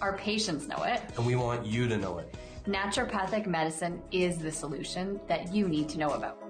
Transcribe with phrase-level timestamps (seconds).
[0.00, 1.02] Our patients know it.
[1.16, 2.34] and we want you to know it.
[2.66, 6.49] Naturopathic medicine is the solution that you need to know about.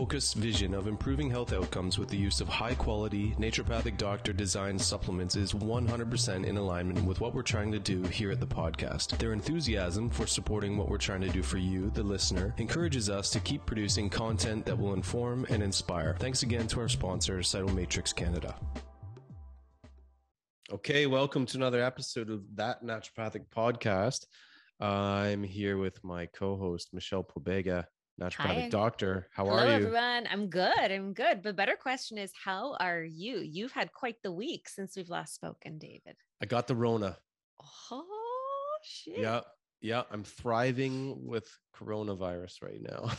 [0.09, 5.35] vision of improving health outcomes with the use of high quality, naturopathic doctor designed supplements
[5.35, 9.15] is 100% in alignment with what we're trying to do here at the podcast.
[9.19, 13.29] Their enthusiasm for supporting what we're trying to do for you, the listener, encourages us
[13.29, 16.15] to keep producing content that will inform and inspire.
[16.17, 18.55] Thanks again to our sponsor, Cytomatrix Canada.
[20.73, 24.25] Okay, welcome to another episode of That Naturopathic Podcast.
[24.79, 27.85] I'm here with my co host, Michelle Pobega,
[28.19, 28.69] naturopathic Hi.
[28.69, 29.27] doctor.
[29.33, 29.71] How Hello, are you?
[29.73, 30.27] everyone.
[30.31, 30.77] I'm good.
[30.91, 31.41] I'm good.
[31.41, 33.39] But better question is, how are you?
[33.39, 36.15] You've had quite the week since we've last spoken, David.
[36.41, 37.17] I got the Rona.
[37.91, 38.03] Oh
[38.83, 39.19] shit!
[39.19, 39.41] Yeah,
[39.81, 40.03] yeah.
[40.11, 43.11] I'm thriving with coronavirus right now.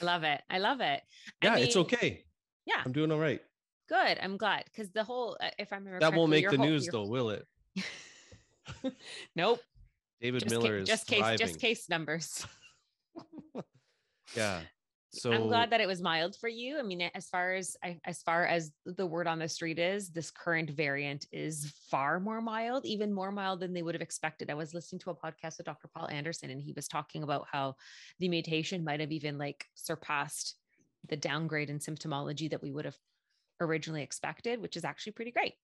[0.00, 0.40] I love it.
[0.50, 1.00] I love it.
[1.42, 2.24] I yeah, it's okay.
[2.66, 3.40] Yeah, I'm doing all right.
[3.88, 4.18] good.
[4.22, 6.84] I'm glad because the whole, uh, if I remember, That won't make the whole- news
[6.86, 7.44] your- though, will it?
[9.34, 9.60] Nope.
[10.20, 11.38] David Just, Miller ca- is just case, thriving.
[11.38, 12.46] just case numbers.
[14.36, 14.60] Yeah.
[15.12, 16.78] So I'm glad that it was mild for you.
[16.78, 20.30] I mean, as far as as far as the word on the street is, this
[20.30, 24.50] current variant is far more mild, even more mild than they would have expected.
[24.50, 25.88] I was listening to a podcast with Dr.
[25.88, 27.74] Paul Anderson, and he was talking about how
[28.20, 30.54] the mutation might have even like surpassed
[31.08, 32.96] the downgrade in symptomology that we would have
[33.60, 35.54] originally expected, which is actually pretty great.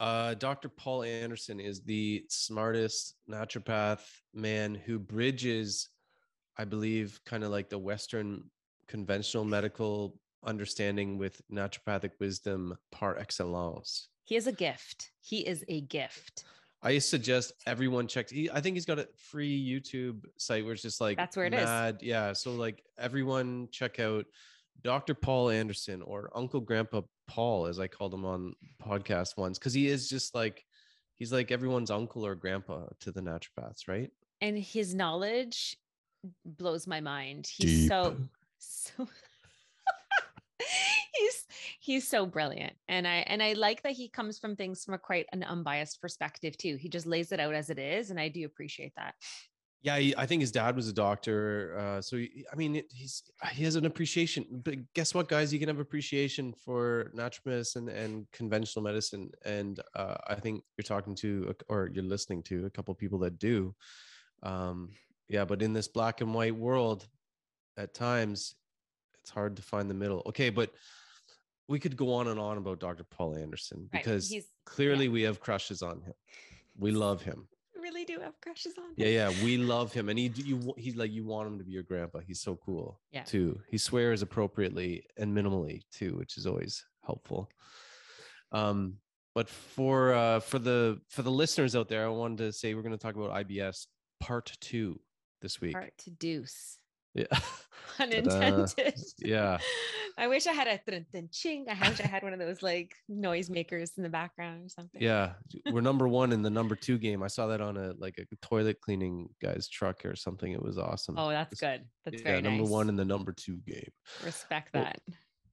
[0.00, 0.68] Uh, Dr.
[0.68, 4.00] Paul Anderson is the smartest naturopath
[4.34, 5.88] man who bridges,
[6.58, 8.44] I believe, kind of like the Western
[8.88, 14.08] conventional medical understanding with naturopathic wisdom par excellence.
[14.24, 15.10] He is a gift.
[15.20, 16.44] He is a gift.
[16.82, 18.30] I suggest everyone check.
[18.30, 21.46] He, I think he's got a free YouTube site where it's just like That's where
[21.46, 21.64] it is.
[21.64, 21.98] mad.
[22.02, 24.26] Yeah, so like everyone check out
[24.82, 25.14] Dr.
[25.14, 29.88] Paul Anderson or Uncle Grandpa Paul, as I called him on podcast once, because he
[29.88, 30.64] is just like
[31.16, 34.10] he's like everyone's uncle or grandpa to the naturopaths, right?
[34.40, 35.76] and his knowledge
[36.44, 37.48] blows my mind.
[37.56, 38.16] He's so
[38.58, 39.06] so
[41.14, 41.46] he's
[41.80, 44.98] he's so brilliant and i and i like that he comes from things from a
[44.98, 48.28] quite an unbiased perspective too he just lays it out as it is and i
[48.28, 49.14] do appreciate that
[49.80, 51.78] Yeah, he, I think his dad was a doctor.
[51.78, 54.44] Uh, so he, I mean, it, he's he has an appreciation.
[54.50, 55.52] But guess what, guys?
[55.52, 59.30] You can have appreciation for natural medicine and conventional medicine.
[59.44, 63.38] And uh, I think you're talking to or you're listening to a couple people that
[63.38, 63.72] do.
[64.42, 64.90] Um,
[65.28, 67.06] yeah, but in this black and white world,
[67.76, 68.54] at times
[69.20, 70.22] it's hard to find the middle.
[70.26, 70.72] Okay, but
[71.68, 73.04] we could go on and on about Dr.
[73.04, 76.14] Paul Anderson Right, because he's- clearly we have crushes on him.
[76.78, 77.46] We love him.
[77.78, 78.94] Really do have crushes on him.
[78.96, 81.72] Yeah, yeah, we love him, and he you he's like you want him to be
[81.72, 82.20] your grandpa.
[82.20, 83.00] He's so cool.
[83.12, 83.22] Yeah.
[83.22, 83.60] Too.
[83.70, 87.48] He swears appropriately and minimally too, which is always helpful.
[88.52, 88.94] Um,
[89.34, 92.82] but for uh for the for the listeners out there, I wanted to say we're
[92.82, 93.86] going to talk about IBS
[94.20, 94.98] part two
[95.40, 95.74] this week.
[95.74, 96.78] Part to deuce.
[97.14, 97.26] Yeah.
[97.98, 98.94] Unintended.
[99.18, 99.58] Yeah.
[100.18, 101.66] I wish I had a ching.
[101.68, 105.00] I wish I had one of those like noisemakers in the background or something.
[105.00, 105.34] Yeah,
[105.70, 107.22] we're number one in the number two game.
[107.22, 110.52] I saw that on a like a toilet cleaning guy's truck or something.
[110.52, 111.16] It was awesome.
[111.18, 111.84] Oh, that's good.
[112.04, 112.70] That's yeah, very number nice.
[112.70, 113.90] one in the number two game.
[114.24, 114.98] Respect that.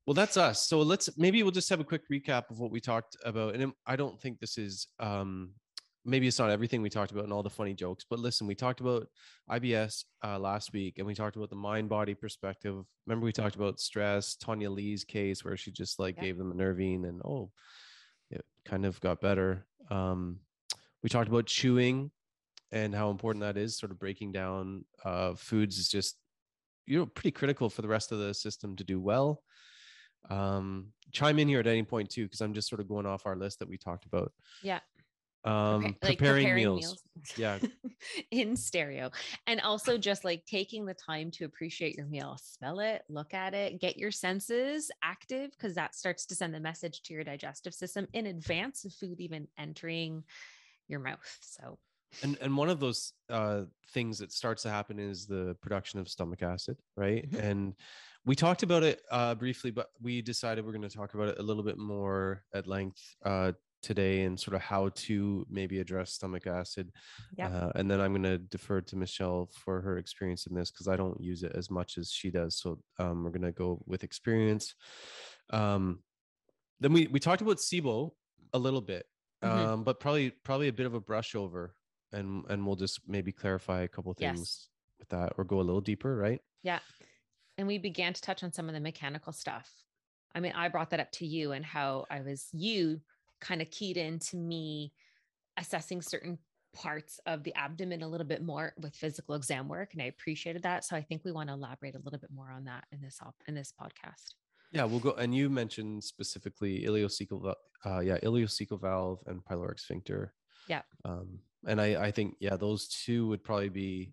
[0.07, 0.67] Well, that's us.
[0.67, 3.55] So let's maybe we'll just have a quick recap of what we talked about.
[3.55, 5.51] And I don't think this is um
[6.05, 8.55] maybe it's not everything we talked about and all the funny jokes, but listen, we
[8.55, 9.07] talked about
[9.49, 12.83] IBS uh, last week and we talked about the mind body perspective.
[13.07, 16.23] Remember, we talked about stress, Tanya Lee's case where she just like Yeah.
[16.23, 17.51] gave them a Nervine and oh,
[18.29, 19.65] it kind of got better.
[19.89, 20.39] Um,
[21.01, 22.11] we talked about chewing
[22.71, 26.17] and how important that is, sort of breaking down uh, foods is just
[26.87, 29.41] you know pretty critical for the rest of the system to do well.
[30.29, 33.25] Um, chime in here at any point too, because I'm just sort of going off
[33.25, 34.31] our list that we talked about.
[34.63, 34.79] Yeah.
[35.45, 37.01] Um, like preparing, meals.
[37.37, 37.59] Yeah.
[38.31, 39.09] in stereo
[39.47, 43.53] and also just like taking the time to appreciate your meal smell it look at
[43.53, 47.73] it get your senses active because that starts to send the message to your digestive
[47.73, 50.23] system in advance of food even entering
[50.87, 51.79] your mouth so
[52.21, 56.07] and and one of those uh things that starts to happen is the production of
[56.09, 57.39] stomach acid right Mhm.
[57.39, 57.75] and
[58.25, 61.39] we talked about it uh briefly but we decided we're going to talk about it
[61.39, 63.51] a little bit more at length uh
[63.81, 66.91] today and sort of how to maybe address stomach acid
[67.37, 67.51] Yep.
[67.53, 70.87] uh, and then i'm going to defer to michelle for her experience in this because
[70.87, 73.81] i don't use it as much as she does so um we're going to go
[73.85, 74.73] with experience
[75.51, 75.99] um
[76.79, 78.11] then we we talked about sibo
[78.53, 79.05] a little bit
[79.43, 79.47] Mhm.
[79.67, 81.75] um but probably probably a bit of a brush over
[82.11, 84.31] and and we'll just maybe clarify a couple Yes.
[84.35, 84.69] things
[84.99, 86.79] with that or go a little deeper right yeah
[87.57, 89.69] and we began to touch on some of the mechanical stuff
[90.33, 93.01] i mean i brought that up to you and how i was you
[93.41, 94.93] kind of keyed into me
[95.57, 96.37] assessing certain
[96.73, 100.61] parts of the abdomen a little bit more with physical exam work and i appreciated
[100.63, 100.83] that.
[100.83, 103.19] So i think we want to elaborate a little bit more on that in this
[103.21, 104.33] op- in this podcast.
[104.71, 107.53] Yeah we'll go and you mentioned specifically ileocecal
[107.85, 110.33] uh yeah ileocecal valve and pyloric sphincter.
[110.67, 110.81] Yeah.
[111.05, 114.11] um and i i think yeah those two would probably be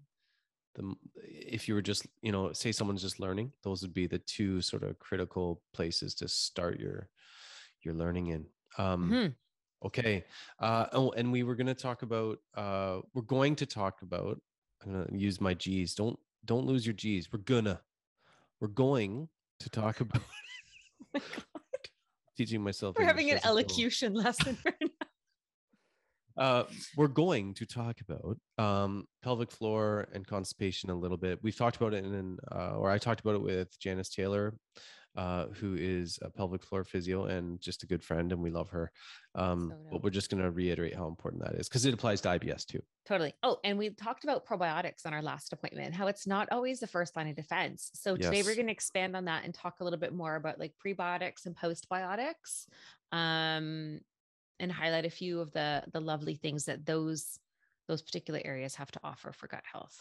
[0.75, 4.19] the if you were just you know say someone's just learning those would be the
[4.19, 7.09] two sort of critical places to start your
[7.83, 8.47] your learning in
[8.79, 9.35] um Mhm.
[9.85, 10.25] Okay.
[10.61, 12.39] Uh, oh, and we were going to talk about.
[12.55, 14.41] Uh, we're going to talk about.
[14.85, 15.95] I'm going to use my G's.
[15.95, 17.33] Don't don't lose your G's.
[17.33, 17.81] We're gonna.
[18.61, 19.29] We're going
[19.61, 20.23] to talk about.
[22.37, 22.97] teaching myself.
[22.97, 25.07] we're English having an elocution lesson right now.
[26.35, 26.65] Uh,
[26.97, 31.39] we're going to talk about um, pelvic floor and constipation a little bit.
[31.43, 34.55] We've talked about it in, uh, or I talked about it with Janice Taylor,
[35.17, 38.71] uh, who is a pelvic floor physio and just a good friend, and we love
[38.71, 38.91] her.
[39.35, 42.21] Um, So but we're just going to reiterate how important that is because it applies
[42.23, 42.81] to IBS too.
[43.07, 43.35] Totally.
[43.43, 46.87] Oh, and we talked about probiotics on our last appointment, how it's not always the
[46.87, 47.91] first line of defense.
[47.95, 50.59] So today we're going to expand on that and talk a little bit more about
[50.59, 52.67] like prebiotics and postbiotics,
[53.11, 54.01] um,
[54.61, 57.39] and highlight a few of the the lovely things that those
[57.89, 60.01] those particular areas have to offer for gut health.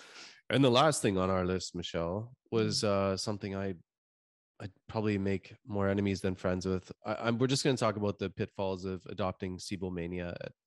[0.49, 3.73] And the last thing on our list, Michelle, was uh, something I
[4.61, 6.91] I'd probably make more enemies than friends with.
[7.05, 9.91] I, I'm, we're just going to talk about the pitfalls of adopting SIBO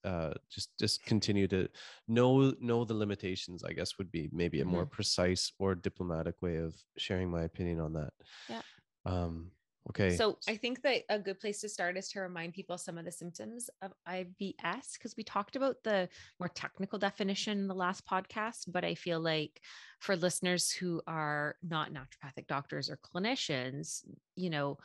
[0.04, 1.68] Uh, just just continue to
[2.08, 3.62] know know the limitations.
[3.62, 7.80] I guess would be maybe a more precise or diplomatic way of sharing my opinion
[7.80, 8.12] on that.
[8.48, 8.62] Yeah.
[9.06, 9.52] Um,
[9.90, 10.16] okay.
[10.16, 13.04] So I think that a good place to start is to remind people some of
[13.04, 16.08] the symptoms of IBS because we talked about the
[16.38, 19.60] more technical definition in the last podcast, but I feel like
[20.00, 24.02] for listeners who are not naturopathic doctors or clinicians,
[24.36, 24.78] you know,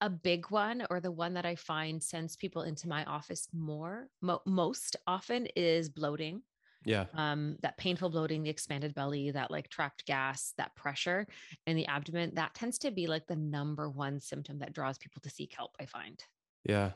[0.00, 4.08] a big one or the one that I find sends people into my office more
[4.20, 6.42] mo- most often is bloating
[6.84, 7.06] yeah.
[7.14, 11.26] um, that painful bloating, the expanded belly, that like trapped gas, that pressure
[11.66, 15.20] in the abdomen, that tends to be like the number one symptom that draws people
[15.22, 16.22] to seek help, I find.
[16.64, 16.92] Yeah.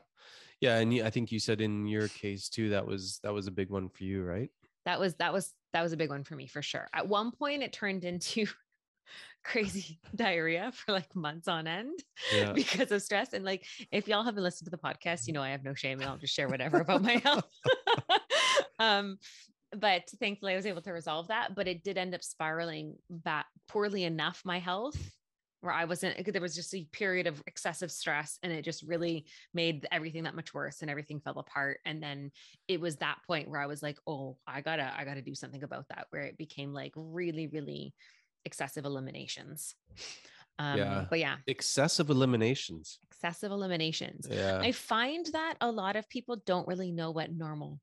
[0.61, 0.79] Yeah.
[0.79, 3.71] And I think you said in your case too that was that was a big
[3.71, 4.51] one for you, right?
[4.85, 6.89] That was that was that was a big one for me for sure.
[6.95, 8.47] At one point it turned into
[9.45, 11.99] crazy diarrhea for like months on end
[12.35, 12.53] Yeah.
[12.53, 13.33] because of stress.
[13.33, 16.01] And like if y'all haven't listened to the podcast, you know I have no shame
[16.01, 17.49] and I'll just share whatever about my health.
[18.79, 19.19] um
[19.79, 21.55] but thankfully I was able to resolve that.
[21.55, 24.99] But it did end up spiraling back poorly enough, my health,
[25.61, 29.27] where I wasn't, there was just a period of excessive stress and it just really
[29.55, 31.79] made everything that much worse and everything fell apart.
[31.85, 32.31] And then
[32.69, 35.63] it was that point where I was like, oh, I gotta, I gotta do something
[35.63, 37.95] about that, where it became like really, really
[38.45, 39.75] excessive eliminations.
[40.59, 41.05] Um, Yeah.
[41.11, 42.99] But yeah, Excessive eliminations.
[43.11, 44.29] excessive eliminations.
[44.31, 44.61] Yeah.
[44.63, 47.81] I find that a lot of people don't really know what normal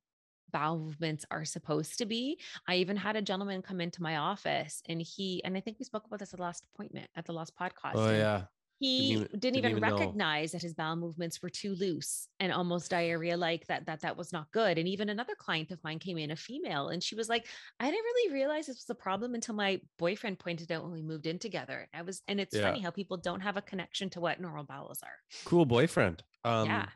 [0.54, 2.40] bowel movements are supposed to be.
[2.68, 5.86] I even had a gentleman come into my office and he, and I think we
[5.86, 7.96] spoke about this at the last appointment at the last podcast.
[7.96, 8.44] oh yeah.
[8.80, 9.98] He even- didn't, didn't even, even know.
[9.98, 14.18] recognize that his bowel movements were too loose and almost diarrhea like that, that that
[14.18, 14.78] was not good.
[14.78, 17.46] And even another client of mine came in, a female, and she was like,
[17.80, 21.02] I didn't really realize this was a problem until my boyfriend pointed out when we
[21.02, 21.88] moved in together.
[21.94, 22.64] I was, and it's Yeah.
[22.64, 25.18] funny how people don't have a connection to what normal bowels are.
[25.46, 26.24] Cool boyfriend.
[26.44, 26.88] Um yeah.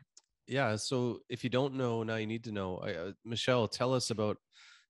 [0.48, 0.76] Yeah.
[0.76, 2.78] So if you don't know, now you need to know.
[2.78, 4.38] I, uh, Michelle, tell us about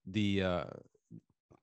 [0.06, 0.64] the uh,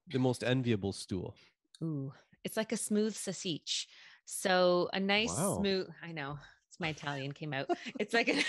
[0.10, 1.36] the most enviable stool.
[1.82, 3.88] Ooh, it's like a smooth sausage.
[4.26, 5.58] So a nice Wow.
[5.60, 5.88] smooth.
[6.04, 6.38] I know
[6.70, 7.70] it's my Italian came out.
[8.00, 8.44] It's like a.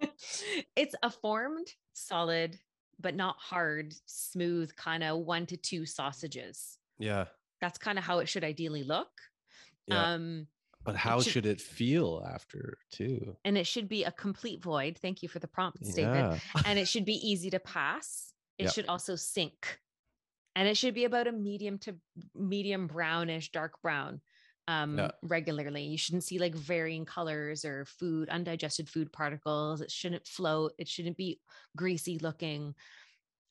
[0.76, 2.58] it's a formed, solid,
[3.00, 6.78] but not hard, smooth kind of one to two sausages.
[6.98, 7.26] Yeah.
[7.60, 9.10] That's kind of how it should ideally look.
[9.86, 10.12] Yeah.
[10.14, 10.46] Um,
[10.84, 13.36] But how should- should it feel after too?
[13.44, 14.96] and it should be a complete void.
[14.98, 15.96] Thank you for the prompt, David.
[16.14, 16.38] Yeah.
[16.64, 18.32] and it should be easy to pass.
[18.58, 18.70] It Yeah.
[18.70, 19.80] should also sink.
[20.56, 21.96] And it should be about a medium to
[22.34, 24.20] medium brownish, dark brown
[24.66, 25.10] um, Yeah.
[25.22, 25.84] regularly.
[25.84, 29.80] You shouldn't see like varying colors or food, undigested food particles.
[29.80, 30.72] It shouldn't float.
[30.78, 31.40] It shouldn't be
[31.76, 32.74] greasy looking.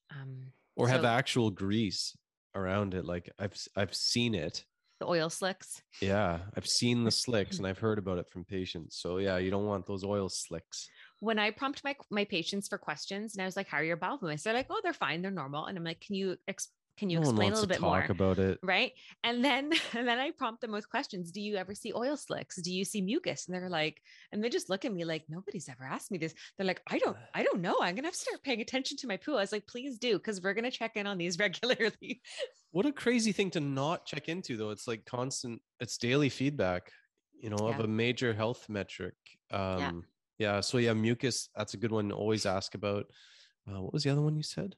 [0.10, 2.16] Um, Or have so actual grease
[2.56, 3.06] around it.
[3.06, 4.66] Like I've I've seen it.
[5.00, 5.82] The oil slicks.
[6.02, 9.00] Yeah, I've seen the slicks and I've heard about it from patients.
[9.00, 10.90] So yeah, you don't want those oil slicks.
[11.20, 13.98] When I prompt my my patients for questions, and I was like, "How are your
[13.98, 15.22] bowel movements?" They're like, "Oh, they're fine.
[15.22, 17.68] They're normal." And I'm like, "Can you ex- can you no explain a little to
[17.68, 18.60] bit more?" about it.
[18.64, 18.92] right
[19.24, 22.62] and then and then i prompt them with questions do you ever see oil slicks
[22.62, 24.02] do you see mucus and they're like
[24.32, 26.98] and they just look at me like nobody's ever asked me this they're like i
[26.98, 29.42] don't i don't know i'm gonna have to start paying attention to my poo i
[29.42, 32.22] was like please do because we're gonna check in on these regularly
[32.72, 34.72] What a crazy thing to not check into though.
[34.72, 36.92] It's like constant it's daily feedback,
[37.40, 39.16] you know, of a major health metric.
[39.52, 40.06] Um
[40.38, 40.62] yeah.
[40.62, 43.06] so yeah, mucus, that's a good one to always ask about.
[43.68, 44.76] Uh, what was the other one you said?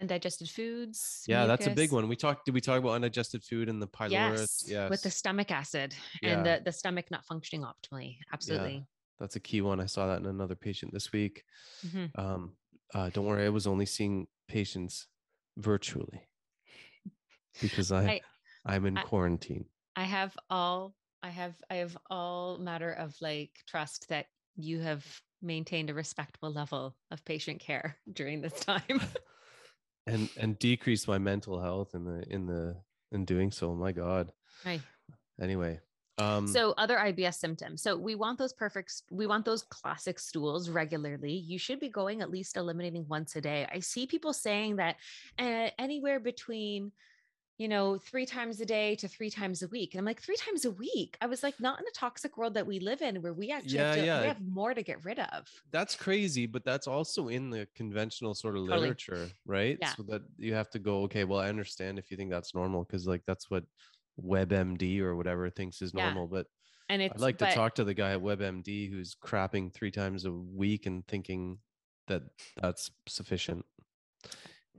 [0.00, 2.08] Undigested foods Yeah, that's a big one.
[2.08, 4.64] We talked did we talk about undigested food and the pylorus?
[4.66, 6.30] yes, with the stomach acid Yeah.
[6.38, 8.86] and the, the stomach not functioning optimally absolutely
[9.18, 9.80] That's a key one.
[9.80, 11.44] I saw that in another patient this week.
[11.86, 12.10] Mhm.
[12.18, 12.56] Um,
[12.94, 15.06] uh, don't worry, I was only seeing patients
[15.58, 16.22] virtually
[17.60, 18.20] because I, I-
[18.66, 19.64] I am in I- quarantine.
[19.96, 24.26] I have all I have I have all matter of like trust that
[24.56, 25.04] you have
[25.42, 29.00] maintained a respectable level of patient care during this time.
[30.10, 32.76] and and decrease my mental health in the in the
[33.12, 33.74] in doing so.
[33.74, 34.32] My God.
[34.64, 34.80] right.
[35.40, 35.80] Anyway,
[36.20, 37.82] um, So other IBS symptoms.
[37.82, 41.32] So we want those perfect we want those classic stools regularly.
[41.32, 43.66] You should be going at least eliminating once a day.
[43.72, 44.96] I see people saying that
[45.38, 46.92] uh, anywhere between
[47.60, 49.92] you know, three times a day to three times a week.
[49.92, 51.18] And I'm like, three times a week.
[51.20, 53.80] I was like, not in a toxic world that we live in where we actually
[53.80, 54.22] have, to, yeah.
[54.22, 55.46] we have more to get rid of.
[55.70, 58.80] that's crazy, but that's also in the conventional sort of Totally.
[58.80, 59.76] literature, right?
[59.78, 59.92] Yeah.
[59.94, 62.84] So that you have to go, okay, well, I understand if you think that's normal
[62.84, 63.64] because like that's what
[64.18, 66.06] WebMD or whatever thinks is Yeah.
[66.06, 66.46] normal, but
[66.88, 70.24] And it's I'd like to talk to the guy at WebMD who's crapping three times
[70.24, 71.58] a week and thinking
[72.06, 72.22] that
[72.56, 73.66] that's sufficient.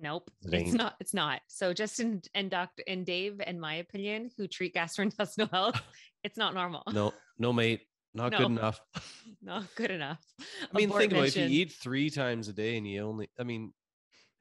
[0.02, 0.96] Nope, It it's not.
[1.00, 1.42] It's not.
[1.48, 5.80] So Justin and Doctor and Dave, in my opinion, who treat gastrointestinal health,
[6.24, 6.84] it's not normal.
[6.92, 7.82] No, no, mate,
[8.16, 8.82] not good enough.
[9.44, 10.20] not good enough.
[10.40, 11.38] I mean, Abort think about it.
[11.38, 13.74] If you eat three times a day and you only, I mean,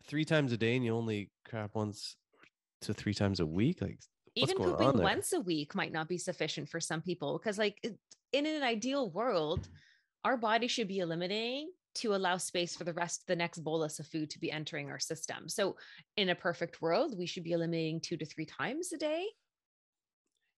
[0.07, 2.17] three times a day and you only crap once
[2.83, 3.99] to three times a week, like
[4.37, 7.59] even going on pooping once a week might not be sufficient for some people because,
[7.59, 7.85] like,
[8.33, 9.69] in an ideal world,
[10.25, 13.99] our body should be eliminating to allow space for the rest of the next bolus
[13.99, 15.49] of food to be entering our system.
[15.49, 15.76] So,
[16.16, 19.26] in a perfect world, we should be eliminating two to three times a day.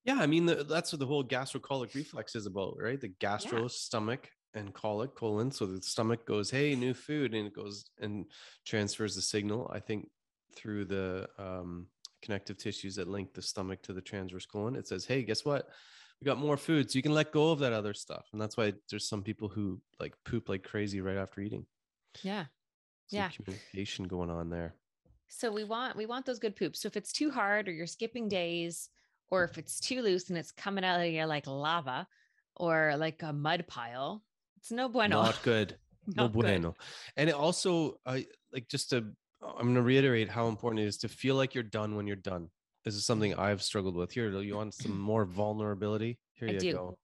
[0.05, 3.01] Yeah, I mean the, that's what the whole gastrocolic reflex is about, right?
[3.01, 5.51] The gastro stomach and colic colon.
[5.51, 8.27] So the stomach goes, "Hey, new food," and it goes and
[8.67, 9.71] transfers the signal.
[9.73, 10.09] I think
[10.57, 11.87] through the um,
[12.21, 14.75] connective tissues that link the stomach to the transverse colon.
[14.75, 15.69] It says, "Hey, guess what?
[16.23, 18.57] We got more food, so you can let go of that other stuff." And that's
[18.57, 21.67] why there's some people who like poop like crazy right after eating.
[22.23, 22.45] Yeah.
[23.09, 23.29] Some Yeah.
[23.31, 24.77] communication going on there.
[25.27, 26.81] So we want we want those good poops.
[26.81, 28.89] So if it's too hard or you're skipping days,
[29.31, 32.07] or if it's too loose and it's coming out of you like lava
[32.55, 34.23] or like a mud pile,
[34.59, 35.23] it's no bueno.
[35.23, 35.77] Not good.
[36.07, 36.43] no Not good.
[36.43, 36.75] bueno.
[37.17, 38.99] And it also, I like just to,
[39.43, 42.15] I'm going to reiterate how important it is to feel like you're done when you're
[42.15, 42.51] done.
[42.85, 44.13] This is something I've struggled with.
[44.13, 46.19] Here, you want some more vulnerability?
[46.35, 46.73] Here I you do.
[46.73, 46.99] go.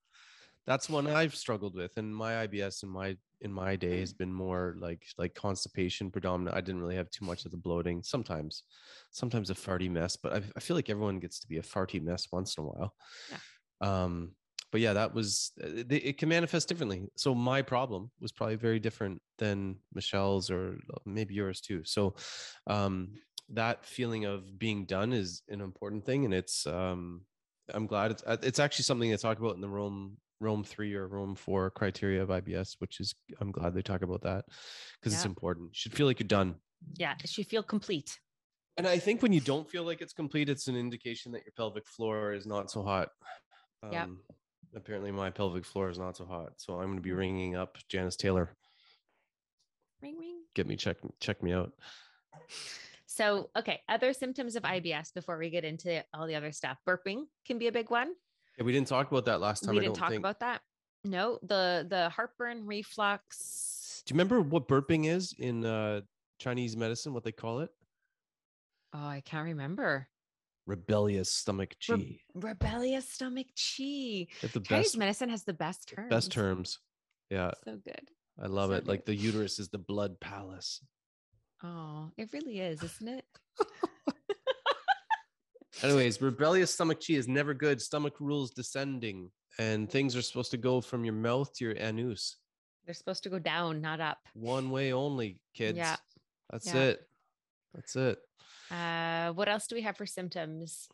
[0.67, 4.33] That's one I've struggled with, and my IBS in my in my day has been
[4.33, 6.55] more like like constipation predominant.
[6.57, 8.03] I didn't really have too much of the bloating.
[8.03, 8.65] Sometimes,
[9.11, 12.03] sometimes a farty mess, but I, I feel like everyone gets to be a farty
[12.03, 12.95] mess once in a while.
[13.31, 13.39] Yeah.
[13.81, 14.33] Um,
[14.71, 17.09] but yeah, that was uh, it, it can manifest differently.
[17.17, 21.83] So my problem was probably very different than Michelle's or uh, maybe yours too.
[21.85, 22.15] So
[22.67, 23.13] um,
[23.51, 27.23] that feeling of being done is an important thing, and it's um,
[27.73, 30.95] I'm glad it's uh, it's actually something they talk about in the Rome Rome three
[30.95, 34.45] or Rome four criteria of IBS, which is I'm glad they talk about that
[35.01, 35.69] because it's important.
[35.69, 36.57] You should feel like you're done.
[36.97, 38.19] Yeah, it should feel complete.
[38.77, 41.53] And I think when you don't feel like it's complete, it's an indication that your
[41.57, 43.09] pelvic floor is not so hot.
[43.83, 44.21] Um,
[44.77, 47.79] Apparently, my pelvic floor is not so hot, so I'm going to be ringing up
[47.89, 48.55] Janice Taylor.
[50.03, 50.43] Ring ring.
[50.55, 51.73] Get me check check me out.
[53.19, 56.79] So, okay, other symptoms of IBS before we get into all the other stuff.
[56.89, 58.13] Burping can be a big one.
[58.57, 59.75] Yeah, we didn't talk about that last time.
[59.75, 60.21] we didn't talk think.
[60.21, 60.61] about that.
[61.05, 64.05] No, the the heartburn, reflux.
[64.07, 66.03] Do you remember what burping is in uh,
[66.39, 67.13] Chinese medicine?
[67.13, 67.71] What they call it?
[68.95, 70.07] Oh, I can't remember.
[70.67, 71.95] Rebellious stomach chi.
[71.95, 74.29] Re- rebellious stomach chi.
[74.43, 76.09] Chinese best medicine has the best terms.
[76.09, 76.79] best terms.
[77.31, 78.11] Yeah, So good.
[78.41, 78.87] I love So it.
[78.87, 80.81] Like the uterus is the blood palace.
[81.63, 83.25] Oh, it really is, isn't it?
[85.83, 87.81] Anyways, rebellious stomach chi is never good.
[87.81, 92.37] Stomach rules descending, and things are supposed to go from your mouth to your anus.
[92.85, 94.19] They're supposed to go down, not up.
[94.35, 95.79] One way only, kids.
[95.79, 95.97] Yeah.
[96.51, 96.83] That's Yeah.
[96.83, 97.09] it.
[97.75, 98.19] That's it.
[98.71, 100.89] Uh, what else do we have for symptoms?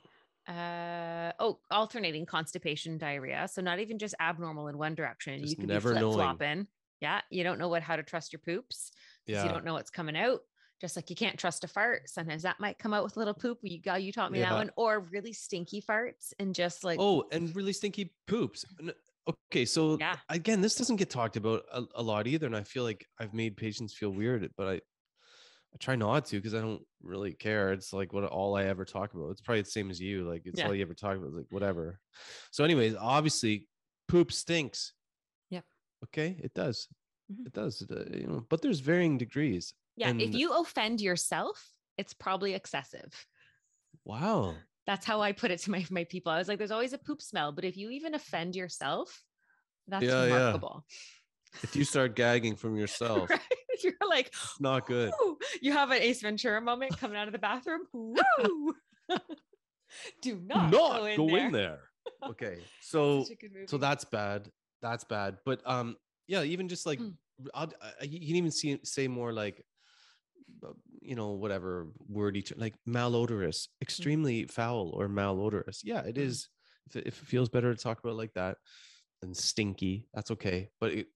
[0.46, 3.48] Uh, oh, alternating constipation, diarrhea.
[3.50, 5.40] So not even just abnormal in one direction.
[5.40, 6.66] Just you can never be flip flopping.
[7.00, 8.90] Yeah, you don't know what how to trust your poops.
[9.26, 9.44] Yeah.
[9.44, 10.40] you don't know what's coming out.
[10.84, 12.10] Just like you can't trust a fart.
[12.10, 13.58] Sometimes that might come out with a little poop.
[13.62, 17.24] You got you taught me that one, or really stinky farts and just like Oh,
[17.32, 18.66] and really stinky poops.
[19.50, 20.18] Okay, so Yeah.
[20.28, 23.32] again, this doesn't get talked about a, a lot either, and I feel like I've
[23.32, 27.72] made patients feel weird, but I I try not to because I don't really care.
[27.72, 29.30] It's like what all I ever talk about.
[29.30, 30.28] It's probably the same as you.
[30.28, 30.66] Like it's Yeah.
[30.66, 31.28] all you ever talk about.
[31.28, 31.98] It's like whatever.
[32.52, 33.68] So, anyways, obviously,
[34.06, 34.92] poop stinks.
[35.48, 35.64] Yep.
[36.04, 36.88] Okay, it does.
[37.32, 37.46] Mhm.
[37.46, 37.80] It does.
[37.80, 39.72] It, uh, you know, but there's varying degrees.
[39.96, 40.12] Yeah.
[40.18, 43.26] if you offend yourself, it's probably excessive.
[44.04, 44.54] Wow.
[44.86, 46.32] That's how I put it to my my people.
[46.32, 49.22] I was like, there's always a poop smell, but if you even offend yourself,
[49.88, 50.34] that's Yeah, yeah.
[50.34, 50.84] remarkable.
[51.62, 53.40] If you start gagging from yourself, right?
[53.82, 55.12] You're like, it's not good.
[55.20, 57.82] "Woo!" You have an Ace Ventura moment coming out of the bathroom.
[57.92, 58.74] Woo!
[60.22, 61.80] Do not, not go in there.
[62.26, 62.58] Okay.
[62.80, 64.50] So Such a good so that's bad.
[64.82, 65.38] That's bad.
[65.44, 65.96] But um
[66.26, 67.14] yeah, even just like Mm.
[67.52, 69.64] I'll, I, you can even see say more like
[71.04, 75.80] you know whatever wordy ter- like malodorous, extremely foul or malodorous.
[75.84, 76.46] Yeah, it Mm.
[76.86, 78.58] If it, if it feels better to talk about like that
[79.22, 80.68] than stinky, that's okay.
[80.80, 81.06] But it,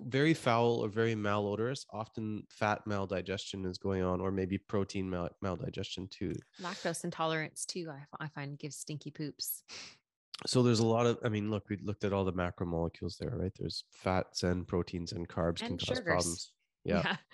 [0.00, 5.30] very foul or very malodorous, often fat maldigestion is going on, or maybe protein mal-
[5.42, 6.34] maldigestion too.
[6.60, 7.88] lactose intolerance too.
[7.90, 9.62] I, I find gives stinky poops.
[10.46, 13.30] So there's a lot of, I mean, look, we looked at all the macromolecules there,
[13.36, 13.52] right?
[13.58, 16.04] There's fats and proteins and carbs can And cause sugars.
[16.04, 16.52] problems.
[16.84, 17.16] Yeah.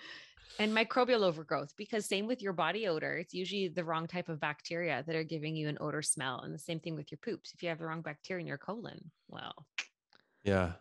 [0.61, 4.39] And microbial overgrowth, because same with your body odor, it's usually the wrong type of
[4.39, 6.41] bacteria that are giving you an odor smell.
[6.41, 7.51] And the same thing with your poops.
[7.55, 9.65] If you have the wrong bacteria in your colon, well,
[10.43, 10.73] Yeah.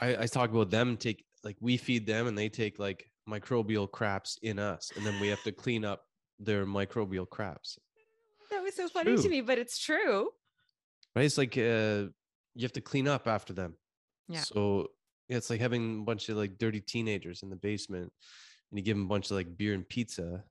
[0.00, 3.88] I, I talk about them take, like, we feed them and they take like microbial
[3.88, 4.90] craps in us.
[4.96, 6.02] And then we have to clean up
[6.40, 7.78] their microbial craps,
[8.50, 10.30] that was so funny to me, but it's true.
[11.14, 11.24] right?
[11.24, 12.10] It's like uh,
[12.54, 13.74] you have to clean up after them.
[14.28, 14.40] Yeah.
[14.40, 14.88] So
[15.28, 18.12] yeah, it's like having a bunch of like dirty teenagers in the basement
[18.74, 20.42] and you give them a bunch of like beer and pizza.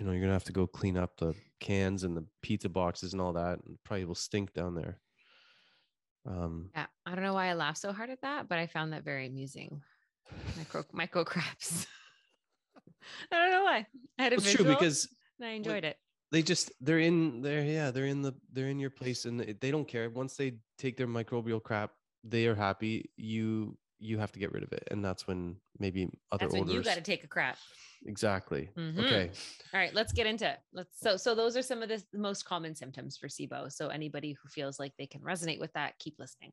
[0.00, 3.12] You know, you're gonna have to go clean up the cans and the pizza boxes
[3.12, 4.98] and all that, and probably will stink down there.
[6.26, 6.86] Um, Yeah.
[7.04, 9.26] I don't know why I laugh so hard at that, but I found that very
[9.26, 9.82] amusing.
[10.56, 11.86] Micro micro craps.
[13.30, 13.86] I don't know why.
[14.18, 15.06] I had a it's visual true because
[15.42, 15.98] I enjoyed it.
[16.30, 17.62] they just they're in there.
[17.62, 20.08] Yeah, they're in the they're in your place, and they don't care.
[20.08, 21.90] Once they take their microbial crap,
[22.24, 23.10] they are happy.
[23.18, 26.68] You you have to get rid of it, and that's when maybe other That's when
[26.68, 27.56] you got to take a crap.
[28.04, 28.68] exactly.
[28.76, 28.98] Mhm.
[29.04, 29.30] Okay.
[29.72, 30.58] All right, let's get into it.
[30.72, 33.70] Let's so so those are some of the most common symptoms for SIBO.
[33.72, 36.52] So anybody who feels like they can resonate with that, keep listening.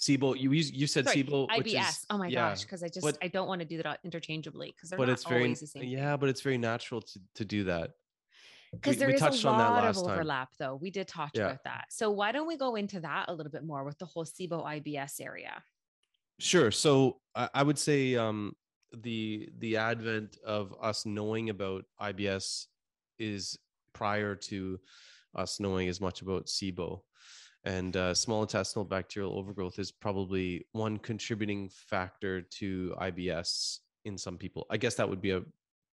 [0.00, 1.88] SIBO, you you said Sorry, SIBO, which IBS.
[1.90, 4.00] is oh my yeah, gosh, because I just but- I don't want to do that
[4.04, 5.84] interchangeably because they're but not it's very always the same.
[5.84, 7.92] yeah, but it's very natural to to do that.
[8.72, 10.14] because we- there we is touched a on that lot of last time.
[10.14, 10.74] overlap though.
[10.76, 11.46] We did talk Yeah.
[11.46, 11.84] about that.
[11.92, 14.64] So why don't we go into that a little bit more with the whole SIBO
[14.64, 15.62] IBS area?
[16.38, 16.70] Sure.
[16.70, 18.54] So I, I would say um,
[19.02, 22.66] the the advent of us knowing about IBS
[23.18, 23.58] is
[23.92, 24.78] prior to
[25.34, 27.00] us knowing as much about SIBO.
[27.64, 34.38] And uh, small intestinal bacterial overgrowth is probably one contributing factor to IBS in some
[34.38, 34.66] people.
[34.70, 35.42] I guess that would be a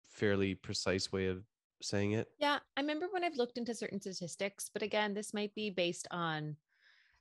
[0.07, 1.42] fairly precise way of
[1.81, 2.28] saying it.
[2.38, 6.07] Yeah, I remember when I've looked into certain statistics, but again, this might be based
[6.11, 6.57] on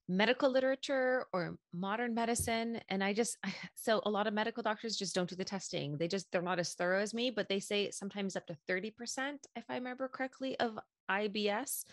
[0.07, 2.79] medical literature or modern medicine.
[2.89, 3.37] And I just,
[3.75, 5.97] so a lot of medical doctors just don't do the testing.
[5.97, 8.91] They just, they're not as thorough as me, but they say sometimes up to 30%,
[9.55, 10.77] if I remember correctly, of
[11.09, 11.83] IBS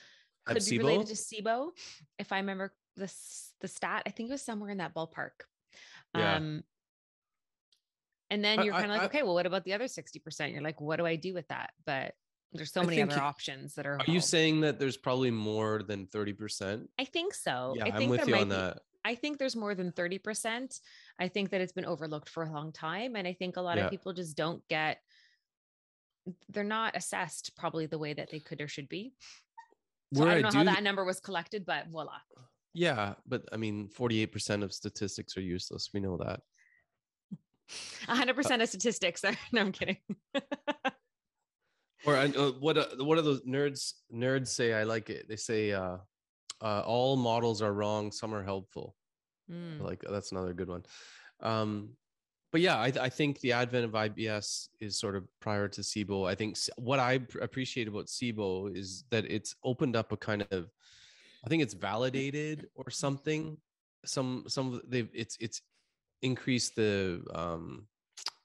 [0.44, 1.68] could be related to SIBO.
[2.18, 5.30] If I remember the, s- the stat, I think it was somewhere in that ballpark.
[6.16, 6.36] Yeah.
[6.36, 6.62] Um,
[8.30, 10.52] and then you're kind of like, I- okay, well, what about the other 60%?
[10.52, 11.70] You're like, what do I do with that?
[11.86, 12.14] But
[12.52, 13.98] there's so I many other options that are.
[13.98, 16.86] Are you saying that there's probably more than 30%?
[16.98, 17.74] I think so.
[17.76, 18.78] Yeah, I I'm think with there you might on be, that.
[19.04, 20.80] I think there's more than 30%.
[21.18, 23.16] I think that it's been overlooked for a long time.
[23.16, 23.84] And I think a lot Yeah.
[23.84, 24.98] of people just don't get,
[26.48, 29.14] they're not assessed probably the way that they could or should be.
[30.14, 32.18] So Where I I don't know how do- that number was collected, but voila.
[32.74, 35.90] Yeah, but I mean, 48% of statistics are useless.
[35.94, 36.40] We know that.
[38.08, 39.24] 100% of statistics.
[39.24, 39.98] Are, no, I'm kidding.
[42.04, 42.28] Or uh,
[42.60, 42.78] what?
[42.78, 44.72] Uh, what do those nerds nerds say?
[44.72, 45.28] I like it.
[45.28, 45.98] They say, uh,
[46.60, 48.12] uh, "All models are wrong.
[48.12, 48.94] Some are helpful."
[49.50, 49.82] Mm.
[49.82, 50.84] Like that's another good one.
[51.40, 51.90] Um,
[52.50, 56.28] but yeah, I, I think the advent of IBS is sort of prior to SIBO.
[56.28, 60.70] I think what I appreciate about SIBO is that it's opened up a kind of,
[61.44, 63.58] I think it's validated or something.
[64.04, 65.60] Some some of they've it's it's
[66.22, 67.86] increased the um,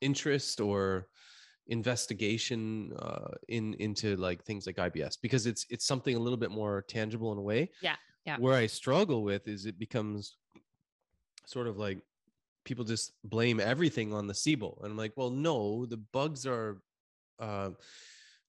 [0.01, 1.07] interest or
[1.67, 6.51] investigation uh, in into like things like IBS because it's it's something a little bit
[6.51, 7.69] more tangible in a way.
[7.81, 7.95] Yeah,
[8.25, 8.37] yeah.
[8.37, 10.37] Where I struggle with is it becomes
[11.45, 11.99] sort of like
[12.63, 14.81] people just blame everything on the SIBO.
[14.81, 16.81] And I'm like, well, no, the bugs are
[17.39, 17.71] uh,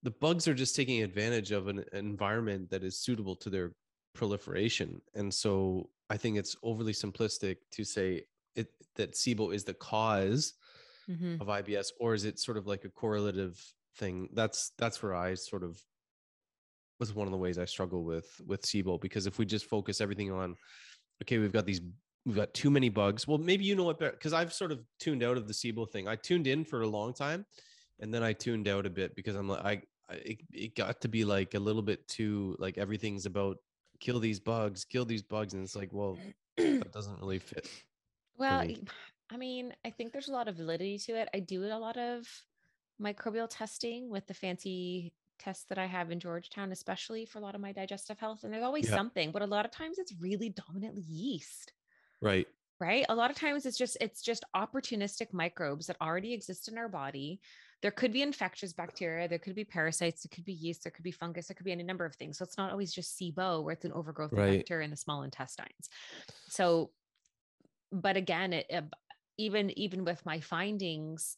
[0.03, 3.71] the bugs are just taking advantage of an, environment that is suitable to their
[4.13, 5.01] proliferation.
[5.15, 8.25] And so I think it's overly simplistic to say
[8.55, 10.53] it that SIBO is the cause
[11.09, 11.41] Mhm.
[11.41, 13.61] of IBS, or is it sort of like a correlative
[13.95, 14.29] thing?
[14.33, 15.81] That's that's where I sort of
[16.99, 20.01] was one of the ways I struggle with with SIBO because if we just focus
[20.01, 20.55] everything on,
[21.21, 21.81] okay, we've got these,
[22.25, 23.27] we've got too many bugs.
[23.27, 25.89] Well, maybe you know what better because I've sort of tuned out of the SIBO
[25.89, 26.07] thing.
[26.07, 27.45] I tuned in for a long time,
[27.99, 31.01] and then I tuned out a bit because I'm like, I, I it, it got
[31.01, 33.57] to be like a little bit too like everything's about
[33.99, 36.17] kill these bugs, kill these bugs, and it's like, well,
[36.57, 37.69] that doesn't really fit.
[38.37, 38.67] Well,
[39.31, 41.29] I mean, I think there's a lot of validity to it.
[41.33, 42.27] I do a lot of
[43.01, 47.55] microbial testing with the fancy tests that I have in Georgetown, especially for a lot
[47.55, 48.43] of my digestive health.
[48.43, 48.95] And there's always Yeah.
[48.95, 51.73] something, but a lot of times it's really dominantly yeast.
[52.21, 52.47] Right.
[52.79, 56.77] right a lot of times it's just it's just opportunistic microbes that already exist in
[56.77, 57.39] our body
[57.81, 61.03] there could be infectious bacteria there could be parasites there could be yeast there could
[61.03, 63.63] be fungus there could be any number of things so it's not always just sibo
[63.63, 65.89] where it's an overgrowth of bacteria in the small intestines
[66.49, 66.91] so
[67.91, 68.81] but again it, uh,
[69.37, 71.37] even even with my findings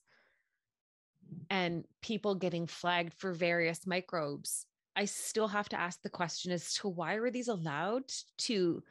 [1.50, 6.74] and people getting flagged for various microbes i still have to ask the question as
[6.74, 8.04] to why were these allowed
[8.38, 8.82] to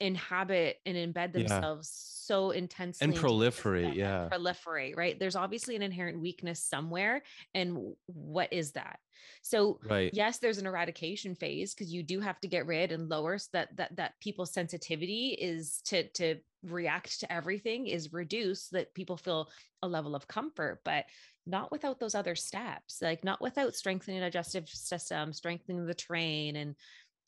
[0.00, 1.42] inhabit and embed Yeah.
[1.48, 4.28] themselves so intensely And proliferate, yeah.
[4.30, 7.22] proliferate right there's obviously an inherent weakness somewhere
[7.54, 9.00] and what is that
[9.42, 10.12] so Right.
[10.12, 13.48] yes there's an eradication phase because you do have to get rid and lower so
[13.54, 18.94] that that that people's sensitivity is to to react to everything is reduced so that
[18.94, 19.48] people feel
[19.82, 21.06] a level of comfort but
[21.46, 26.56] not without those other steps like not without strengthening the digestive system strengthening the terrain
[26.56, 26.74] and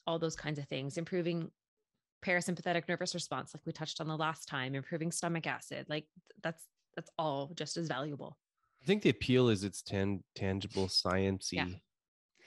[0.06, 1.50] all those kinds of things improving
[2.24, 6.06] parasympathetic nervous response like we touched on the last time improving stomach acid like
[6.42, 6.64] that's
[6.96, 8.36] that's all just as valuable
[8.82, 11.80] I think the appeal is its tan- tangible, sciencey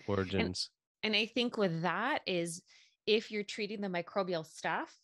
[0.07, 0.69] origins.
[1.03, 2.61] And I think with that is
[3.05, 4.97] if you're treating the microbial stuff,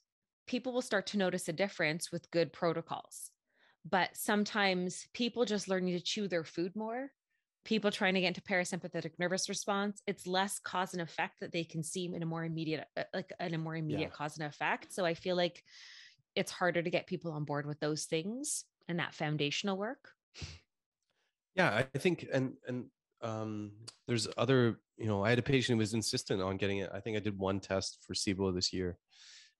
[0.48, 3.32] people will start to notice a difference with good protocols.
[3.88, 7.12] But sometimes people just learning to chew their food more,
[7.66, 11.64] people trying to get into parasympathetic nervous response, it's less cause and effect that they
[11.64, 14.94] can see in a more immediate, uh, like in a more immediate cause and effect.
[14.94, 15.64] So I feel like
[16.36, 20.10] it's harder to get people on board with those things and that foundational work.
[21.56, 22.86] yeah, I think, and and
[23.22, 23.72] um,
[24.08, 24.80] there's other.
[24.98, 26.90] You know, I had a patient who was insistent on getting it.
[26.94, 28.98] I think I did one test for SIBO this year,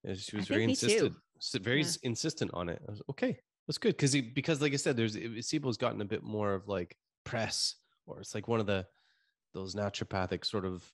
[0.04, 1.14] and she was very insistent,
[1.60, 1.88] very Yeah.
[2.02, 2.80] insistent on it.
[2.86, 3.38] I was okay.
[3.66, 6.96] That's good because because like I said, there's SIBO's gotten a bit more of like
[7.24, 8.86] press, or it's like one of the
[9.52, 10.84] those naturopathic sort of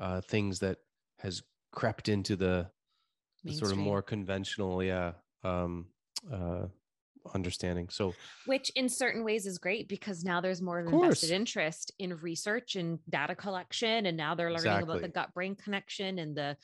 [0.00, 0.78] uh, things that
[1.18, 2.66] has crept into the,
[3.44, 5.12] the sort of more conventional, yeah,
[5.44, 5.86] um,
[6.32, 6.66] uh,
[7.34, 7.88] understanding.
[7.88, 8.14] So
[8.46, 12.76] which in certain ways is great because now there's more of invested interest in research
[12.76, 16.56] and data collection and now they're learning about the gut brain connection and the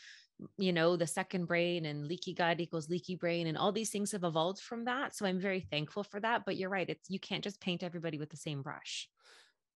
[0.56, 4.12] you know the second brain and leaky gut equals leaky brain and all these things
[4.12, 5.14] have evolved from that.
[5.14, 6.44] So i'm very thankful for that.
[6.44, 9.08] But you're right it's you can't just paint everybody with the same brush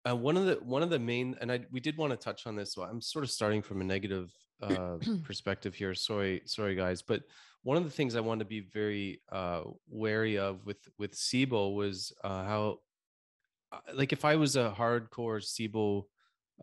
[0.07, 2.45] Uh, one of the one of the main, and I we did want to touch
[2.45, 2.73] on this.
[2.73, 5.95] So I'm sort of starting from a negative uh, perspective here.
[5.95, 7.23] Sorry, sorry guys, but
[7.63, 11.73] one of the things I wanted to be very uh, wary of with with SIBO
[11.73, 12.79] was uh, how,
[13.71, 16.03] uh, like, if I was a hardcore SIBO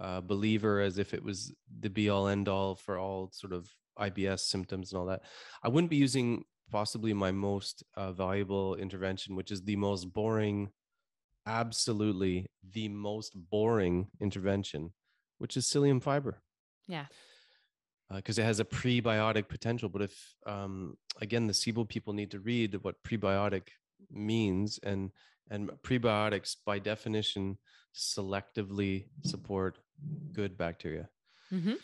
[0.01, 3.69] uh, believer, as if it was the be all end all for all sort of
[3.99, 5.23] IBS symptoms and all that,
[5.65, 10.71] I wouldn't be using possibly my most uh, valuable intervention, which is the most boring
[11.47, 14.93] absolutely the most boring intervention,
[15.39, 16.43] which is psyllium fiber.
[16.87, 17.07] yeah
[18.15, 19.89] because it has a prebiotic potential.
[19.89, 23.69] But if um, again, the SIBO people need to read what prebiotic
[24.11, 25.11] means, and
[25.51, 27.59] and prebiotics by definition
[27.95, 29.79] selectively support
[30.33, 31.09] good bacteria.
[31.51, 31.79] Mhm.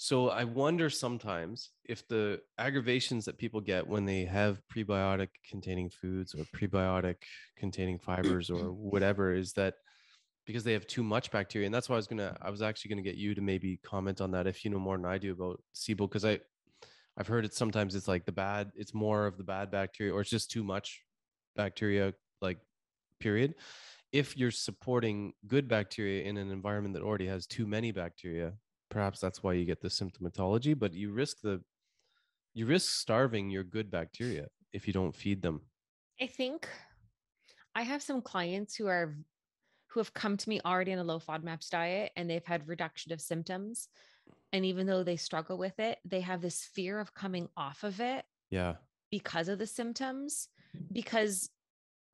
[0.00, 5.90] So I wonder sometimes if the aggravations that people get when they have prebiotic containing
[5.90, 7.16] foods or prebiotic
[7.56, 9.74] containing fibers or whatever is that
[10.46, 11.66] because they have too much bacteria.
[11.66, 14.20] And that's why I was gonna I was actually gonna get you to maybe comment
[14.20, 16.38] on that if you know more than I do about SIBO, because I
[17.16, 20.20] I've heard it sometimes it's like the bad, it's more of the bad bacteria, or
[20.20, 21.02] it's just too much
[21.56, 22.58] bacteria, like
[23.18, 23.56] period.
[24.12, 28.52] If you're supporting good bacteria in an environment that already has too many bacteria,
[28.88, 31.62] perhaps that's why you get the symptomatology, but you risk the
[32.54, 35.62] you risk starving your good bacteria if you don't feed them.
[36.20, 36.68] I think
[37.74, 39.16] I have some clients who are
[39.88, 43.12] who have come to me already on a low FODMAPs diet and they've had reduction
[43.12, 43.88] of symptoms.
[44.52, 48.00] And even though they struggle with it, they have this fear of coming off of
[48.00, 48.76] it Yeah.
[49.10, 50.48] because of the symptoms,
[50.92, 51.50] because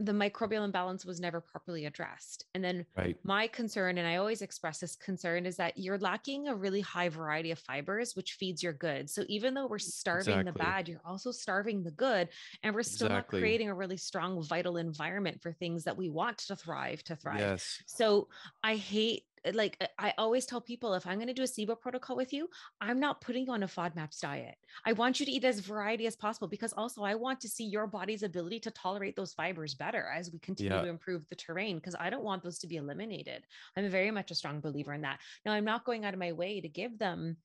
[0.00, 2.44] the microbial imbalance was never properly addressed.
[2.54, 3.16] And then Right.
[3.22, 7.08] my concern, and I always express this concern, is that you're lacking a really high
[7.08, 9.08] variety of fibers, which feeds your good.
[9.08, 12.28] So even though we're starving the bad, you're also starving the good.
[12.62, 13.38] And we're still Exactly.
[13.38, 17.16] not creating a really strong, vital environment for things that we want to thrive to
[17.16, 17.38] thrive.
[17.38, 17.82] Yes.
[17.86, 18.28] So
[18.62, 21.78] I hate like uh, I always tell people if I'm going to do a SIBO
[21.78, 22.48] protocol with you,
[22.80, 24.54] I'm not putting you on a FODMAPs diet.
[24.86, 27.64] I want you to eat as variety as possible because also I want to see
[27.64, 30.82] your body's ability to tolerate those fibers better as we continue Yeah.
[30.82, 33.44] to improve the terrain because I don't want those to be eliminated.
[33.76, 35.20] I'm very much a strong believer in that.
[35.44, 37.36] Now I'm not going out of my way to give them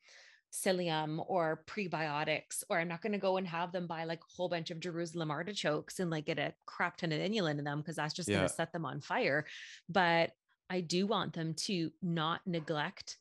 [0.52, 4.34] psyllium or prebiotics, or I'm not going to go and have them buy like a
[4.36, 7.80] whole bunch of Jerusalem artichokes and like get a crap ton of inulin in them
[7.80, 9.46] because that's just going to set them on fire.
[9.90, 10.32] But
[10.70, 13.18] I do want them to not neglect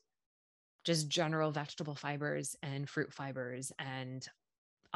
[0.85, 4.25] just general vegetable fibers and fruit fibers and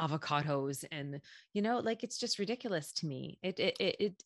[0.00, 1.20] avocados and
[1.52, 4.22] you know like it's just ridiculous to me it it it, it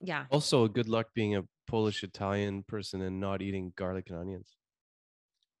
[0.00, 4.56] yeah Also, good luck being a Polish Italian person and not eating garlic and onions.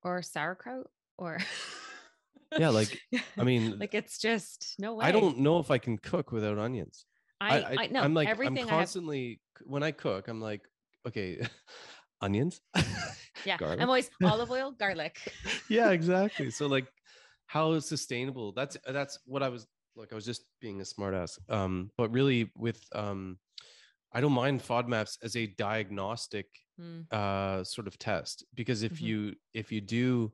[0.04, 1.38] or sauerkraut or
[2.58, 3.00] Yeah, like
[3.38, 6.58] I mean, like it's just no way I don't know if I can cook without
[6.58, 7.06] onions.
[7.40, 10.62] i i, know I'm like everything I'm i have constantly when I cook, I'm like,
[11.06, 11.40] okay,
[12.22, 12.60] onions.
[13.44, 15.18] yeah i'm always olive oil garlic
[15.68, 16.50] yeah, exactly.
[16.50, 16.86] So like,
[17.46, 18.52] how sustainable?
[18.52, 20.12] That's that's what I was like.
[20.12, 21.38] I was just being a smartass.
[21.50, 23.38] Um, but really, with um,
[24.12, 26.48] I don't mind FODMAPs as a diagnostic
[26.80, 29.06] Mm, uh sort of test because if Mhm.
[29.06, 30.32] you if you do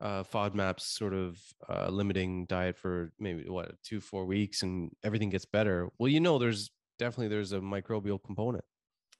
[0.00, 5.30] uh FODMAPs sort of uh limiting diet for maybe what two four weeks and everything
[5.30, 8.64] gets better, well, you know, there's definitely there's a microbial component.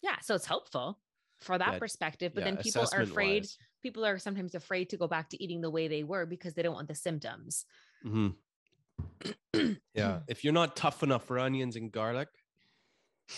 [0.03, 1.01] yeah so it's helpful
[1.43, 3.59] for that Yeah, perspective but yeah, then people are afraid assessment-wise.
[3.83, 6.63] people are sometimes afraid to go back to eating the way they were because they
[6.63, 7.65] don't want the symptoms
[8.05, 8.37] Mhm.
[9.95, 12.29] Yeah, if you're not tough enough for onions and garlic,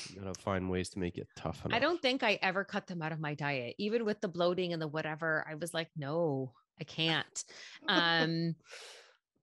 [0.09, 1.77] you gotta find ways to make it tough enough.
[1.77, 4.73] I don't think I ever cut them out of my diet, even with the bloating
[4.73, 5.45] and the whatever.
[5.49, 7.45] I was like, no, I can't.
[7.89, 8.57] Um,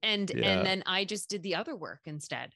[0.04, 0.58] and Yeah.
[0.58, 2.54] and then I just did the other work instead.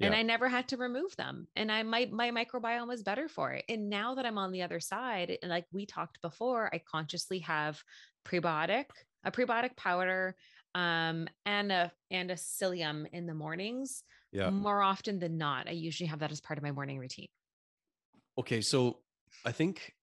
[0.00, 1.48] And I never had to remove them.
[1.56, 3.64] And I my my microbiome was better for it.
[3.68, 7.38] And now that I'm on the other side, and like we talked before, I consciously
[7.40, 7.82] have
[8.24, 8.86] prebiotic,
[9.24, 10.36] a prebiotic powder,
[10.74, 14.02] um, and a and a psyllium in the mornings.
[14.32, 14.50] Yeah.
[14.50, 17.28] More often than not, I usually have that as part of my morning routine.
[18.36, 19.00] Okay, so
[19.44, 19.94] I think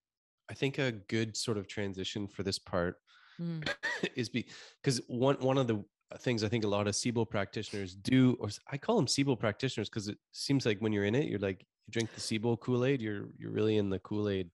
[0.50, 2.96] I think a good sort of transition for this part
[3.40, 3.68] Mm.
[4.16, 5.84] is because one one of the
[6.20, 9.90] things I think a lot of SIBO practitioners do, or I call them SIBO practitioners
[9.90, 12.86] because it seems like when you're in it, you're like you drink the SIBO Kool
[12.86, 14.50] Aid, you're you're really in the Kool Aid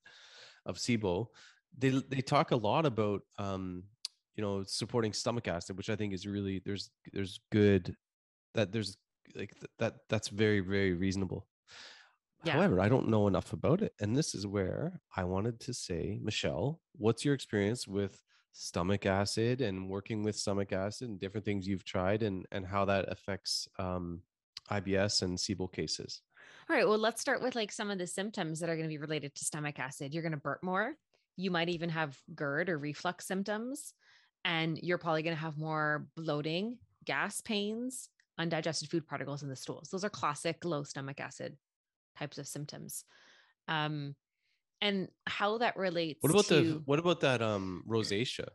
[0.66, 1.28] of SIBO.
[1.78, 3.84] They they talk a lot about um,
[4.36, 7.96] you know supporting stomach acid, which I think is really there's there's good
[8.54, 8.98] that there's
[9.36, 11.48] like th- that that's very very reasonable.
[12.44, 12.54] Yeah.
[12.54, 16.20] However, I don't know enough about it, and this is where I wanted to say,
[16.22, 21.68] Michelle, what's your experience with stomach acid and working with stomach acid and different things
[21.68, 24.22] you've tried and and how that affects um,
[24.72, 26.22] IBS and SIBO cases.
[26.70, 26.88] All right.
[26.88, 29.34] Well, let's start with like some of the symptoms that are going to be related
[29.36, 30.14] to stomach acid.
[30.14, 30.96] You're going to burp more.
[31.38, 33.94] You might even have GERD or reflux symptoms.
[34.44, 39.56] And you're probably going to have more bloating, gas pains, undigested food particles in the
[39.56, 39.90] stools.
[39.90, 41.58] Those are classic low stomach acid
[42.18, 43.04] types of symptoms.
[43.68, 44.16] Um,
[44.82, 48.48] and how that relates What about to the what about that um rosacea?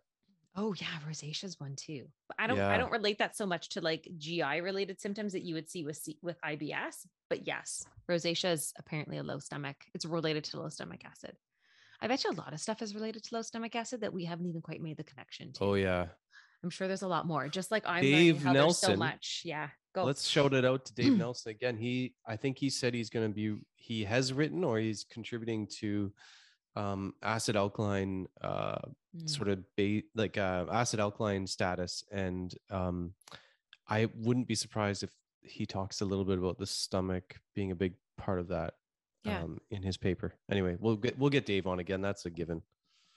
[0.55, 2.07] Oh yeah, rosacea is one too.
[2.29, 5.43] But I don't I don't relate that so much to like GI related symptoms that
[5.43, 9.77] you would see with C- with IBS, but yes, rosacea is apparently a low stomach.
[9.95, 11.37] It's related to low stomach acid.
[12.01, 14.25] I bet you a lot of stuff is related to low stomach acid that we
[14.25, 15.65] haven't even quite made the connection to.
[15.65, 16.09] Oh yeah.
[16.63, 17.49] I'm sure there's a lot more.
[17.49, 19.43] Just like I'm Dave there's so much.
[19.45, 19.69] Yeah.
[19.95, 20.05] Go.
[20.05, 21.77] Let's shout it out to Dave Nelson again.
[21.77, 25.67] He, I think he said he's going to be, he has written or he's contributing
[25.81, 26.13] to
[26.77, 28.79] um, acid alkaline, uh,
[29.15, 29.29] Mm.
[29.29, 32.03] sort of ba- like uh, acid alkaline status.
[32.11, 33.13] And um,
[33.87, 35.11] I wouldn't be surprised if
[35.43, 38.73] he talks a little bit about the stomach being a big part of that
[39.23, 39.43] Yeah.
[39.43, 40.33] um, in his paper.
[40.51, 42.01] Anyway, we'll get we'll get Dave on again.
[42.01, 42.63] That's a given,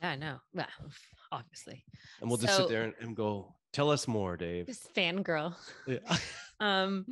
[0.05, 0.35] Yeah, no.
[0.53, 0.67] Well,
[1.31, 1.83] obviously.
[2.21, 3.55] and we'll just So- sit there and, and go.
[3.73, 4.67] Tell us more, Dave.
[4.67, 5.53] Just fangirl.
[5.85, 5.97] Yeah,
[6.61, 7.05] um,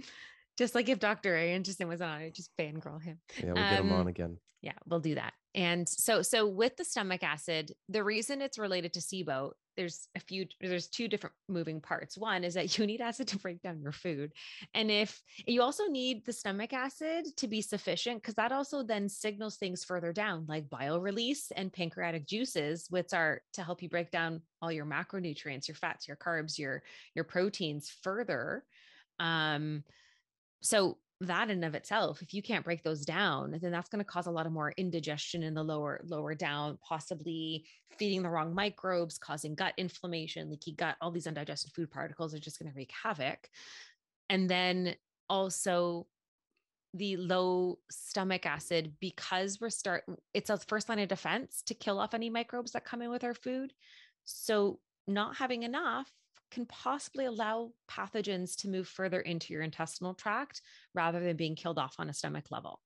[0.58, 1.36] just like if Dr.
[1.36, 3.20] A Anderson was on, I'd just fangirl him.
[3.38, 4.38] yeah we'll get him on Um, again.
[4.62, 5.34] Yeah, we'll do that.
[5.56, 10.20] And so so with the stomach acid, the reason it's related to SIBO, there's a
[10.20, 12.18] few there's two different moving parts.
[12.18, 14.34] One is that you need acid to break down your food.
[14.74, 19.10] And if you also need the stomach acid to be sufficient because that also then
[19.10, 23.90] signals things further down like bile release and pancreatic juices which are to help you
[23.90, 26.84] break down all your macronutrients, your fats, your carbs, your
[27.16, 28.64] your proteins further.
[29.20, 29.84] Um
[30.62, 34.10] so that in of itself if you can't break those down then that's going to
[34.10, 37.66] cause a lot of more indigestion in the lower lower down possibly
[37.98, 42.40] feeding the wrong microbes causing gut inflammation leaky gut all these undigested food particles are
[42.40, 43.50] just going to wreak havoc.
[44.30, 44.96] And then
[45.30, 46.08] also
[46.94, 52.00] the low stomach acid because we're start it's a first line of defense to kill
[52.00, 53.74] off any microbes that come in with our food.
[54.26, 56.10] So not having enough
[56.54, 60.62] can possibly allow pathogens to move further into your intestinal tract
[60.94, 62.80] rather than being killed off on a stomach level.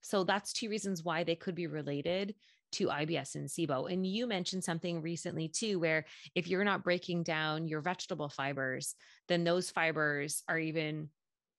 [0.00, 2.34] So that's two reasons why they could be related
[2.72, 3.90] to IBS and SIBO.
[3.90, 8.94] And you mentioned something recently too, where if you're not breaking down your vegetable fibers,
[9.28, 11.08] then those fibers are even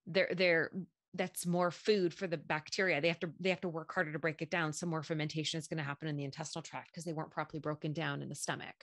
[0.08, 0.72] they're they're
[1.14, 3.00] that's more food for the bacteria.
[3.00, 4.74] They have to they have to work harder to break it down.
[4.74, 7.60] So more fermentation is going to happen in the intestinal tract because they weren't properly
[7.60, 8.76] broken down in the stomach.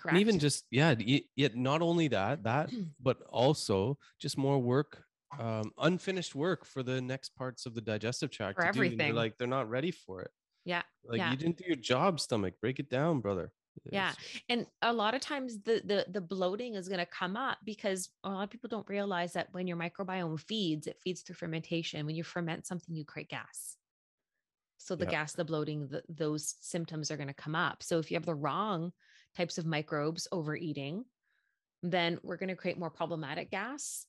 [0.00, 0.14] Correct.
[0.14, 0.94] And even just yeah,
[1.36, 5.04] yet not only that, that, but also just more work,
[5.38, 8.56] um, unfinished work for the next parts of the digestive tract.
[8.58, 9.14] For to do, and they're everything.
[9.14, 10.30] like they're not ready for it.
[10.64, 10.82] yeah.
[11.04, 11.30] Like Yeah.
[11.30, 12.54] you didn't do your job, stomach.
[12.60, 13.52] Break it down, brother.
[13.92, 14.12] Yeah.
[14.48, 18.08] And a lot of times the the the bloating is going to come up because
[18.24, 22.04] a lot of people don't realize that when your microbiome feeds it feeds through fermentation
[22.06, 23.76] when you ferment something you create gas
[24.76, 25.10] so the Yeah.
[25.12, 28.26] gas the bloating the, those symptoms are going to come up so if you have
[28.26, 28.92] the wrong
[29.36, 31.04] types of microbes overeating
[31.82, 34.06] then we're going to create more problematic gas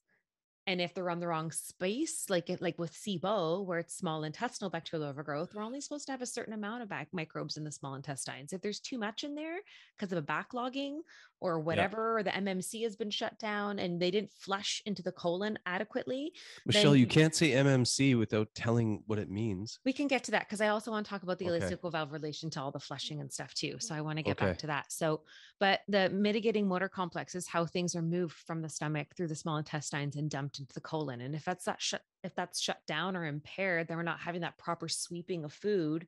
[0.68, 4.24] and if they're on the wrong space, like it, like with SIBO, where it's small
[4.24, 7.64] intestinal bacterial overgrowth, we're only supposed to have a certain amount of bac- microbes in
[7.64, 8.54] the small intestines.
[8.54, 9.58] If there's too much in there
[9.98, 11.00] because of a backlogging
[11.40, 15.12] or whatever, or the MMC has been shut down and they didn't flush into the
[15.12, 16.32] colon adequately,
[16.68, 19.80] Michelle, you you- can't say MMC without telling what it means.
[19.84, 21.66] we can get to that because I also want to talk about the Okay.
[21.66, 23.78] ileocecal valve relation to all the flushing and stuff too.
[23.80, 24.46] So I want to get Okay.
[24.52, 24.92] back to that.
[24.92, 25.24] So,
[25.60, 29.36] but the migrating motor complex is how things are moved from the stomach through the
[29.36, 31.22] small intestines and dumped into the colon.
[31.22, 34.42] And if that's that shut, if that's shut down or impaired, then we're not having
[34.42, 36.08] that proper sweeping of food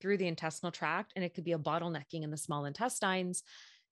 [0.00, 3.42] through the intestinal tract, and it could be a bottlenecking in the small intestines.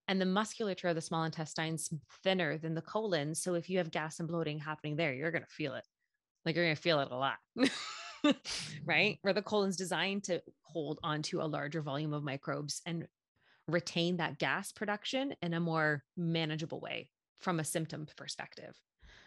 [0.09, 1.93] And the musculature of the small intestines
[2.25, 3.33] thinner than the colon.
[3.35, 5.85] So if you have gas and bloating happening there, you're going to feel it.
[6.45, 7.37] Like you're going to feel it a lot.
[8.85, 9.19] right?
[9.23, 13.07] Where the colon's designed to hold onto a larger volume of microbes and
[13.69, 18.75] retain that gas production in a more manageable way from a symptom perspective.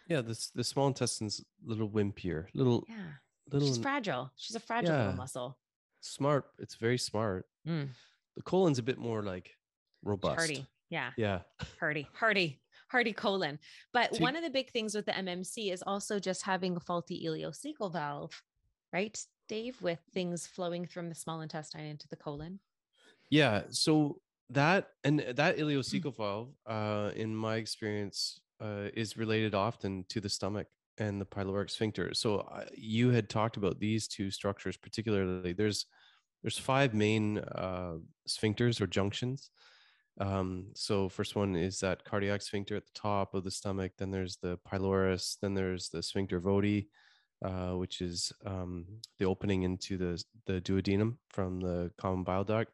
[0.08, 3.12] Yeah, this the small intestine's a little wimpier, little Yeah.
[3.50, 4.30] little She's fragile.
[4.36, 5.58] She's a fragile little muscle.
[6.00, 6.44] smart.
[6.58, 7.46] It's very smart.
[7.66, 7.88] Mm,
[8.36, 9.56] The colon's a bit more like
[10.02, 10.36] robust.
[10.36, 10.66] hardy.
[10.90, 11.12] Yeah.
[11.16, 11.42] Yeah.
[11.80, 13.58] Hardy, hardy, hardy colon.
[13.92, 16.76] But So you- one of the big things with the MMC is also just having
[16.76, 18.42] a faulty ileocecal valve,
[18.92, 22.60] right, Dave, with things flowing from the small intestine into the colon.
[23.30, 23.64] Yeah.
[23.70, 30.20] So that and that ileocecal valve, uh, in my experience, uh, is related often to
[30.20, 30.66] the stomach
[30.98, 32.14] and the pyloric sphincter.
[32.14, 35.52] So uh, you had talked about these two structures particularly.
[35.52, 35.86] There's
[36.42, 37.94] there's five main uh,
[38.28, 39.50] sphincters or junctions.
[40.20, 43.92] Um, so first one is that cardiac sphincter at the top of the stomach.
[43.98, 45.38] Then there's the pylorus.
[45.40, 46.88] Then there's the sphincter of Oddi,
[47.44, 48.84] uh, which is um,
[49.18, 52.70] the opening into the the duodenum from the common bile duct.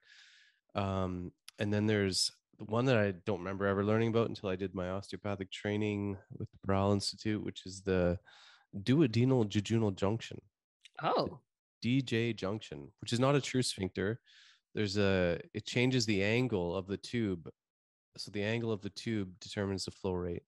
[0.75, 4.57] Um, and then there's the one that I don't remember ever learning about until I
[4.57, 8.19] did my osteopathic training with the Barral Institute, which is the
[8.83, 10.41] duodenal jejunal junction.
[11.03, 11.41] Oh,
[11.83, 14.21] DJ junction, which is not a true sphincter.
[14.75, 17.49] There's a it changes the angle of the tube.
[18.19, 20.43] So the angle of the tube determines the flow rate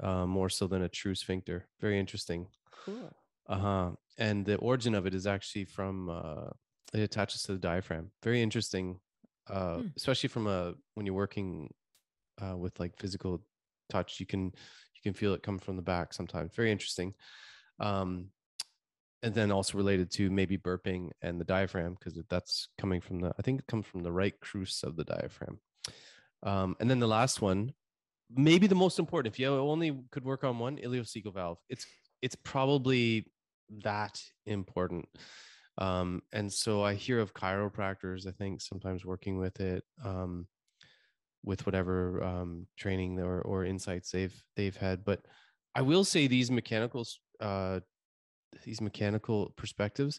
[0.00, 1.68] uh, more so than a true sphincter.
[1.80, 2.48] Very interesting.
[2.84, 3.14] cool.
[3.48, 3.90] Uh-huh.
[4.18, 6.50] And the origin of it is actually from uh
[6.92, 8.10] it attaches to the diaphragm.
[8.24, 8.98] Very interesting.
[9.50, 9.86] Uh Hmm.
[9.96, 11.72] especially from a when you're working
[12.42, 13.42] uh with like physical
[13.88, 14.20] touch.
[14.20, 16.54] You can you can feel it come from the back sometimes.
[16.54, 17.14] Very interesting.
[17.80, 18.30] Um,
[19.22, 23.32] and then also related to maybe burping and the diaphragm because that's coming from the
[23.38, 25.58] I think it comes from the right crus of the diaphragm.
[26.42, 27.72] Um, and then the last one,
[28.30, 29.34] maybe the most important.
[29.34, 31.86] If you only could work on one ileocecal valve, it's
[32.22, 33.30] it's probably
[33.82, 35.08] that important.
[35.78, 40.46] Um, and so I hear of chiropractors, I think sometimes working with it, um,
[41.44, 45.04] with whatever um, training or, or insights they've they've had.
[45.04, 45.20] But
[45.74, 47.06] I will say these mechanical
[47.40, 47.80] uh,
[48.64, 50.18] these mechanical perspectives,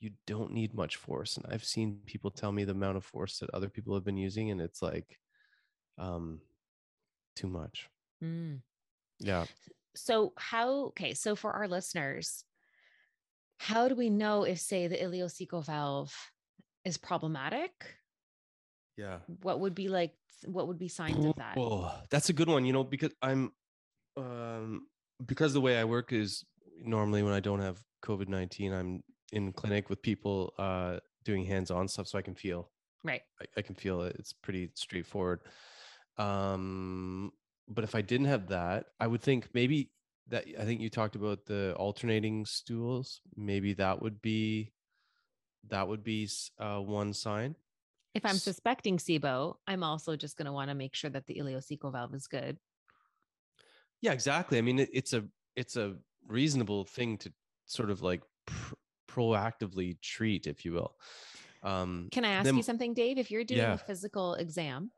[0.00, 1.36] you don't need much force.
[1.36, 4.16] And I've seen people tell me the amount of force that other people have been
[4.16, 5.18] using, and it's like
[5.96, 6.40] um,
[7.34, 7.88] too much.
[8.22, 8.60] Mm.
[9.20, 9.46] Yeah.
[9.96, 12.44] So how okay, so for our listeners,
[13.58, 16.14] how do we know if say the ileocecal valve
[16.84, 17.72] is problematic?
[18.96, 19.18] Yeah.
[19.42, 21.56] What would be like what would be signs of that?
[21.56, 23.52] Oh, that's a good one, you know, because I'm
[24.16, 24.86] um
[25.26, 26.44] because the way I work is
[26.80, 29.02] normally when I don't have COVID 19, I'm
[29.32, 32.70] in clinic with people uh doing hands-on stuff so I can feel.
[33.04, 33.22] Right.
[33.40, 34.16] I, I can feel it.
[34.18, 35.40] It's pretty straightforward.
[36.16, 37.32] Um
[37.68, 39.90] but if I didn't have that, I would think maybe
[40.28, 43.20] that I think you talked about the alternating stools.
[43.36, 44.72] Maybe that would be
[45.68, 47.54] that would be uh, one sign.
[48.14, 51.34] If I'm suspecting SIBO, I'm also just going to want to make sure that the
[51.40, 52.58] ileocecal valve is good.
[54.00, 54.58] Yeah, exactly.
[54.58, 55.24] I mean, it, it's a
[55.56, 57.32] it's a reasonable thing to
[57.66, 58.74] sort of like pr-
[59.10, 60.94] proactively treat, if you will.
[61.62, 63.18] Um, Can I ask then- you something, Dave?
[63.18, 63.74] If you're doing Yeah.
[63.74, 64.90] a physical exam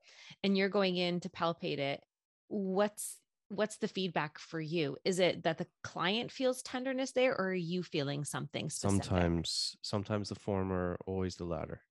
[0.45, 2.03] and you're going in to palpate it,
[2.49, 3.17] what's
[3.51, 4.97] what's the feedback for you?
[5.05, 9.27] Is it that the client feels tenderness there, or are you feeling something specific?
[9.27, 11.83] sometimes sometimes the former, always the latter.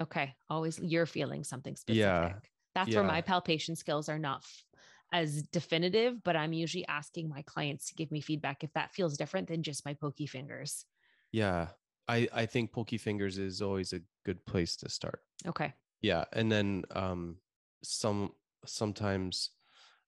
[0.00, 2.36] Okay, always you're feeling something specific.
[2.36, 2.40] Yeah,
[2.74, 4.64] That's where my palpation skills are not f-
[5.12, 9.18] as definitive, but I'm usually asking my clients to give me feedback if that feels
[9.18, 10.86] different than just my pokey fingers.
[11.32, 11.72] Yeah,
[12.08, 15.24] I I think pokey fingers is always a good place to start.
[15.46, 15.74] Okay.
[16.02, 17.40] Yeah, and then um,
[17.84, 18.34] some
[18.66, 19.52] sometimes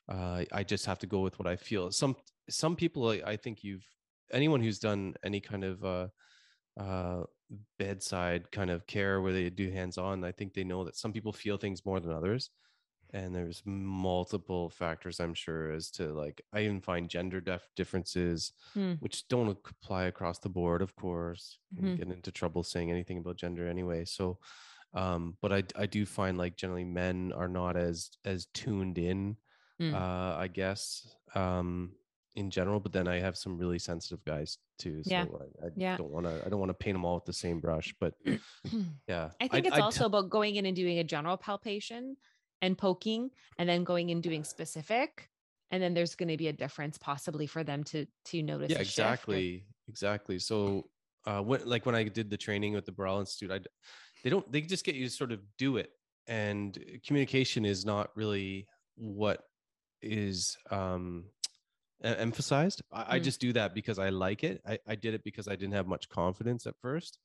[0.09, 1.91] uh, I just have to go with what I feel.
[1.93, 2.17] Some
[2.51, 3.87] some people, I, I think you've
[4.33, 6.09] anyone who's done any kind of uh,
[6.79, 7.25] uh,
[7.79, 10.25] bedside kind of care where they do hands on.
[10.25, 12.51] I think they know that some people feel things more than others,
[13.13, 18.53] and there's multiple factors I'm sure as to like I even find gender def- differences,
[18.75, 18.95] Hmm.
[19.01, 21.59] which don't apply across the board, of course.
[21.75, 21.97] Mhm.
[21.99, 24.05] get into trouble saying anything about gender anyway.
[24.05, 24.39] So
[24.95, 29.37] um but i i do find like generally men are not as as tuned in
[29.83, 29.95] Mm.
[29.95, 30.83] uh i guess
[31.35, 31.93] um
[32.37, 35.25] in general but then i have some really sensitive guys too so Yeah.
[35.25, 35.97] i, I Yeah.
[35.97, 38.15] don't want to i don't want to paint them all with the same brush but
[39.09, 42.17] yeah I think I'd- it's I'd also about going in and doing a general palpation
[42.61, 45.29] and poking and then going and doing specific.
[45.73, 48.71] And then there's going to be a difference possibly for them to to notice.
[48.71, 50.87] yeah exactly exactly so
[51.27, 53.59] uh when like when i did the training with the Barral institute i
[54.23, 55.91] they don't they just get you to sort of do it
[56.29, 58.67] and communication is not really
[58.97, 59.39] what
[60.03, 61.25] is um
[62.03, 62.83] emphasized.
[62.93, 63.25] I, I Mm.
[63.25, 64.61] just do that because i like it.
[64.67, 67.19] I, I did it because i didn't have much confidence at first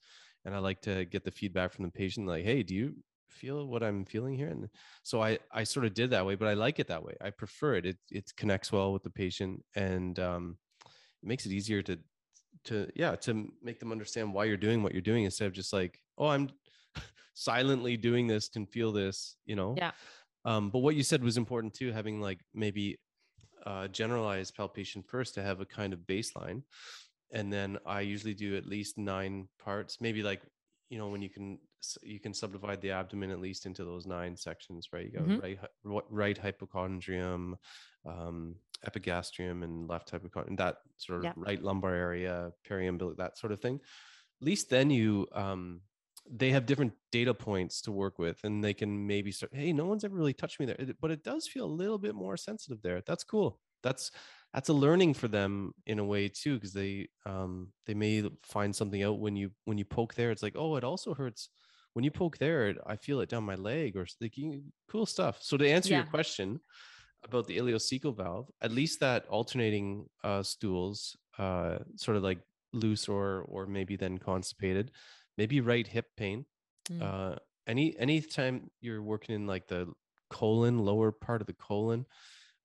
[0.45, 2.95] and i like to get the feedback from the patient like hey do you
[3.29, 4.47] feel what i'm feeling here?
[4.49, 4.69] And
[5.03, 7.15] so i i sort of did that way but i like it that way.
[7.21, 7.85] I prefer it.
[7.85, 11.97] It, it connects well with the patient and um it makes it easier to
[12.65, 15.73] to yeah to make them understand why you're doing what you're doing instead of just
[15.73, 16.49] like oh i'm
[17.33, 19.73] silently doing this can feel this you know?
[19.77, 19.91] Yeah.
[20.47, 22.97] Um but what you said was important too having like maybe
[23.65, 26.63] uh generalized palpation first to have a kind of baseline
[27.31, 30.41] and then i usually do at least nine parts maybe like
[30.89, 31.59] you know when you can
[32.01, 35.41] you can subdivide the abdomen at least into those nine sections right you got Mhm.
[35.43, 35.59] right
[36.09, 37.55] right hypochondrium
[38.05, 41.33] um epigastrium and left hypochondrium that sort of Yeah.
[41.35, 43.79] right lumbar area periumbilic that sort of thing
[44.41, 45.81] at least then you um
[46.29, 49.85] they have different data points to work with and they can maybe start hey no
[49.85, 50.77] one's ever really touched me there.
[51.01, 53.01] But it does feel a little bit more sensitive there.
[53.05, 53.59] That's cool.
[53.83, 54.11] That's
[54.53, 58.75] that's a learning for them in a way too because they um they may find
[58.75, 60.31] something out when you when you poke there.
[60.31, 61.49] It's like oh it also hurts.
[61.93, 64.35] When you poke there i feel it down my leg or like
[64.91, 65.39] cool stuff.
[65.41, 66.59] So to answer your question
[67.23, 72.39] about the ileocecal valve at least that alternating uh stools uh sort of like
[72.73, 74.91] loose or or maybe then constipated
[75.37, 76.45] maybe right hip pain
[76.89, 77.01] Mm.
[77.01, 77.35] uh
[77.67, 79.91] any anytime you're working in like the
[80.29, 82.05] colon lower part of the colon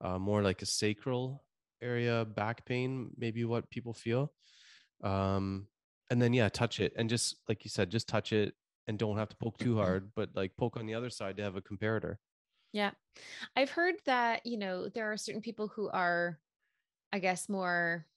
[0.00, 1.44] uh more like a sacral
[1.82, 4.32] area back pain maybe what people feel
[5.02, 5.68] um
[6.10, 8.54] and then yeah touch it and just like you said just touch it
[8.86, 11.42] and don't have to poke too hard but like poke on the other side to
[11.42, 12.16] have a comparator
[12.72, 12.92] Yeah.
[13.56, 16.40] I've heard that, you know, there are certain people who are,
[17.12, 18.08] I guess, more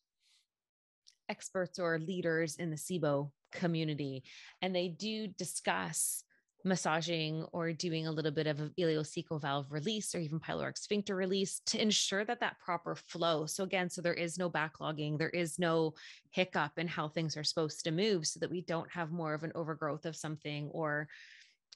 [1.29, 4.23] experts or leaders in the SIBO community,
[4.61, 6.23] and they do discuss
[6.65, 11.61] massaging or doing a little bit of ileocecal valve release or even pyloric sphincter release
[11.67, 13.45] to ensure that that proper flow.
[13.45, 15.93] So again, so there is no backlogging, there is no
[16.31, 19.43] hiccup in how things are supposed to move so that we don't have more of
[19.43, 21.07] an overgrowth of something or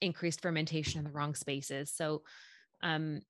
[0.01, 1.93] increased fermentation in the wrong spaces.
[1.95, 2.23] So
[2.81, 3.21] um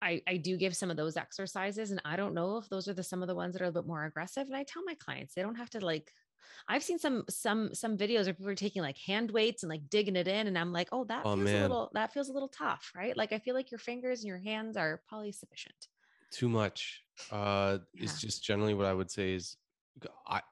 [0.00, 2.94] I, I do give some of those exercises and I don't know if those are
[2.94, 4.46] the some of the ones that are a bit more aggressive.
[4.46, 6.12] And I tell my clients they don't have to like
[6.68, 9.88] I've seen some some some videos where people are taking like hand weights and like
[9.88, 11.60] digging it in, and I'm like, oh, that Oh, feels man.
[11.60, 13.16] a little that feels a little tough, right?
[13.16, 15.88] Like I feel like your fingers and your hands are probably sufficient.
[16.30, 18.02] too much uh Yeah.
[18.02, 19.56] is just generally what i would say is
[20.26, 20.42] I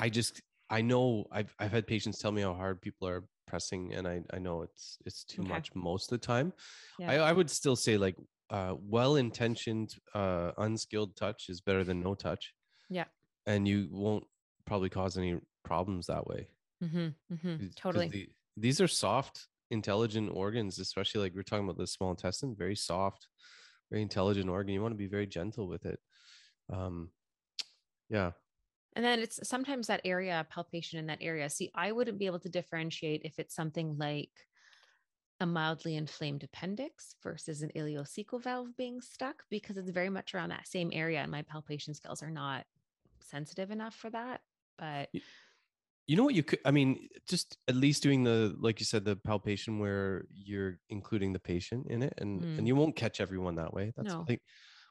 [0.00, 3.94] I just i know i've i've had patients tell me how hard people are pressing
[3.94, 5.50] and i i know it's it's too Okay.
[5.54, 6.52] much most of the time
[6.98, 7.12] Yeah.
[7.12, 8.16] i i would still say like
[8.50, 12.54] uh well intentioned uh unskilled touch is better than no touch
[12.88, 13.06] Yeah.
[13.46, 14.26] and you won't
[14.66, 16.48] probably cause any problems that way
[16.82, 18.08] Mm-hmm, mm-hmm, totally.
[18.08, 22.76] the- these are soft, intelligent organs, especially like we're talking about the small intestine, very
[22.76, 23.26] soft,
[23.90, 24.74] very intelligent organ.
[24.74, 25.98] You want to be very gentle with it.
[26.72, 27.10] Um,
[28.08, 28.32] yeah.
[28.94, 31.50] And then it's sometimes that area palpation in that area.
[31.50, 34.30] See, I wouldn't be able to differentiate if it's something like
[35.40, 40.50] a mildly inflamed appendix versus an ileocecal valve being stuck because it's very much around
[40.50, 41.18] that same area.
[41.20, 42.66] And my palpation skills are not
[43.18, 44.42] sensitive enough for that.
[44.78, 45.08] But
[46.06, 49.04] You know what you could, I mean, just at least doing the, like you said,
[49.06, 52.58] the palpation where you're including the patient in it and, Mm.
[52.58, 53.92] and you won't catch everyone that way.
[53.96, 54.26] That's No.
[54.28, 54.42] like,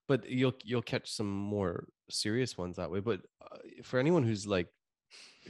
[0.07, 2.99] but you'll, you'll catch some more serious ones that way.
[2.99, 4.69] But uh, for anyone who's like,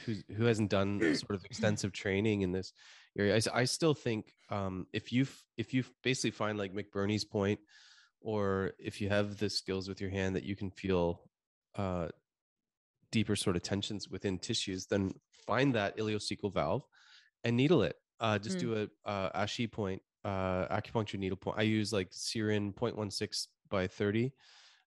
[0.03, 2.73] who's, who hasn't done sort of extensive training in this
[3.17, 7.59] area, I still think um, if you, if you basically find like McBurney's point,
[8.19, 11.21] or if you have the skills with your hand that you can feel
[11.75, 12.07] uh,
[13.13, 15.13] deeper sort of tensions within tissues, then
[15.47, 16.83] find that ileocecal valve
[17.45, 17.95] and needle it.
[18.19, 18.61] Uh, just Mm.
[18.61, 21.59] do a uh, ashi point, uh, acupuncture needle point.
[21.59, 24.33] I use like Seirin 0.16 by 30,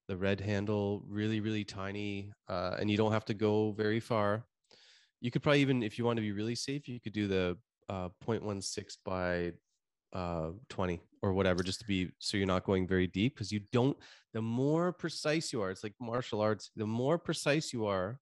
[0.09, 4.47] the red handle, really, really tiny, uh, and you don't have to go very far.
[5.21, 7.59] You could probably even, if you want to be really safe, you could do the
[7.89, 9.53] uh, 0.16 by
[10.13, 13.61] uh 20 or whatever just to be so you're not going very deep because you
[13.73, 13.97] don't
[14.33, 18.19] the more precise you are it's like martial arts the more precise you are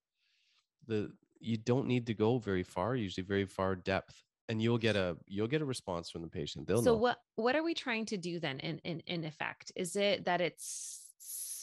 [0.87, 1.11] the
[1.41, 5.17] you don't need to go very far usually very far depth and you'll get a
[5.27, 8.07] you'll get a response from the patient they'll so know what what are we trying
[8.07, 9.73] to do then in in, in effect?
[9.77, 11.04] Is it that it's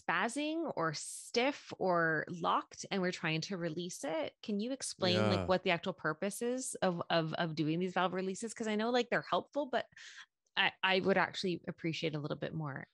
[0.07, 4.33] spazzing or stiff or locked and we're trying to release it?
[4.43, 5.29] Can you explain Yeah.
[5.29, 8.53] like what the actual purpose is of of of doing these valve releases?
[8.53, 9.85] Because I know like they're helpful, but
[10.57, 12.87] I, I would actually appreciate a little bit more.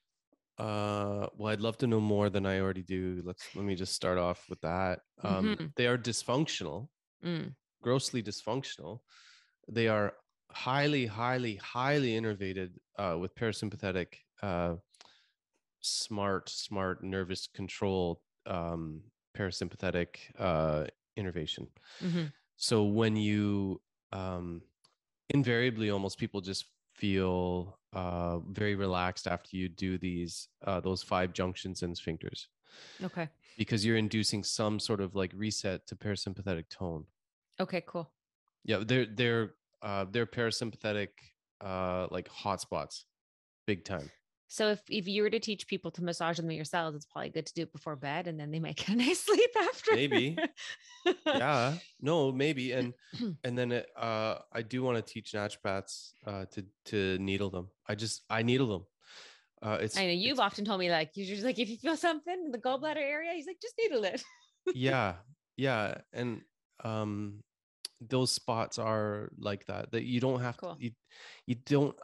[0.58, 3.94] uh well i'd love to know more than i already do let's let me just
[3.94, 5.72] start off with that um Mhm.
[5.76, 6.88] they are dysfunctional
[7.22, 9.00] Mm, grossly dysfunctional.
[9.68, 10.16] They are
[10.52, 14.76] highly, highly, highly innervated uh, with parasympathetic, uh,
[15.80, 19.02] smart, smart nervous control, um,
[19.36, 21.68] parasympathetic uh, innervation.
[22.00, 22.32] mhm.
[22.56, 23.80] So when you
[24.12, 24.62] um,
[25.30, 31.32] invariably, almost people just feel uh, very relaxed after you do these uh, those five
[31.32, 32.46] junctions and sphincters
[33.02, 33.28] Okay.
[33.56, 37.06] because you're inducing some sort of like reset to parasympathetic tone.
[37.60, 38.10] Okay, cool.
[38.64, 41.08] Yeah, they're they're uh they're parasympathetic
[41.60, 43.04] uh like hotspots,
[43.66, 44.10] big time.
[44.48, 47.46] So if, if you were to teach people to massage them yourselves, it's probably good
[47.46, 49.92] to do it before bed and then they might get a nice sleep after.
[49.94, 50.38] Maybe.
[51.26, 52.94] Yeah, no, maybe, and
[53.44, 57.68] and then it, uh I do want to teach naturopaths uh to to needle them.
[57.86, 58.86] I just I needle them.
[59.60, 61.96] Uh, it's I know you've often told me like you're just like if you feel
[61.96, 64.22] something in the gallbladder area, he's like just needle it.
[64.74, 65.16] yeah
[65.56, 66.42] yeah and
[66.84, 67.42] um
[68.00, 70.74] those spots are like that that you don't have Cool.
[70.76, 70.90] to you,
[71.46, 71.98] you don't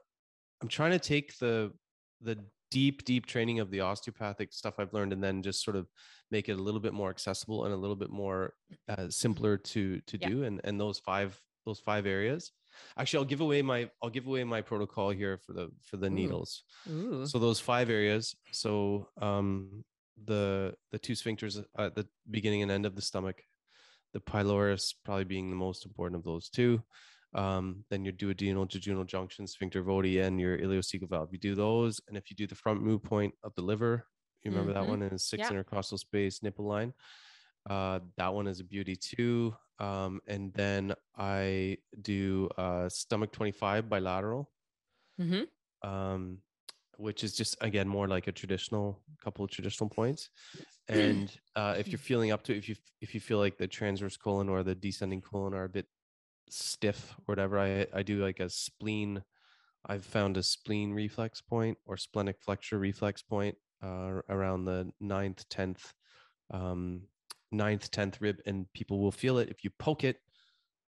[0.60, 1.72] i'm trying to take the
[2.20, 2.38] the
[2.70, 5.86] deep deep training of the osteopathic stuff i've learned and then just sort of
[6.30, 8.54] make it a little bit more accessible and a little bit more
[8.88, 10.28] uh, simpler to to Yeah.
[10.28, 12.50] do and and those five those five areas
[12.98, 16.06] actually i'll give away my i'll give away my protocol here for the for the
[16.08, 16.10] Ooh.
[16.10, 17.26] needles Ooh.
[17.26, 19.84] so those five areas so um
[20.24, 23.42] the the two sphincters at the beginning and end of the stomach
[24.14, 26.82] the pylorus probably being the most important of those two
[27.34, 31.54] um then your duodenal jejunal junction sphincter of Oddi and your ileocecal valve you do
[31.54, 34.06] those and if you do the front mu point of the liver
[34.42, 34.74] you remember Mhm.
[34.74, 35.50] that one in six Yeah.
[35.50, 36.92] intercostal space nipple line
[37.70, 43.88] uh that one is a beauty too um and then i do uh stomach 25
[43.88, 44.50] bilateral
[45.18, 45.48] Mhm.
[45.82, 46.38] um
[46.96, 50.30] which is just again more like a traditional couple of traditional points.
[50.88, 54.16] And uh, if you're feeling up to if you if you feel like the transverse
[54.16, 55.86] colon or the descending colon are a bit
[56.54, 59.22] stiff or whatever, I I do like a spleen.
[59.86, 65.46] I've found a spleen reflex point or splenic flexure reflex point uh, around the ninth,
[65.50, 65.92] tenth,
[66.50, 67.08] um,
[67.52, 70.18] ninth, tenth rib, and people will feel it if you poke it.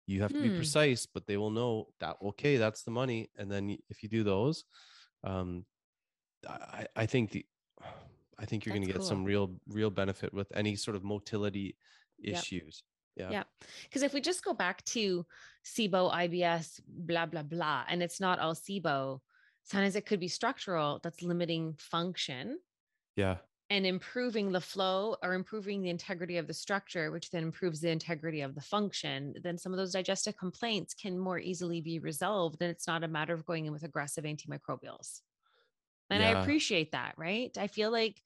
[0.08, 0.56] You have to be Hmm.
[0.58, 3.30] precise, but they will know that okay, that's the money.
[3.38, 4.64] And then if you do those,
[5.24, 5.66] um,
[6.48, 7.46] I, I think the
[8.38, 11.78] I think you're going to get some real real benefit with any sort of motility
[12.24, 12.84] issues.
[13.16, 13.30] Yeah.
[13.32, 13.44] Yeah.
[13.84, 15.26] Because if we just go back to
[15.66, 19.20] SIBO, IBS, blah, blah, blah, and it's not all SIBO,
[19.64, 22.60] sometimes it could be structural that's limiting function
[23.16, 23.38] Yeah.
[23.70, 27.90] and improving the flow or improving the integrity of the structure, which then improves the
[27.90, 32.62] integrity of the function, then some of those digestive complaints can more easily be resolved.
[32.62, 35.22] And it's not a matter of going in with aggressive antimicrobials.
[36.12, 37.58] And I appreciate that, right?
[37.58, 38.22] I feel like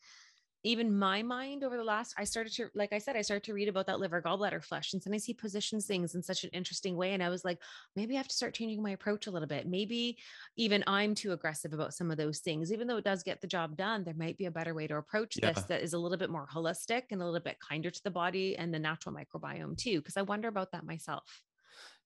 [0.64, 3.53] even my mind over the last, I started to, like I said, I started to
[3.53, 4.93] read about that liver gallbladder flush.
[4.93, 7.14] And sometimes he positions things in such an interesting way.
[7.14, 7.62] And I was like,
[7.95, 9.68] maybe I have to start changing my approach a little bit.
[9.68, 10.20] Maybe
[10.57, 12.72] even I'm too aggressive about some of those things.
[12.74, 14.97] Even though it does get the job done, there might be a better way to
[14.97, 15.49] approach Yeah.
[15.49, 18.12] this that is a little bit more holistic and a little bit kinder to the
[18.12, 20.01] body and the natural microbiome too.
[20.01, 21.41] Cause I wonder about that myself.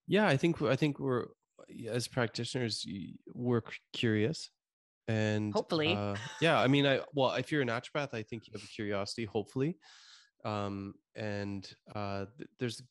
[0.08, 1.28] Yeah, I think I think we're
[1.89, 2.86] as practitioners
[3.34, 3.62] we're
[3.93, 4.49] curious
[5.08, 5.93] and Hopefully.
[5.93, 8.68] uh, yeah i mean i well if you're a naturopath i think you have a
[8.68, 9.78] curiosity hopefully
[10.45, 12.82] um and uh th- there's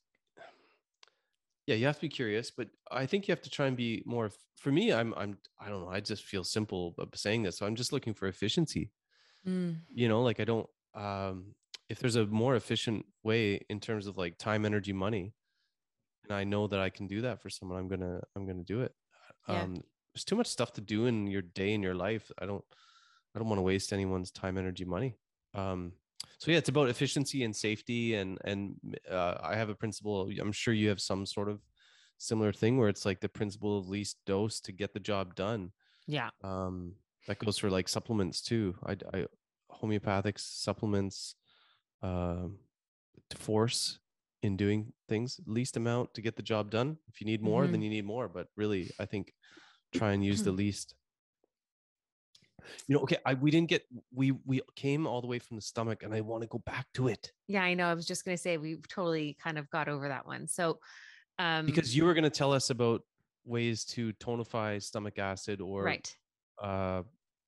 [1.67, 4.03] yeah you have to be curious but i think you have to try and be
[4.07, 7.67] more for me i'm i'm i don't know i just feel simple saying this so
[7.67, 8.93] i'm just looking for efficiency
[9.89, 11.55] you know like i don't um
[11.89, 15.35] if there's a more efficient way in terms of like time energy money
[16.25, 18.83] and i know that i can do that for someone i'm gonna i'm gonna do
[18.83, 18.95] it
[19.49, 19.63] Yeah.
[19.65, 19.83] um
[20.13, 22.31] there's too much stuff to do in your day in your life.
[22.39, 22.65] I don't
[23.35, 25.17] i don't want to waste anyone's time energy money.
[25.55, 25.93] Um
[26.39, 28.77] so yeah it's about efficiency and safety and and
[29.11, 31.61] uh, i have a principle i'm sure you have some sort of
[32.19, 35.73] similar thing where it's like the principle of least dose to get the job done.
[36.07, 36.31] Yeah.
[36.43, 36.95] um
[37.27, 38.75] that goes for like supplements too.
[38.85, 39.27] I, I
[39.71, 41.35] homeopathic supplements
[42.03, 42.59] um
[43.31, 43.99] to force
[44.43, 46.99] in doing things least amount to get the job done.
[47.09, 49.33] If you need more then you need more but really i think
[49.93, 50.95] try and use the least
[52.87, 53.83] you know okay I, we didn't get
[54.15, 56.87] we we came all the way from the stomach and i want to go back
[56.95, 57.87] to it Yeah, I know.
[57.87, 60.47] I was just going to say we've totally kind of got over that one.
[60.49, 60.79] So,
[61.39, 63.03] um, because you were going to tell us about
[63.45, 66.17] ways to tonify stomach acid or right.
[66.63, 67.03] uh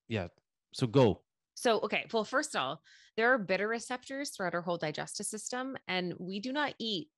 [0.09, 0.27] yeah
[0.73, 1.21] so go
[1.55, 2.07] So, okay.
[2.13, 2.83] Well, first of all,
[3.17, 7.09] there are bitter receptors throughout our whole digestive system, and we do not eat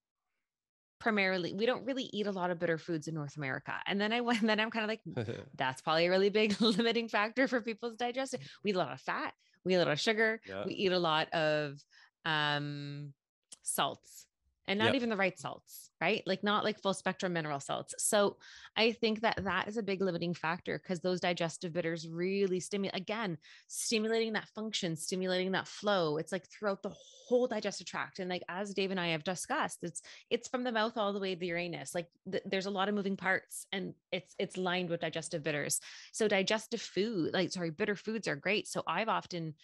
[0.98, 3.74] primarily, we don't really eat a lot of bitter foods in North America.
[3.86, 7.08] And then I went, then I'm kind of like, that's probably a really big limiting
[7.08, 8.40] factor for people's digestion.
[8.64, 9.34] We eat a lot of fat,
[9.64, 10.64] we eat a lot of sugar, Yeah.
[10.66, 11.78] we eat a lot of
[12.24, 13.12] um,
[13.62, 14.26] salts
[14.68, 14.94] and not Yep.
[14.94, 16.22] even the right salts, right?
[16.26, 17.94] Like not like full spectrum mineral salts.
[17.98, 18.36] So
[18.76, 22.96] I think that that is a big limiting factor because those digestive bitters really stimulate,
[22.96, 23.38] again,
[23.68, 26.16] stimulating that function, stimulating that flow.
[26.16, 26.94] It's like throughout the
[27.28, 28.18] whole digestive tract.
[28.18, 31.20] And like, as Dave and I have discussed, it's, it's from the mouth all the
[31.20, 31.94] way to the Uranus.
[31.94, 35.80] Like th- there's a lot of moving parts and it's, it's lined with digestive bitters.
[36.12, 38.66] So digestive food, like, sorry, bitter foods are great.
[38.66, 39.54] So I've often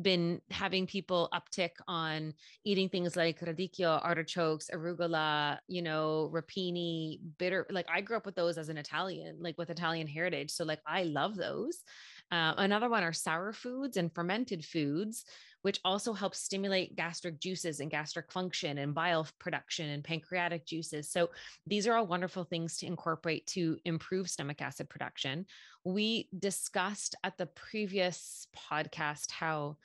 [0.00, 2.34] been having people uptick on
[2.64, 7.66] eating things like radicchio, artichokes, arugula, you know, rapini, bitter.
[7.70, 10.50] Like I grew up with those as an Italian, like with Italian heritage.
[10.50, 11.84] So like I love those.
[12.30, 15.24] Uh, another one are sour foods and fermented foods,
[15.62, 21.10] which also help stimulate gastric juices and gastric function and bile production and pancreatic juices.
[21.10, 21.30] So
[21.66, 25.46] these are all wonderful things to incorporate to improve stomach acid production.
[25.84, 29.76] We discussed at the previous podcast how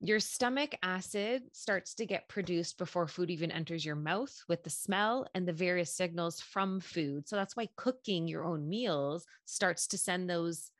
[0.00, 4.70] your stomach acid starts to get produced before food even enters your mouth with the
[4.70, 7.26] smell and the various signals from food.
[7.26, 10.70] So that's why cooking your own meals starts to send those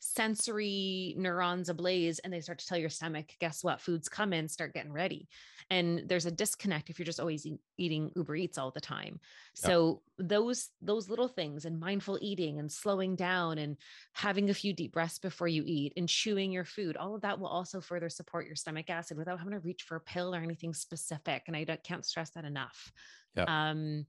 [0.00, 3.80] sensory neurons ablaze and they start to tell your stomach guess what?
[3.80, 5.28] Foods come in start getting ready.
[5.70, 9.18] And there's a disconnect if you're just always e- eating uber eats all the time.
[9.62, 9.68] Yeah.
[9.68, 13.76] so those those little things and mindful eating and slowing down and
[14.12, 17.40] having a few deep breaths before you eat and chewing your food all of that
[17.40, 20.38] will also further support your stomach acid without having to reach for a pill or
[20.38, 22.92] anything specific and i don't- can't stress that enough.
[23.36, 23.44] Yeah.
[23.70, 24.06] um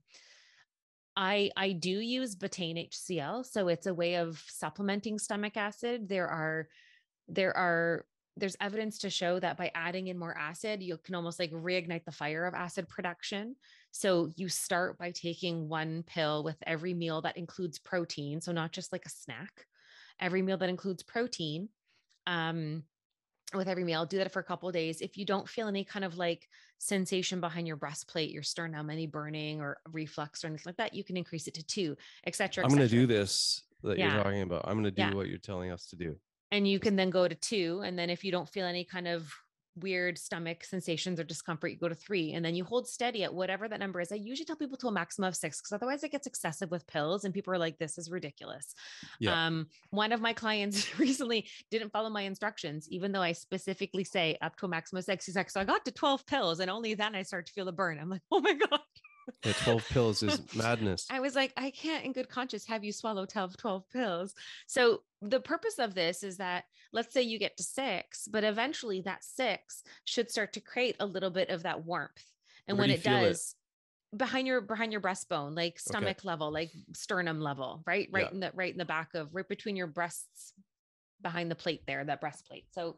[1.16, 6.08] I I do use betaine HCl, so it's a way of supplementing stomach acid.
[6.08, 6.68] There are
[7.28, 8.04] there are
[8.36, 12.04] there's evidence to show that by adding in more acid, you can almost like reignite
[12.04, 13.56] the fire of acid production.
[13.92, 18.72] So you start by taking one pill with every meal that includes protein, so not
[18.72, 19.64] just like a snack.
[20.20, 21.70] Every meal that includes protein,
[22.26, 22.82] um,
[23.54, 24.04] with every meal.
[24.04, 25.00] Do that for a couple of days.
[25.00, 29.06] If you don't feel any kind of like sensation behind your breastplate, your sternum, any
[29.06, 32.64] burning or reflux or anything like that, you can increase it to two, etc.
[32.64, 34.14] I'm going to do this that Yeah.
[34.14, 34.62] you're talking about.
[34.66, 35.14] I'm going to do Yeah.
[35.14, 36.18] what you're telling us to do.
[36.52, 39.08] and you can then go to two and then if you don't feel any kind
[39.08, 39.32] of
[39.76, 43.32] weird stomach sensations or discomfort you go to three and then you hold steady at
[43.32, 44.10] whatever that number is.
[44.10, 46.86] I usually tell people to a maximum of six because otherwise it gets excessive with
[46.86, 48.74] pills and people are like this is ridiculous.
[49.20, 49.46] Yeah.
[49.46, 54.36] um one of my clients recently didn't follow my instructions even though i specifically say
[54.42, 56.70] up to a maximum of six he's like so i got to 12 pills and
[56.70, 57.98] only then i start to feel the burn.
[57.98, 58.80] I'm like oh my god
[59.44, 61.06] Yeah, 12 pills is madness.
[61.10, 64.34] I was like, I can't in good conscience have you swallow 12, 12 pills.
[64.66, 69.02] So the purpose of this is that let's say you get to six, but eventually
[69.02, 72.22] that six should start to create a little bit of that warmth.
[72.68, 73.28] And Where when do it feel it?
[73.28, 73.54] does,
[74.16, 78.08] behind your behind your breastbone, like stomach level, like sternum level, right?
[78.10, 78.30] Right Yeah.
[78.32, 80.52] in the right in the back of right between your breasts
[81.20, 82.66] behind the plate there, that breastplate.
[82.72, 82.96] So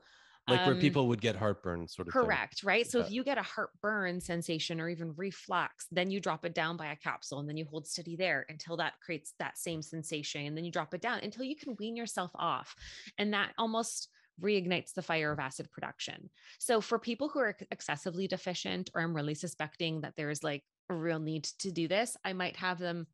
[0.48, 2.22] Like where um, people would get heartburn, sort of thing.
[2.22, 2.88] Correct, right?
[2.90, 6.76] So if you get a heartburn sensation or even reflux, then you drop it down
[6.76, 10.46] by a capsule and then you hold steady there until that creates that same sensation.
[10.46, 12.74] And then you drop it down until you can wean yourself off.
[13.18, 14.08] And that almost
[14.40, 16.30] reignites the fire of acid production.
[16.58, 20.94] So for people who are excessively deficient, or I'm really suspecting that there's like a
[20.94, 23.06] real need to do this, I might have them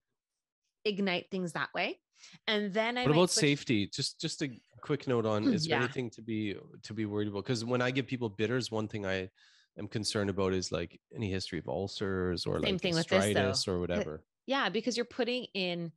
[0.84, 2.00] ignite things that way.
[2.46, 3.86] And then I What about safety?
[3.86, 4.50] Just just a
[4.80, 7.44] quick note on is there anything to be to be worried about?
[7.44, 9.30] Because when I give people bitters, one thing I
[9.78, 13.24] am concerned about is like any history of ulcers or Same like thing with this,
[13.24, 14.22] gastritis or whatever.
[14.46, 15.92] Yeah, because you're putting in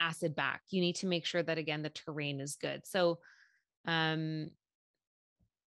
[0.00, 0.62] acid back.
[0.70, 2.86] You need to make sure that again the terrain is good.
[2.86, 3.18] So
[3.86, 4.50] um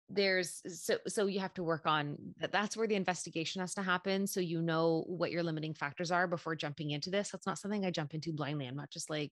[0.09, 3.84] there's so so you have to work on that that's where the investigation has to
[3.84, 7.59] happen so you know what your limiting factors are before jumping into this that's not
[7.59, 9.32] something i jump into blindly i'm not just like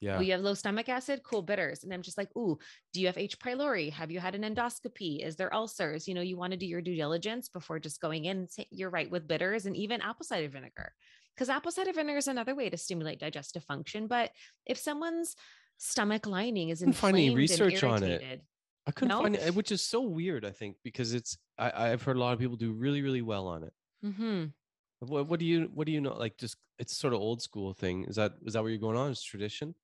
[0.00, 0.18] Yeah.
[0.18, 2.58] oh you have low stomach acid cool bitters and i'm just like ooh
[2.92, 6.20] do you have h pylori have you had an endoscopy is there ulcers you know
[6.20, 9.26] you want to do your due diligence before just going in say, you're right with
[9.26, 10.92] bitters and even apple cider vinegar
[11.34, 14.32] because apple cider vinegar is another way to stimulate digestive function but
[14.66, 15.34] if someone's
[15.78, 18.42] stomach lining is Couldn't find any inflamed and research on it.
[18.86, 19.22] I couldn't No?
[19.22, 22.32] find it, which is so weird, I think, because it's I, I've heard a lot
[22.34, 23.72] of people do really, really well on it.
[24.04, 24.52] Mhm.
[25.00, 26.14] What what do you what do you know?
[26.14, 28.04] Like just it's sort of old school thing.
[28.04, 29.10] Is that is that where you're going on?
[29.10, 29.74] Is tradition?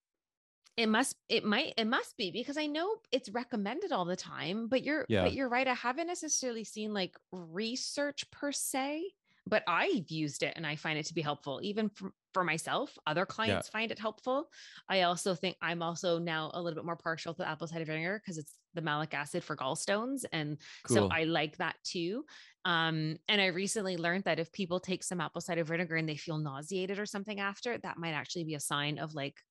[0.76, 4.68] It must it might it must be because i know it's recommended all the time
[4.68, 5.22] but you're Yeah.
[5.24, 9.02] but you're right i haven't necessarily seen like research per se
[9.46, 12.96] but i've used it and i find it to be helpful even for, for myself
[13.06, 14.48] other clients find it helpful.
[14.88, 18.22] I also think i'm also now a little bit more partial to apple cider vinegar
[18.24, 20.56] because it's the malic acid for gallstones and
[20.86, 22.24] so i like that too
[22.64, 26.16] um and i recently learned that if people take some apple cider vinegar and they
[26.16, 29.42] feel nauseated or something after that might actually be a sign of like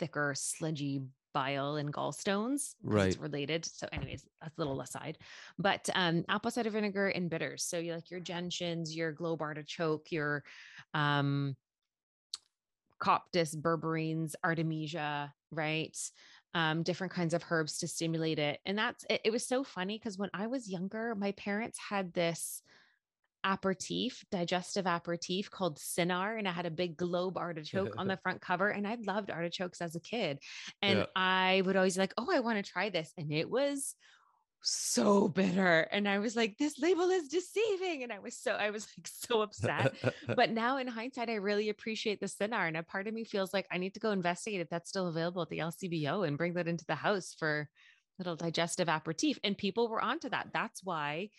[0.00, 2.74] thicker, sludgy bile and gallstones.
[2.82, 3.08] Right.
[3.08, 3.64] It's related.
[3.64, 5.18] So, anyways, that's a little aside.
[5.58, 7.62] But um, apple cider vinegar and bitters.
[7.62, 10.42] So you like your gentians, your globe artichoke, your
[10.94, 11.56] um
[13.00, 15.96] coptis, berberines, artemisia, right?
[16.52, 18.58] Um, different kinds of herbs to stimulate it.
[18.66, 22.12] And that's it, it was so funny because when I was younger, my parents had
[22.12, 22.62] this
[23.44, 28.40] aperitif, digestive aperitif called Cynar, and I had a big globe artichoke on the front
[28.40, 28.68] cover.
[28.68, 30.38] And I loved artichokes as a kid.
[30.82, 31.06] And Yeah.
[31.16, 33.12] I would always be like, oh, I want to try this.
[33.16, 33.94] And it was
[34.62, 35.80] so bitter.
[35.90, 38.02] And I was like, this label is deceiving.
[38.02, 39.94] And I was so, I was like so upset.
[40.36, 42.68] but now in hindsight, I really appreciate the Cynar.
[42.68, 45.08] And a part of me feels like I need to go investigate if that's still
[45.08, 47.68] available at the LCBO and bring that into the house for
[48.18, 49.38] little digestive aperitif.
[49.42, 50.48] And people were onto that.
[50.52, 51.30] That's why,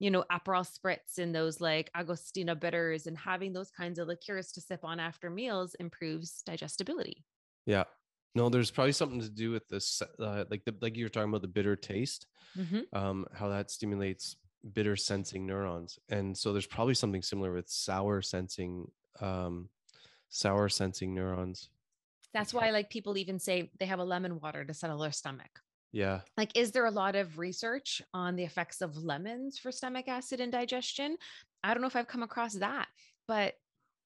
[0.00, 4.52] you know, Aperol spritz and those like Angostura bitters and having those kinds of liqueurs
[4.54, 7.26] to sip on after meals improves digestibility.
[7.66, 7.84] yeah.
[8.34, 11.30] No, there's probably something to do with this, uh, like the like you were talking
[11.30, 12.84] about the bitter taste, Mhm.
[12.92, 14.36] um, how that stimulates
[14.74, 18.90] bitter sensing neurons, and so there's probably something similar with sour sensing,
[19.20, 19.70] um,
[20.30, 21.70] sour sensing neurons.
[22.32, 25.62] That's why like people even say they have a lemon water to settle their stomach.
[25.92, 30.08] Yeah, like is there a lot of research on the effects of lemons for stomach
[30.08, 31.16] acid and digestion?
[31.62, 32.88] I don't know if i've come across that
[33.28, 33.54] but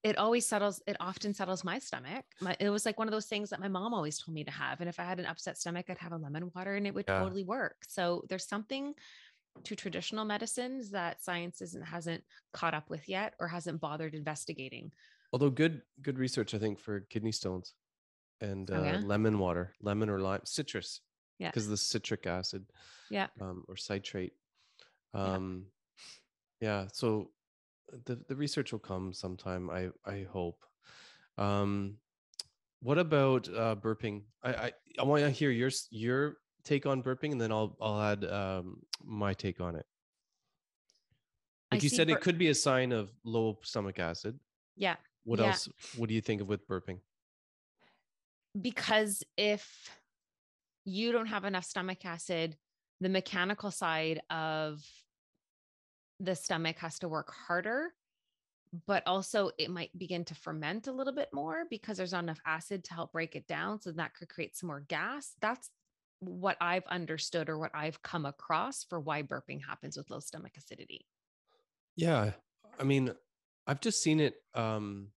[0.03, 2.27] it always settles it often settles my stomach.
[2.41, 4.51] My, it was like one of those things that my mom always told me to
[4.51, 6.95] have and if i had an upset stomach i'd have a lemon water and it
[6.95, 7.21] would Yeah.
[7.21, 7.77] totally work.
[7.89, 8.95] So there's something
[9.65, 14.91] to traditional medicines that science isn't hasn't caught up with yet or hasn't bothered investigating.
[15.33, 17.75] Although good good research I think for kidney stones
[18.41, 19.01] and uh, Oh, yeah?
[19.05, 21.01] lemon water, lemon or lime, citrus,
[21.39, 21.51] Yeah.
[21.51, 22.65] because the citric acid,
[23.11, 24.33] yeah um, or citrate.
[25.13, 25.67] Um,
[26.61, 26.87] yeah.
[26.93, 27.31] So
[28.07, 29.71] the the research will come sometime.
[29.71, 30.65] I I hope.
[31.39, 31.97] Um,
[32.81, 34.23] what about uh, burping?
[34.43, 38.01] I I, I want to hear your your take on burping, and then I'll I'll
[38.01, 39.87] add um, my take on it.
[41.73, 44.39] I Like you said, bur- it could be a sign of low stomach acid.
[44.77, 44.97] Yeah.
[45.25, 45.47] What Yeah.
[45.47, 45.69] else?
[45.97, 47.01] What do you think of with burping?
[48.61, 49.91] because if
[50.85, 52.57] you don't have enough stomach acid,
[53.01, 54.83] the mechanical side of
[56.21, 57.93] the stomach has to work harder,
[58.87, 62.41] but also it might begin to ferment a little bit more because there's not enough
[62.47, 63.81] acid to help break it down.
[63.81, 65.35] So that could create some more gas.
[65.41, 65.71] That's
[66.21, 70.53] what I've understood or what I've come across for why burping happens with low stomach
[70.57, 71.07] acidity.
[71.97, 72.33] Yeah.
[72.79, 73.13] I mean,
[73.67, 74.35] I've just seen it.
[74.55, 75.09] Um,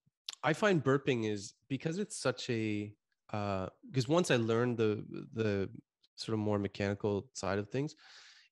[0.44, 2.94] I find burping is because it's such a
[3.32, 5.04] because once I learned the
[5.34, 5.70] the
[6.16, 7.96] sort of more mechanical side of things,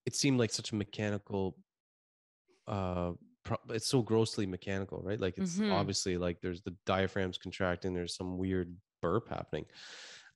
[0.05, 1.57] it seemed like such a mechanical.
[2.67, 3.13] Uh,
[3.43, 5.19] pro- it's so grossly mechanical, right?
[5.19, 5.71] Like it's Mhm.
[5.71, 7.93] obviously like there's the diaphragms contracting.
[7.93, 9.65] There's some weird burp happening.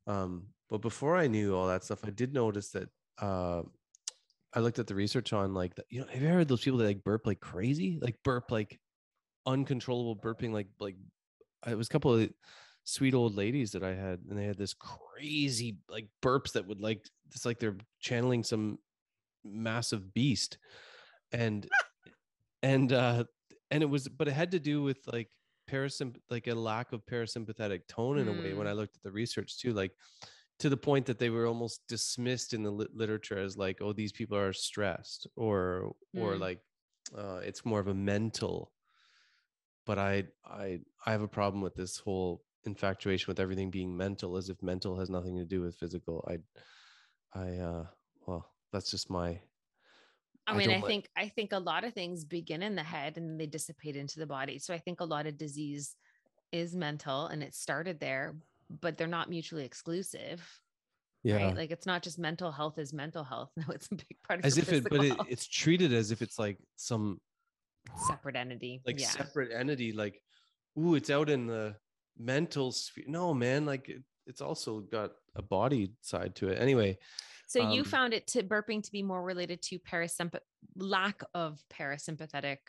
[0.08, 2.90] Um, but before I knew all that stuff, I did notice that.
[3.18, 3.64] Uh,
[4.54, 6.64] I looked at the research on like the, you know have you ever heard those
[6.64, 8.80] people that like burp like crazy like burp like
[9.46, 10.96] uncontrollable burping like like
[11.68, 12.32] it was a couple of
[12.90, 16.82] sweet old ladies that I had and they had this crazy like burps that would
[16.82, 18.80] like it's like they're channeling some
[19.44, 20.58] massive beast
[21.32, 21.68] and
[22.64, 23.24] and uh
[23.72, 25.30] and it was but it had to do with like
[25.70, 28.72] parasymp like a lack of parasympathetic tone in a way when Mm.
[28.72, 29.92] I looked at the research too like
[30.58, 33.94] to the point that they were almost dismissed in the lit- literature as like oh
[33.94, 36.40] these people are stressed or or Mm.
[36.40, 36.60] like
[37.16, 38.72] uh it's more of a mental
[39.86, 44.38] but i i i have a problem with this whole infatuation with everything being mental
[44.38, 46.38] as if mental has nothing to do with physical i
[47.40, 47.86] i uh
[48.26, 49.40] well that's just my
[50.48, 52.84] I I mean, I, like- think I think a lot of things begin in the
[52.84, 54.58] head and they dissipate into the body.
[54.58, 55.96] So I think a lot of disease
[56.52, 58.36] is mental and it started there,
[58.82, 60.42] but they're not mutually exclusive.
[61.24, 61.56] Right.
[61.56, 63.52] Like it's not just mental health is mental health.
[63.58, 66.22] No, it's a big part of as if it but it, it's treated as if
[66.22, 67.20] it's like some
[68.08, 68.82] separate entity.
[68.86, 69.08] like yeah.
[69.08, 70.22] separate entity like
[70.78, 71.76] ooh it's out in the
[72.20, 76.98] mental sphere no man like it, it's also got a body side to it anyway
[77.48, 80.42] So you um, found it to burping to be more related to parasympath
[80.76, 82.60] lack of parasympathetic.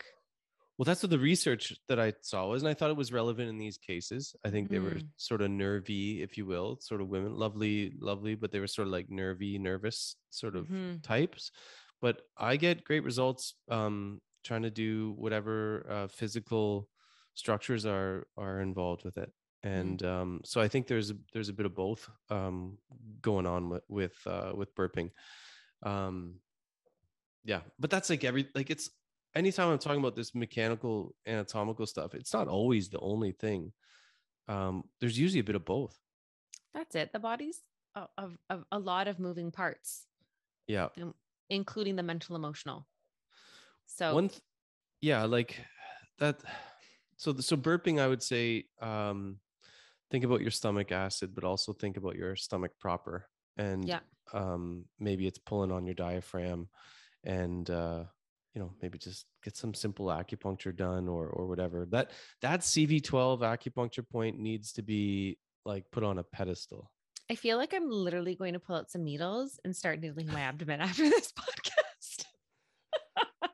[0.77, 3.49] Well, that's what the research that I saw was, and I thought it was relevant
[3.49, 4.35] in these cases.
[4.43, 5.11] I think they were Mhm.
[5.15, 8.87] sort of nervy, if you will, sort of women, lovely, lovely, but they were sort
[8.87, 11.03] of like nervy, nervous sort of Mhm.
[11.03, 11.51] types.
[11.99, 16.89] But I get great results um, trying to do whatever uh, physical
[17.35, 19.31] structures are are involved with it,
[19.63, 22.77] and um, so I think there's a, there's a bit of both um,
[23.21, 25.11] going on with with uh, with burping.
[25.83, 26.35] Um,
[27.43, 28.89] yeah, but that's like every like it's
[29.35, 33.71] anytime I'm talking about this mechanical anatomical stuff, it's not always the only thing.
[34.47, 35.97] Um, there's usually a bit of both.
[36.73, 37.11] That's it.
[37.13, 37.61] The body's
[37.95, 40.05] of, of a lot of moving parts,
[40.67, 40.87] Yeah.
[41.49, 42.87] including the mental emotional.
[43.85, 44.41] So One, th-
[45.01, 45.57] yeah, like
[46.19, 46.41] that.
[47.17, 49.37] So, the- so burping, I would say, um,
[50.11, 53.27] think about your stomach acid, but also think about your stomach proper.
[53.57, 53.99] And Yeah.
[54.33, 56.69] um, maybe it's pulling on your diaphragm,
[57.23, 58.03] and uh,
[58.53, 61.85] you know, maybe just get some simple acupuncture done or or whatever.
[61.87, 66.91] That that CV12 acupuncture point needs to be like put on a pedestal.
[67.29, 70.41] I feel like I'm literally going to pull out some needles and start needling my
[70.41, 72.25] abdomen after this podcast.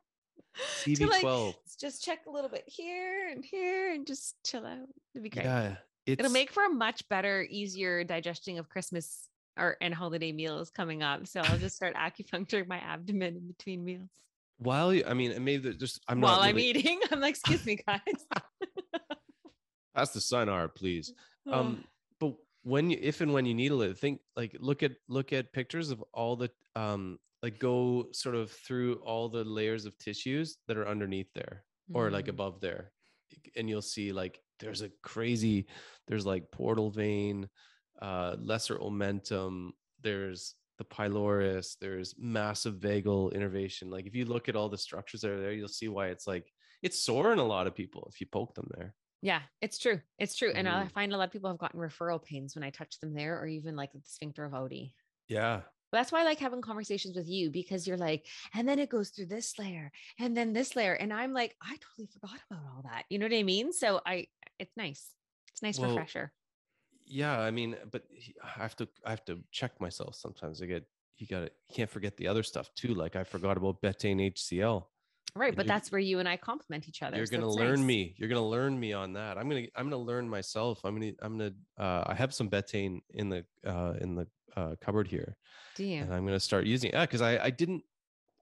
[0.85, 1.49] To, like, CV12.
[1.49, 4.87] s- just check a little bit here and here and just chill out.
[5.13, 5.45] It'd be great.
[5.45, 5.75] Yeah,
[6.07, 10.69] it's It'll make for a much better, easier digesting of Christmas or and holiday meals
[10.69, 11.27] coming up.
[11.27, 14.09] So I'll just start acupuncturing my abdomen in between meals
[14.59, 16.99] while you, I mean, maybe just I'm not while not I'm eating.
[17.11, 18.01] I'm like, excuse me, guys.
[19.95, 21.13] That's the sign art, please.
[21.47, 21.83] Um,
[22.19, 25.53] but when you, if and when you needle it, think like look at look at
[25.53, 30.57] pictures of all the um, like go sort of through all the layers of tissues
[30.67, 32.29] that are underneath there or like Mm.
[32.29, 32.91] above there,
[33.55, 35.67] and you'll see like there's a crazy,
[36.07, 37.49] there's like portal vein,
[38.01, 43.89] uh, lesser omentum, there's the pylorus, there's massive vagal innervation.
[43.89, 46.27] Like if you look at all the structures that are there, you'll see why it's
[46.27, 46.53] like
[46.83, 48.95] it's sore in a lot of people if you poke them there.
[49.21, 50.01] Yeah, it's true.
[50.19, 50.51] It's true.
[50.51, 50.89] And I Mhm.
[50.89, 53.47] find a lot of people have gotten referral pains when I touch them there, or
[53.47, 54.93] even like the sphincter of Oddi.
[55.27, 55.63] Yeah.
[55.91, 58.89] But that's why I like having conversations with you because you're like, and then it
[58.89, 60.93] goes through this layer and then this layer.
[60.93, 63.05] And I'm like, I totally forgot about all that.
[63.09, 63.71] You know what I mean?
[63.71, 64.27] So I,
[64.59, 65.13] it's nice.
[65.51, 66.33] It's nice Well, refresher.
[67.05, 68.03] Yeah, I mean, but
[68.43, 70.61] I have to I have to check myself sometimes.
[70.61, 70.83] I get
[71.17, 72.93] you got to you can't forget the other stuff too.
[72.93, 74.83] Like I forgot about betaine HCl.
[75.35, 75.49] Right.
[75.49, 77.17] and But that's where you and I complement each other.
[77.17, 77.85] You're so gonna learn nice.
[77.85, 78.15] me.
[78.17, 79.37] You're gonna learn me on that.
[79.37, 80.83] I'm gonna I'm gonna learn myself.
[80.83, 84.27] I'm gonna I'm gonna uh, I have some betaine in the uh, in the
[84.57, 85.37] uh, cupboard here,
[85.75, 86.01] Do you?
[86.01, 86.95] and I'm gonna start using it.
[86.95, 87.83] Yeah, because I I didn't,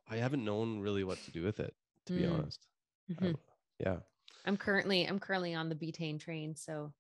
[0.10, 2.34] I haven't known really what to do with it to be Mm.
[2.40, 2.66] honest.
[3.12, 3.28] Mhm.
[3.30, 3.38] Um,
[3.80, 3.98] yeah.
[4.46, 6.94] I'm currently I'm currently on the butane train, so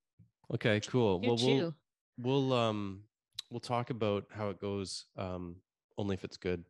[0.54, 0.80] Okay.
[0.82, 1.22] Cool.
[1.22, 1.74] well, we'll
[2.18, 3.04] we'll um
[3.50, 5.56] we'll talk about how it goes um
[5.98, 6.64] only if it's good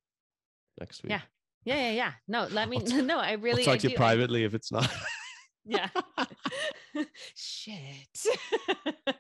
[0.79, 1.09] next week.
[1.11, 1.21] Yeah,
[1.63, 2.11] Yeah, yeah, yeah.
[2.27, 2.79] No, let me.
[2.85, 3.61] T- no, I really.
[3.63, 4.89] I'll talk I to you do- I- privately if it's not.
[5.65, 5.89] yeah
[7.35, 8.25] shit.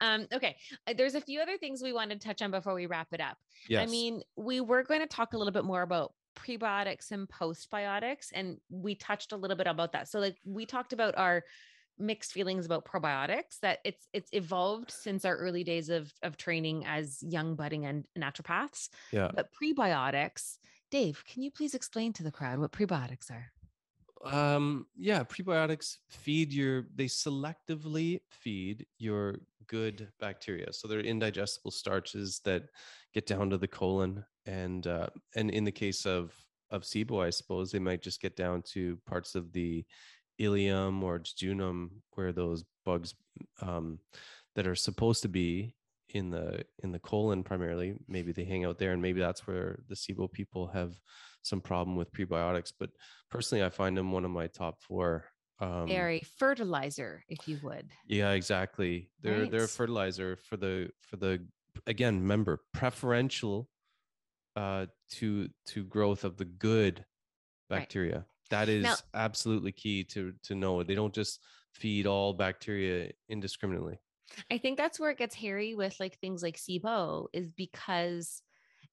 [0.00, 0.56] Um okay
[0.88, 3.20] uh, there's a few other things we want to touch on before we wrap it
[3.20, 3.36] up.
[3.68, 3.82] Yes.
[3.82, 8.26] i mean we were going to talk a little bit more about prebiotics and postbiotics
[8.32, 10.08] and we touched a little bit about that.
[10.08, 11.44] So like we talked about our
[11.98, 16.86] mixed feelings about probiotics that it's it's evolved since our early days of of training
[16.86, 18.88] as young budding and naturopaths.
[19.12, 19.30] Yeah.
[19.34, 20.58] but prebiotics
[20.90, 23.50] dave can you please explain to the crowd what prebiotics are
[24.24, 30.72] Um, yeah, prebiotics feed your they selectively feed your good bacteria.
[30.72, 32.64] So they're indigestible starches that
[33.14, 36.34] get down to the colon and uh and in the case of
[36.70, 39.84] of SIBO, I suppose they might just get down to parts of the
[40.40, 43.14] ileum or jejunum where those bugs
[43.62, 43.98] um
[44.54, 45.74] that are supposed to be
[46.10, 49.78] in the in the colon primarily maybe they hang out there and maybe that's where
[49.88, 50.94] the SIBO people have
[51.42, 52.90] some problem with prebiotics but
[53.30, 55.24] personally i find them one of my top four
[55.60, 57.90] um Dairy fertilizer, if you would.
[58.06, 59.10] yeah exactly.
[59.22, 61.44] They're they're a fertilizer for the for the
[61.86, 63.68] again remember preferential
[64.54, 64.86] uh
[65.16, 67.04] to to growth of the good
[67.70, 67.80] Right.
[67.80, 68.24] bacteria.
[68.50, 71.40] That is Now- absolutely key to to know they don't just
[71.74, 73.98] feed all bacteria indiscriminately.
[74.50, 78.42] I think that's where it gets hairy with like things like SIBO, is because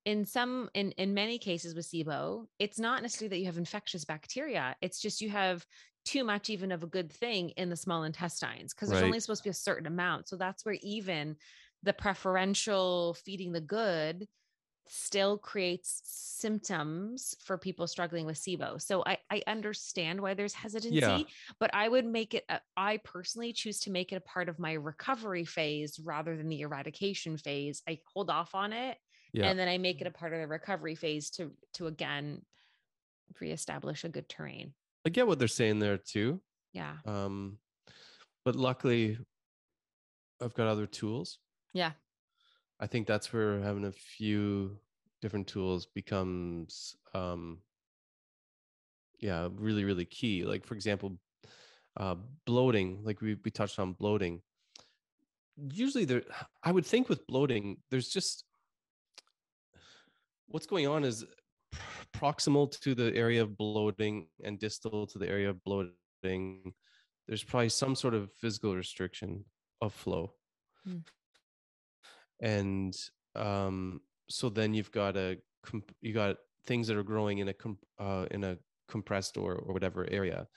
[0.06, 4.06] in some in in many cases with SIBO, it's not necessarily that you have infectious
[4.06, 4.76] bacteria.
[4.82, 5.66] It's just you have
[6.06, 9.42] too much even of a good thing in the small intestines because there's only supposed
[9.42, 10.30] to be a certain amount.
[10.30, 11.36] So that's where even
[11.82, 14.28] the preferential feeding the good
[14.88, 18.80] still creates symptoms for people struggling with SIBO.
[18.80, 21.26] So I, I understand why there's hesitancy,
[21.60, 24.60] but I would make it, a, I personally choose to make it a part of
[24.60, 27.82] my recovery phase rather than the eradication phase.
[27.90, 29.00] I hold off on it
[29.36, 32.42] yeah and then I make it a part of the recovery phase to, to again
[33.40, 34.74] reestablish a good terrain.
[35.06, 36.40] i get what they're saying there too
[36.74, 36.96] Yeah.
[37.06, 37.58] um
[38.46, 39.18] but luckily
[40.42, 41.40] i've got other tools
[41.74, 41.92] Yeah.
[42.80, 44.78] i think that's where having a few
[45.22, 47.60] different tools becomes um
[49.20, 51.18] yeah really really key like for example
[51.98, 52.16] uh
[52.46, 54.42] bloating like we, we touched on bloating
[55.72, 56.24] usually there
[56.64, 58.44] i would think with bloating there's just
[60.48, 61.26] what's going on is
[62.14, 66.74] proximal to the area of bloating and distal to the area of bloating
[67.28, 69.44] there's probably some sort of physical restriction
[69.82, 70.34] of flow
[70.88, 71.04] Mm.
[72.42, 72.96] and
[73.36, 76.38] um so then you've got a comp- you got
[76.68, 80.48] things that are growing in a comp- uh, in a compressed or or whatever area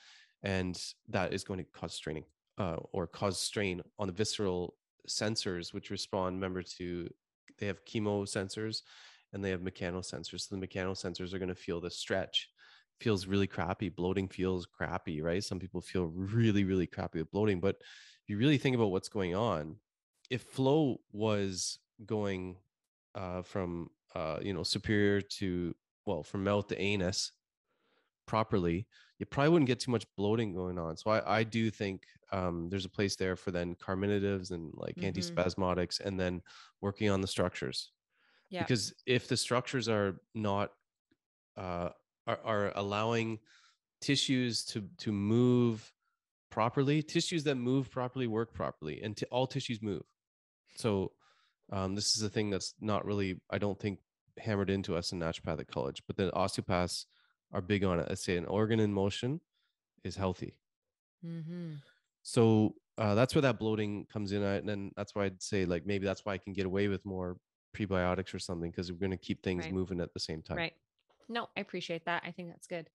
[0.42, 0.78] and
[1.08, 2.24] that is going to cause straining
[2.58, 4.74] uh, or cause strain on the visceral
[5.08, 7.08] sensors which respond remember to
[7.58, 8.82] they have chemo sensors
[9.32, 12.50] and they have mechanosensors so the mechanosensors are going to feel the stretch.
[13.00, 13.88] Feels really crappy.
[13.88, 15.44] Bloating feels crappy right?
[15.44, 19.08] Some people feel really really crappy with bloating but if you really think about what's
[19.08, 19.78] going on
[20.30, 22.58] if flow was going
[23.14, 25.74] uh, from uh, you know superior to
[26.06, 27.32] well from mouth to anus
[28.26, 28.86] properly
[29.18, 30.96] you probably wouldn't get too much bloating going on.
[30.96, 34.96] So i, I do think um, there's a place there for then carminatives and like
[34.96, 35.00] Mhm.
[35.00, 36.42] antispasmodics and then
[36.80, 37.92] working on the structures
[38.50, 38.62] Yeah.
[38.62, 40.72] because if the structures are not
[41.56, 41.90] uh,
[42.26, 43.38] are, are allowing
[44.00, 45.92] tissues to to move
[46.50, 50.02] properly tissues that move properly work properly and t- all tissues move
[50.76, 51.12] so
[51.72, 54.00] um, this is a thing that's not really i don't think
[54.38, 57.06] hammered into us in naturopathic college but the osteopaths
[57.52, 59.40] are big on it i say an organ in motion
[60.04, 60.56] is healthy
[61.24, 61.80] Mm-hmm.
[62.22, 65.64] so uh, that's where that bloating comes in at, and then that's why i'd say
[65.64, 67.36] like maybe that's why i can get away with more
[67.78, 69.72] prebiotics or something because we're going to keep things Right.
[69.72, 70.74] moving at the same time Right.
[71.28, 72.22] No, I appreciate that.
[72.24, 72.88] I think that's good.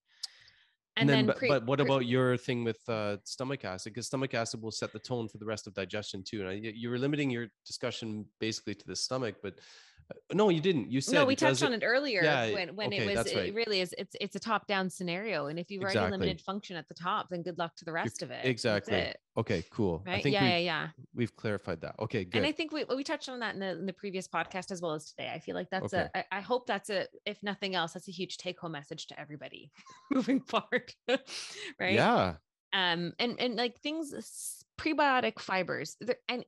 [0.97, 4.07] and, then, but, pre- but what pre- about your thing with uh, stomach acid because
[4.07, 6.89] stomach acid will set the tone for the rest of digestion too and I, you
[6.89, 9.55] were limiting your discussion basically to the stomach but
[10.33, 10.91] no you didn't.
[10.91, 13.31] You said no, we touched on it earlier Yeah, when when okay, it was that's
[13.31, 16.75] it really is it's it's a top down scenario and if you've already limited function
[16.75, 18.45] at the top then good luck to the rest of it.
[18.45, 18.95] Exactly.
[18.95, 20.03] it, okay cool.
[20.05, 20.23] I right?
[20.23, 20.87] think yeah we, yeah yeah.
[21.13, 21.95] we've clarified that.
[21.99, 24.27] Okay good and i think we we touched on that in the, in the previous
[24.27, 25.31] podcast as well as today.
[25.33, 26.07] I feel like that's Okay.
[26.13, 29.07] a I, I hope that's a if nothing else that's a huge take home message
[29.07, 29.71] to everybody
[30.11, 30.93] moving forward
[31.79, 31.93] right?
[31.93, 32.35] Yeah.
[32.73, 35.95] Um and and like things prebiotic fibers
[36.27, 36.43] and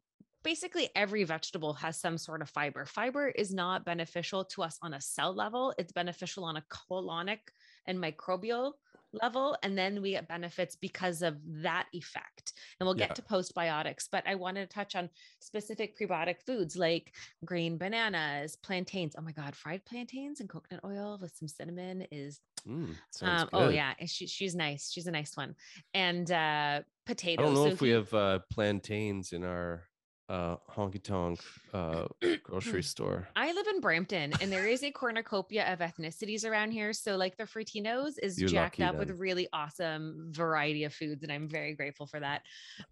[0.46, 2.86] basically every vegetable has some sort of fiber.
[2.86, 7.39] Fiber is not beneficial to us on a cell level, it's beneficial on a colonic
[7.88, 8.74] and microbial
[9.12, 9.58] level.
[9.64, 12.54] And then we get benefits because of that effect.
[12.80, 13.14] And we'll get Yeah.
[13.16, 19.16] to postbiotics, but I wanted to touch on specific prebiotic foods like green bananas, plantains.
[19.18, 23.70] Oh my God, fried plantains and coconut oil with some cinnamon is Mm, um, oh
[23.70, 24.91] yeah, she, she's nice.
[24.91, 25.56] She's a nice one.
[25.93, 27.46] And uh I potatoes.
[27.46, 29.84] don't know So if we you- have uh, plantains in our
[30.30, 31.39] uh, honky tonk
[31.73, 32.05] uh,
[32.43, 33.28] grocery store.
[33.36, 36.93] I live in Brampton and there is a cornucopia of ethnicities around here.
[36.93, 39.17] So like the Frutinos is You're jacked up with then.
[39.17, 41.23] really awesome variety of foods.
[41.23, 42.41] And I'm very grateful for that.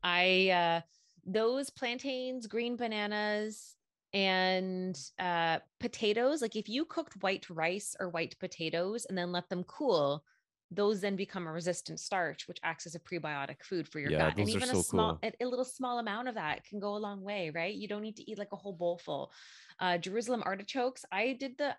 [0.03, 0.81] I uh
[1.25, 3.77] those plantains, green bananas,
[4.13, 9.49] and uh potatoes, like if you cooked white rice or white potatoes and then let
[9.49, 10.23] them cool,
[10.75, 14.29] those then become a resistant starch, which acts as a prebiotic food for your Yeah,
[14.29, 14.37] gut.
[14.37, 15.31] And even so a small, cool.
[15.39, 17.73] a, a little small amount of that can go a long way, right?
[17.73, 19.31] You don't need to eat like a whole bowl full.
[19.79, 21.03] Uh, Jerusalem artichokes.
[21.11, 21.75] I did the,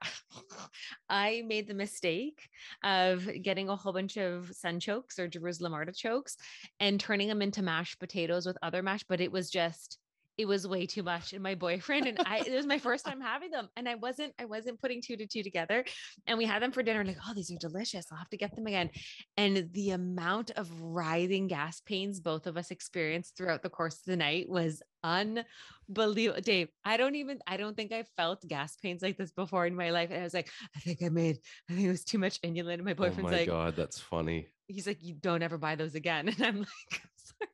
[1.09, 2.49] I made the mistake
[2.83, 6.37] of getting a whole bunch of sunchokes or Jerusalem artichokes
[6.81, 9.99] and turning them into mashed potatoes with other mash, but it was just,
[10.37, 11.33] it was way too much.
[11.33, 13.69] And my boyfriend and I, it was my first time having them.
[13.77, 15.85] And I wasn't, I wasn't putting two to two together.
[16.27, 17.05] And we had them for dinner.
[17.05, 18.07] Like, oh, these are delicious.
[18.11, 18.91] I'll have to get them again.
[19.37, 24.05] And the amount of writhing gas pains both of us experienced throughout the course of
[24.07, 26.41] the night was unbelievable.
[26.41, 29.77] Dave, I don't even, I don't think I felt gas pains like this before in
[29.77, 30.11] my life.
[30.11, 31.39] And I was like, I think I made,
[31.71, 32.75] I think it was too much inulin.
[32.75, 34.49] And my Oh boyfriend's my like, god, that's funny.
[34.67, 36.29] he's like, you don't ever buy those again.
[36.37, 37.51] And I'm like, sorry.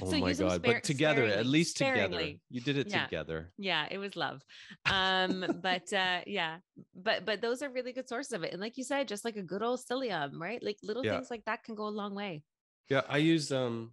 [0.00, 0.36] Oh So my god!
[0.62, 2.40] spare- but together, at least together, sparingly.
[2.50, 3.04] you did it Yeah.
[3.04, 3.52] together.
[3.58, 4.42] yeah it was love
[4.86, 6.58] um but uh yeah
[6.94, 9.36] but but those are really good sources of it and like you said just like
[9.36, 11.14] a good old psyllium right like little Yeah.
[11.14, 12.42] things like that can go a long way
[12.90, 13.92] Yeah, I use um,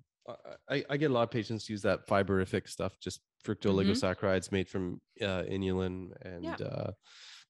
[0.70, 5.02] I- I, get a lot of patients use that fiberific stuff, just fructooligosaccharides made from
[5.22, 6.56] uh, inulin, and Yeah.
[6.56, 6.92] uh,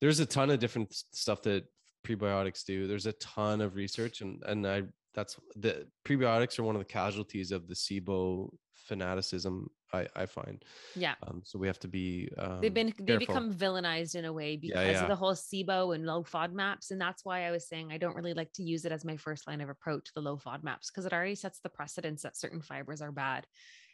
[0.02, 1.66] there's a ton of different stuff that
[2.06, 2.88] prebiotics do.
[2.88, 4.84] There's a ton of research, and and I
[5.14, 9.68] that's the prebiotics are one of the casualties of the SIBO fanaticism.
[9.92, 10.64] I I find.
[10.96, 12.30] yeah Um, so we have to be.
[12.38, 13.20] Um, they've been they careful.
[13.28, 15.02] become villainized in a way because yeah.
[15.02, 16.92] of the whole SIBO and low FODMAPs.
[16.92, 19.18] And that's why I was saying I don't really like to use it as my
[19.18, 22.62] first line of approach, the low FODMAPs, because it already sets the precedence that certain
[22.62, 23.46] fibers are bad.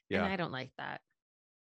[0.10, 0.24] Yeah.
[0.24, 1.00] And I don't like that.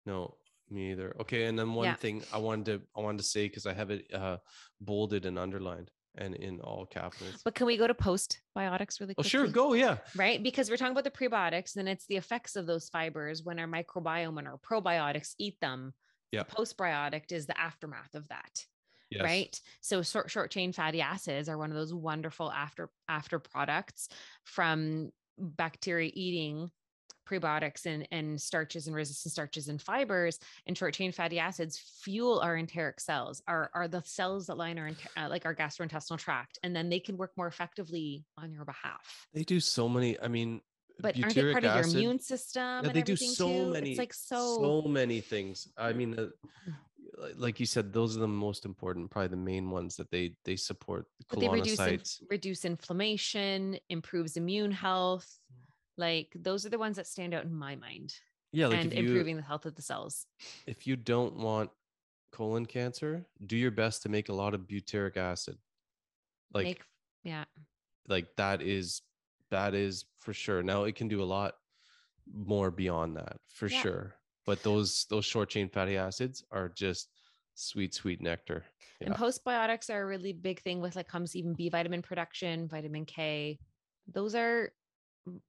[0.05, 0.35] No,
[0.69, 1.15] me either.
[1.21, 1.95] Okay, and then one Yeah.
[1.95, 4.37] thing I wanted to I wanted to say because I have it uh,
[4.81, 7.41] bolded and underlined and in all capitals.
[7.43, 9.73] But can we go to postbiotics really oh, sure, go.
[9.73, 10.41] Yeah, right?
[10.41, 13.67] Because we're talking about the prebiotics, and it's the effects of those fibers when our
[13.67, 15.93] microbiome and our probiotics eat them.
[16.31, 16.43] Yeah.
[16.43, 18.65] The postbiotic is the aftermath of that,
[19.09, 19.23] yes.
[19.23, 19.59] right?
[19.81, 24.09] So short short chain fatty acids are one of those wonderful after after products
[24.43, 26.71] from bacteria eating
[27.25, 32.39] prebiotics and, and starches and resistant starches and fibers and short chain fatty acids fuel
[32.39, 36.59] our enteric cells are, are the cells that line our uh, like our gastrointestinal tract
[36.63, 40.19] and then they can work more effectively on your behalf They do so many.
[40.19, 40.61] I mean,
[40.99, 42.85] but aren't they part acid, of your immune system?
[42.85, 43.73] Yeah, they do so too?
[43.73, 43.91] many.
[43.91, 45.67] It's like so, so many things.
[45.77, 46.27] I mean, uh,
[47.35, 50.55] like you said, those are the most important, probably the main ones that they they
[50.55, 51.07] support.
[51.19, 55.27] The but they reduce reduce inflammation, improves immune health.
[55.97, 58.13] Like those are the ones that stand out in my mind,
[58.51, 60.25] yeah, like and you improving the health of the cells.
[60.67, 61.71] if you don't want
[62.31, 65.57] colon cancer, do your best to make a lot of butyric acid.
[66.53, 66.83] Like Make
[67.23, 67.45] yeah,
[68.07, 69.01] like that is
[69.51, 71.55] that is for sure now it can do a lot
[72.31, 73.81] more beyond that for Yeah.
[73.81, 74.15] sure
[74.45, 77.09] but those those short chain fatty acids are just
[77.53, 78.65] sweet sweet nectar
[79.01, 83.05] and postbiotics are a really big thing with like comes even B vitamin production, vitamin
[83.05, 83.59] K.
[84.07, 84.71] Those are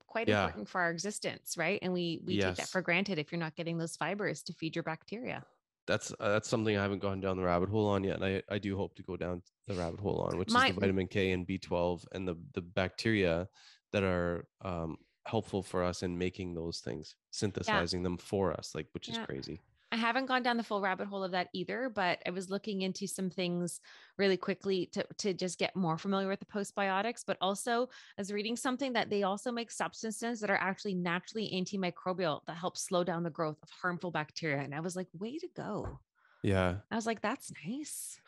[0.07, 0.45] quite Yeah.
[0.45, 1.79] important for our existence, right?
[1.83, 4.75] And we we take that for granted if you're not getting those fibers to feed
[4.77, 5.45] your bacteria.
[5.87, 8.43] that's uh, that's something i haven't gone down the rabbit hole on yet and i,
[8.51, 11.07] I do hope to go down the rabbit hole on which My- is the vitamin
[11.07, 13.49] k and b12 and the the bacteria
[13.93, 14.97] that are um,
[15.27, 19.27] helpful for us in making those things synthesizing them for us like which is Yeah.
[19.27, 19.61] crazy
[19.97, 22.83] I haven't gone down the full rabbit hole of that either, but I was looking
[22.83, 23.81] into some things
[24.19, 27.25] really quickly to, to just get more familiar with the postbiotics.
[27.27, 31.51] But also, I was reading something that they also make substances that are actually naturally
[31.55, 34.59] antimicrobial that help slow down the growth of harmful bacteria.
[34.59, 35.99] And I was like, way to go.
[36.43, 38.21] yeah I was like, that's nice.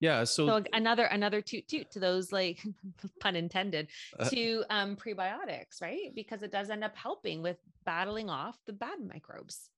[0.00, 2.58] Yeah so, So another another toot toot to those like
[3.20, 3.88] pun intended
[4.18, 6.14] Uh, to um prebiotics, right?
[6.14, 9.70] Because it does end up helping with battling off the bad microbes.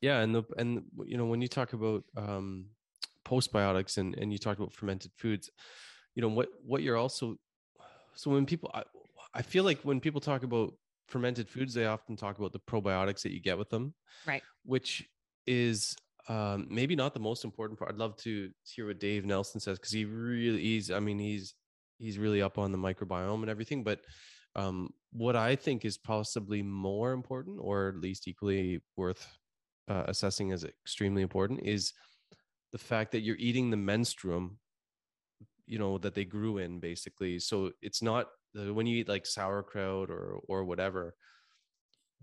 [0.00, 2.66] yeah and the and you know when you talk about um
[3.24, 5.50] postbiotics and and you talk about fermented foods
[6.14, 7.36] you know what what you're also
[8.14, 8.82] so when people I,
[9.32, 10.74] I feel like when people talk about
[11.08, 13.94] fermented foods they often talk about the probiotics that you get with them
[14.26, 14.42] Right.
[14.64, 15.08] which
[15.46, 15.96] is
[16.28, 17.90] um, maybe not the most important part.
[17.90, 21.54] I'd love to hear what Dave Nelson says because he really he's I mean he's
[21.98, 23.84] he's really up on the microbiome and everything.
[23.84, 24.00] But
[24.56, 29.26] um, what I think is possibly more important, or at least equally worth
[29.88, 31.92] uh, assessing as extremely important, is
[32.72, 34.56] the fact that you're eating the menstruum,
[35.66, 37.38] you know, that they grew in basically.
[37.38, 41.14] So it's not when you eat like sauerkraut or or whatever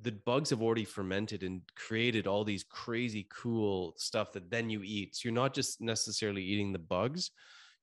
[0.01, 4.81] the bugs have already fermented and created all these crazy cool stuff that then you
[4.83, 5.15] eat.
[5.15, 7.31] So you're not just necessarily eating the bugs,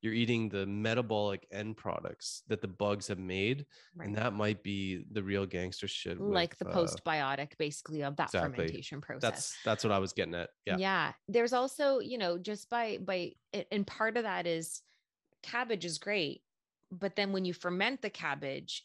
[0.00, 3.66] you're eating the metabolic end products that the bugs have made.
[3.96, 4.06] Right.
[4.06, 6.20] And that might be the real gangster shit.
[6.20, 8.56] Like with, the uh, postbiotic, basically, of that exactly.
[8.56, 9.22] fermentation process.
[9.22, 10.50] That's that's what I was getting at.
[10.66, 10.76] Yeah.
[10.78, 11.12] Yeah.
[11.28, 13.32] There's also, you know, just by by
[13.72, 14.82] and part of that is
[15.42, 16.42] cabbage is great.
[16.90, 18.84] But then when you ferment the cabbage,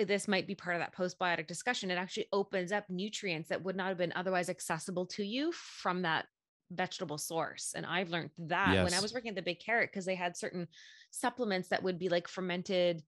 [0.00, 1.90] Uh, this might be part of that postbiotic discussion.
[1.90, 6.02] It actually opens up nutrients that would not have been otherwise accessible to you from
[6.02, 6.26] that
[6.70, 7.72] vegetable source.
[7.76, 8.84] And I've learned that yes.
[8.84, 10.66] when I was working at the Big Carrot, because they had certain
[11.10, 13.02] supplements that would be like fermented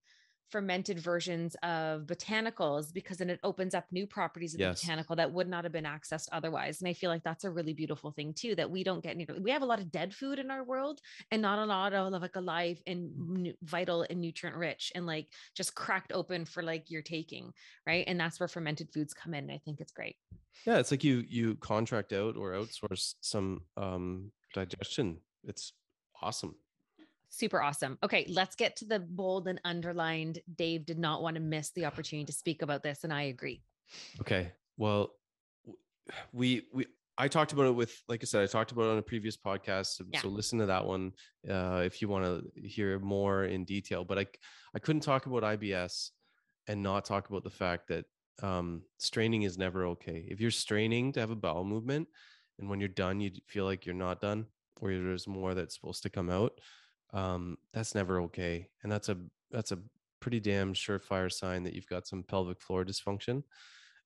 [0.51, 4.81] fermented versions of botanicals because then it opens up new properties of yes.
[4.81, 6.81] the botanical that would not have been accessed otherwise.
[6.81, 9.17] And I feel like that's a really beautiful thing too that we don't get.
[9.41, 11.01] We have a lot of dead food in our world
[11.31, 15.75] and not a lot of like alive and vital and nutrient rich and like just
[15.75, 17.53] cracked open for like your taking,
[17.87, 18.05] right?
[18.07, 19.51] And that's where fermented foods come in.
[19.51, 20.17] I think it's great.
[20.67, 25.19] Yeah, it's like you you contract out or outsource some um digestion.
[25.45, 25.73] It's
[26.23, 26.57] awesome.
[27.31, 27.99] Super awesome.
[28.03, 30.41] Okay, let's get to the bold and underlined.
[30.57, 33.63] Dave did not want to miss the opportunity to speak about this, and I agree.
[34.21, 34.53] Okay.
[34.77, 35.11] Well,
[36.33, 36.87] we we
[37.21, 39.37] I talked about it with, like I said, I talked about it on a previous
[39.37, 39.97] podcast.
[39.97, 40.21] So, yeah.
[40.21, 41.13] so listen to that one
[41.51, 44.05] uh, if you want to hear more in detail.
[44.05, 44.27] But I
[44.75, 46.11] I couldn't talk about IBS
[46.69, 48.05] and not talk about the fact that
[48.43, 50.27] um, straining is never okay.
[50.29, 52.09] If you're straining to have a bowel movement,
[52.59, 54.47] and when you're done, you feel like you're not done,
[54.81, 56.53] or there's more that's supposed to come out
[57.13, 59.17] um, that's never okay, and that's a
[59.51, 59.79] that's a
[60.21, 63.43] pretty damn surefire sign that you've got some pelvic floor dysfunction.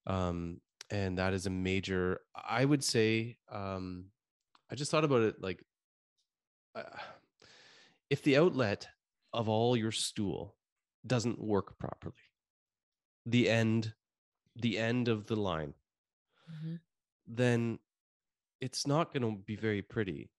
[0.07, 0.61] Um,
[0.91, 2.21] and that is a major.
[2.35, 3.39] I would say.
[3.51, 4.07] Um,
[4.73, 5.63] I just thought about it like,
[6.75, 6.83] uh,
[8.09, 8.89] if the outlet
[9.35, 10.57] of all your stool
[11.07, 12.15] doesn't work properly,
[13.27, 13.93] the end,
[14.57, 15.75] the end of the line,
[16.51, 16.77] mm-hmm.
[17.27, 17.79] then
[18.63, 20.31] it's not going to be very pretty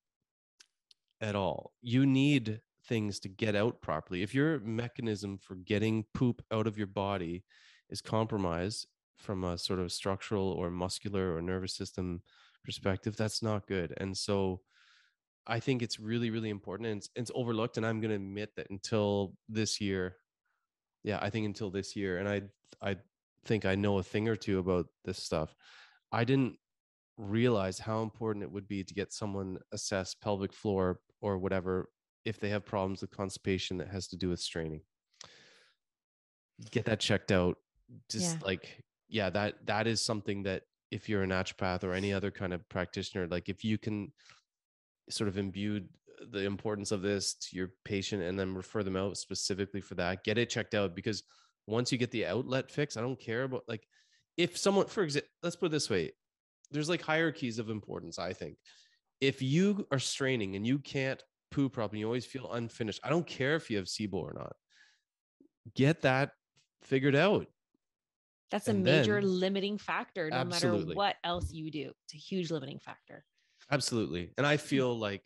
[1.24, 1.72] at all.
[1.82, 4.22] You need things to get out properly.
[4.22, 7.44] If your mechanism for getting poop out of your body
[7.90, 8.88] is compromised
[9.18, 12.22] from a sort of structural or muscular or nervous system
[12.66, 13.94] perspective, that's not good.
[13.98, 14.60] And so
[15.48, 17.78] I think it's really, really important and it's, it's overlooked.
[17.78, 20.18] And I'm going to admit that until this year,
[21.04, 22.41] yeah, I think until this year, and I,
[22.82, 22.98] I
[23.45, 25.56] think I know a thing or two about this stuff.
[26.12, 26.58] I didn't
[27.18, 31.90] realize how important it would be to get someone assess pelvic floor or whatever
[32.26, 34.81] if they have problems with constipation that has to do with straining
[36.72, 37.57] get that checked out
[38.10, 38.45] just yeah.
[38.45, 42.53] like yeah that that is something that if you're a naturopath or any other kind
[42.53, 44.11] of practitioner like if you can
[45.10, 45.81] sort of imbue
[46.31, 50.23] the importance of this to your patient and then refer them out specifically for that
[50.23, 51.23] get it checked out because
[51.68, 53.85] once you get the outlet fix i don't care about like
[54.38, 56.11] if someone for example let's put it this way
[56.74, 58.58] there's like hierarchies of importance i think
[59.22, 61.24] if you are straining and you can't
[61.54, 63.00] poo properly, you always feel unfinished.
[63.04, 64.54] I don't care if you have SIBO or not.
[65.76, 66.32] Get that
[66.82, 67.48] figured out.
[68.52, 70.86] That's and a major then, limiting factor, no absolutely.
[70.88, 71.91] matter what else you do.
[72.04, 73.24] It's a huge limiting factor.
[73.72, 74.32] Absolutely.
[74.38, 75.26] And I feel like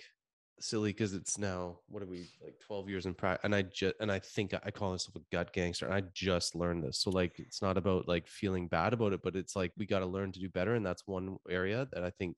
[0.59, 3.93] silly because it's now what are we like 12 years in practice and i just
[3.99, 7.11] and i think i call myself a gut gangster and i just learned this so
[7.11, 10.05] like it's not about like feeling bad about it but it's like we got to
[10.05, 12.37] learn to do better and that's one area that i think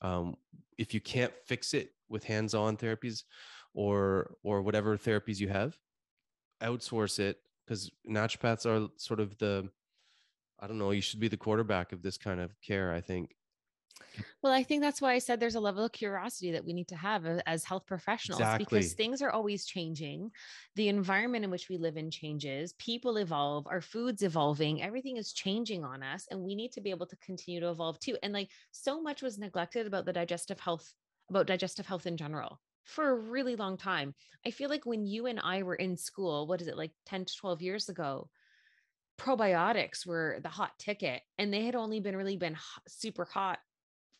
[0.00, 0.34] um,
[0.78, 3.22] if you can't fix it with hands-on therapies
[3.74, 5.76] or or whatever therapies you have
[6.62, 9.68] outsource it because naturopaths are sort of the
[10.60, 13.34] i don't know you should be the quarterback of this kind of care i think
[14.42, 16.88] well, I think that's why I said there's a level of curiosity that we need
[16.88, 18.64] to have uh, as health professionals exactly.
[18.64, 20.30] because things are always changing.
[20.76, 25.32] The environment in which we live in changes, people evolve, our food's evolving, everything is
[25.32, 26.26] changing on us.
[26.30, 28.16] And we need to be able to continue to evolve too.
[28.22, 30.92] And like so much was neglected about the digestive health,
[31.30, 34.14] about digestive health in general for a really long time.
[34.44, 37.26] I feel like when you and I were in school, what is it, like 10
[37.26, 38.28] to 12 years ago?
[39.18, 42.56] probiotics were the hot ticket and they had only been really been
[42.88, 43.58] super hot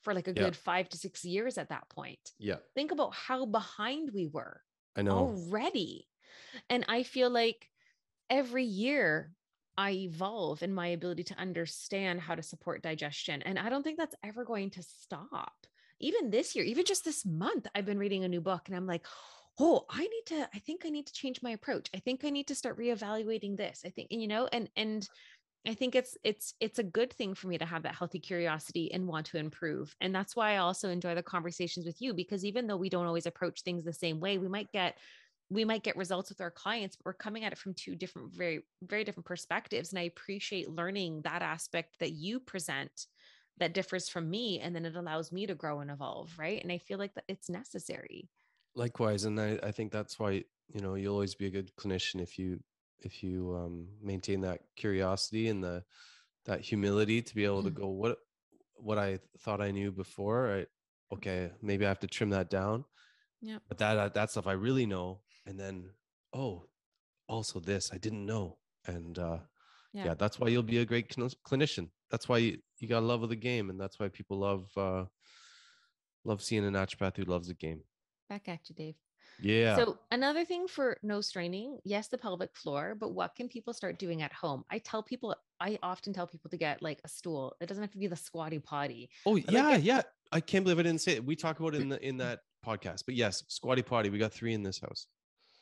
[0.03, 0.43] for like a yeah.
[0.43, 2.33] good five to six years at that point.
[2.39, 2.57] Yeah.
[2.75, 4.61] Think about how behind we were
[4.97, 6.09] I know already.
[6.69, 7.69] And I feel like
[8.29, 9.33] every year
[9.79, 13.41] I evolve in my ability to understand how to support digestion.
[13.43, 15.55] And I don't think that's ever going to stop.
[15.99, 18.87] even this year, even just this month, I've been reading a new book and I'm
[18.87, 19.07] like,
[19.59, 21.89] oh, I need to, I think I need to change my approach.
[21.95, 23.83] I think I need to start reevaluating this.
[23.87, 25.09] I think, you know, and, and,
[25.67, 28.93] I think it's it's it's a good thing for me to have that healthy curiosity
[28.93, 29.95] and want to improve.
[30.01, 33.07] And that's why I also enjoy the conversations with you because even though we don't
[33.07, 34.99] always approach things the same way, we might get
[35.51, 38.35] we might get results with our clients, but we're coming at it from two different
[38.35, 43.07] very very different perspectives and I appreciate learning that aspect that you present
[43.59, 46.61] that differs from me and then it allows me to grow and evolve, right?
[46.61, 48.29] And I feel like that it's necessary.
[48.75, 50.43] Likewise, and I, I think that's why
[50.75, 52.59] you know you'll always be a good clinician if you
[53.05, 55.85] if you um, maintain that curiosity and the
[56.45, 57.75] that humility to be able to Mm.
[57.83, 58.19] go what
[58.75, 60.67] what I thought I knew before I
[61.15, 62.85] okay maybe I have to trim that down
[63.41, 63.59] Yeah.
[63.69, 65.91] but that uh, that stuff I really know and then
[66.33, 66.67] oh
[67.29, 69.39] also this I didn't know and uh
[69.93, 70.15] yeah, Yeah.
[70.15, 73.29] that's why you'll be a great clin- clinician that's why you, you got love of
[73.29, 75.05] the game and that's why people love uh
[76.25, 77.83] love seeing a naturopath who loves the game
[78.29, 78.97] Back at you, Dave.
[79.43, 83.73] Yeah So another thing for no straining, yes, the pelvic floor, but what can people
[83.73, 84.65] start doing at home?
[84.71, 87.55] I tell people, I often tell people to get like a stool.
[87.61, 89.11] It doesn't have to be the squatty potty.
[89.27, 90.03] Oh like yeah, it- yeah.
[90.33, 91.25] I can't believe I didn't say it.
[91.25, 93.03] We talk about it in the in that podcast.
[93.05, 94.09] But yes, squatty potty.
[94.09, 95.07] We got three in this house.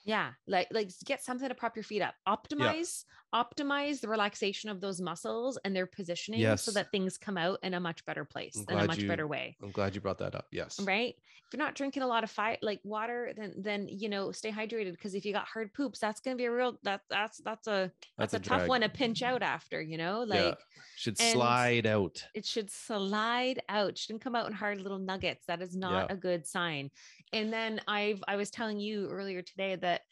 [0.05, 2.14] Yeah, like like get something to prop your feet up.
[2.27, 3.05] Optimize
[3.35, 7.74] optimize the relaxation of those muscles and their positioning so that things come out in
[7.74, 9.56] a much better place in a much you- better way.
[9.62, 10.47] I'm glad you brought that up.
[10.51, 10.81] Yes.
[10.81, 11.14] Right?
[11.47, 14.51] If you're not drinking a lot of fire like water, then then you know stay
[14.51, 17.66] hydrated because if you got hard poops, that's gonna be a real that that's that's
[17.66, 20.43] a that's, That's a a, tough one to pinch out after, you know, Yeah.
[20.44, 20.59] like
[20.97, 22.24] Should slide out.
[22.35, 26.14] it should slide out shouldn't come out in hard little nuggets that is not Yeah.
[26.14, 26.90] a good sign
[27.32, 30.02] and then i've i was telling you earlier today that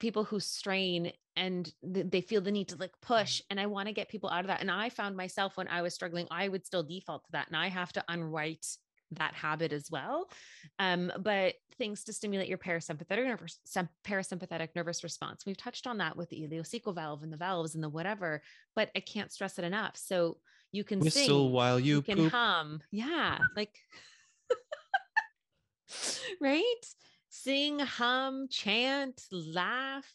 [0.00, 3.88] people who strain and th- they feel the need to like push and i want
[3.88, 6.48] to get people out of that and i found myself when i was struggling i
[6.48, 8.66] would still default to that and i have to unwrite
[9.12, 10.28] that habit as well
[10.80, 13.58] um, but things to stimulate your parasympathetic nervous
[14.06, 17.82] parasympathetic nervous response we've touched on that with the ileocecal valve and the valves and
[17.82, 18.42] the whatever
[18.76, 20.36] but i can't stress it enough so
[20.72, 22.32] you can Whistle sing while you, you can poop.
[22.32, 22.80] hum.
[22.90, 23.74] Yeah, like
[26.40, 26.94] right?
[27.30, 30.14] Sing, hum, chant, laugh,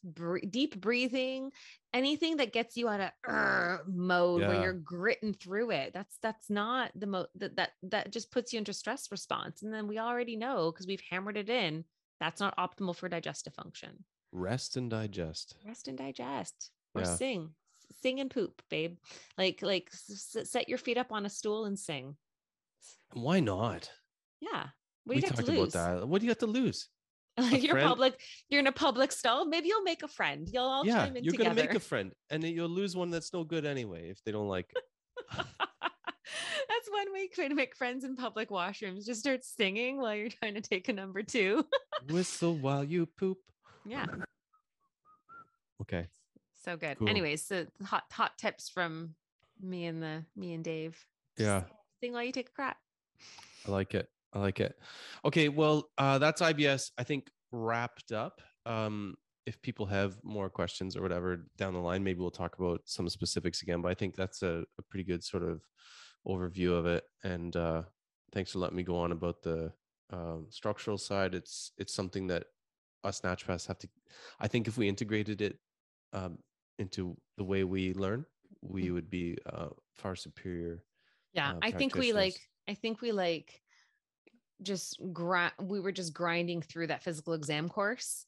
[0.50, 1.52] deep breathing,
[1.94, 5.94] anything that gets you out of "Urgh" mode where you're gritting through it.
[5.94, 9.62] That's that's not the mo that that that just puts you into stress response.
[9.62, 11.86] And then we already know because we've hammered it in.
[12.20, 14.06] That's not optimal for digestive function.
[14.32, 15.56] Rest and digest.
[15.68, 17.16] Rest and digest, or Yeah.
[17.16, 17.54] sing,
[18.02, 18.98] sing and poop, babe.
[19.38, 22.18] Like like s- set your feet up on a stool and sing.
[23.12, 23.91] Why not?
[24.40, 24.70] Yeah.
[25.05, 25.73] What we do you got talked to about lose?
[25.73, 26.07] that.
[26.07, 26.89] What do you got to lose?
[27.38, 28.19] Like you're friend- public,
[28.49, 29.45] you're in a public stall.
[29.47, 30.47] Maybe you'll make a friend.
[30.53, 31.49] You'll all yeah, chime in you're together.
[31.55, 34.31] gonna make a friend, and then you'll lose one that's no good anyway if they
[34.31, 34.71] don't like.
[34.75, 34.84] it.
[36.69, 39.05] That's one way to make friends in public washrooms.
[39.05, 41.65] Just start singing while you're trying to take a number two.
[42.09, 43.38] Whistle while you poop.
[43.85, 44.05] yeah,
[45.81, 46.07] Okay.
[46.63, 46.97] so good.
[46.99, 47.09] Cool.
[47.09, 49.15] Anyways, so hot hot tips from
[49.61, 50.93] me and the me and Dave.
[51.38, 51.63] Just Yeah.
[51.99, 52.77] sing while you take a crap.
[53.67, 54.09] I like it.
[54.34, 54.76] I like it.
[55.26, 56.91] Okay, well, uh, that's IBS.
[56.97, 58.41] I think wrapped up.
[58.65, 59.15] Um,
[59.45, 63.07] if people have more questions or whatever down the line, maybe we'll talk about some
[63.10, 63.81] specifics again.
[63.81, 65.61] But I think that's a, a pretty good sort of
[66.27, 67.03] overview of it.
[67.23, 67.84] And uh,
[68.34, 69.72] thanks for letting me go on about the
[70.11, 71.35] um, structural side.
[71.35, 72.45] It's it's something that
[73.03, 73.89] us naturopaths have to.
[74.39, 75.57] I think if we integrated it
[76.14, 76.38] um,
[76.80, 78.26] into the way we learn,
[78.61, 80.84] we would be uh, far superior.
[81.34, 82.39] Yeah, uh, I think we like.
[82.68, 83.61] I think we like
[84.64, 85.53] just grind.
[85.61, 88.26] We were just grinding through that physical exam course.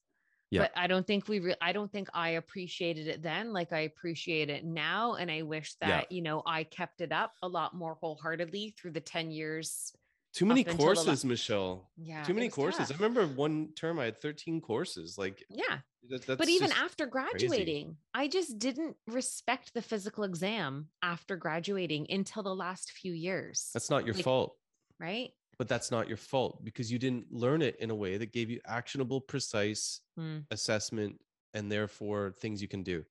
[0.52, 0.62] Yeah.
[0.62, 1.40] But I don't think we.
[1.40, 5.42] Re- I don't think I appreciated it then, like I appreciate it now, and I
[5.42, 5.88] wish Yeah.
[5.88, 9.92] that you know I kept it up a lot more wholeheartedly through the ten years.
[10.34, 11.90] Too many the la- courses, Michelle.
[11.98, 12.90] Yeah, Too many courses.
[12.90, 12.92] tough.
[13.02, 15.18] I remember one term I had 13 courses.
[15.18, 15.80] Like Yeah,
[16.10, 22.44] that, but even after graduating, I just didn't respect the physical exam after graduating until
[22.44, 23.70] the last few years.
[23.74, 24.58] that's not your like- fault.
[25.00, 25.32] right.
[25.58, 28.50] But that's not your fault because you didn't learn it in a way that gave
[28.50, 30.40] you actionable, precise Hmm.
[30.52, 31.20] assessment
[31.54, 33.04] and therefore things you can do.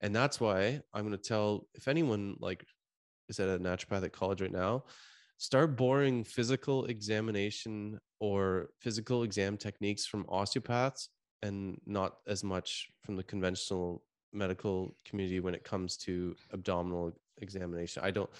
[0.00, 2.64] And that's why I'm going to tell if anyone like
[3.28, 4.84] is at a naturopathic college right now,
[5.38, 11.08] start borrowing physical examination or physical exam techniques from osteopaths
[11.42, 18.02] and not as much from the conventional medical community when it comes to abdominal examination.
[18.04, 18.30] I don't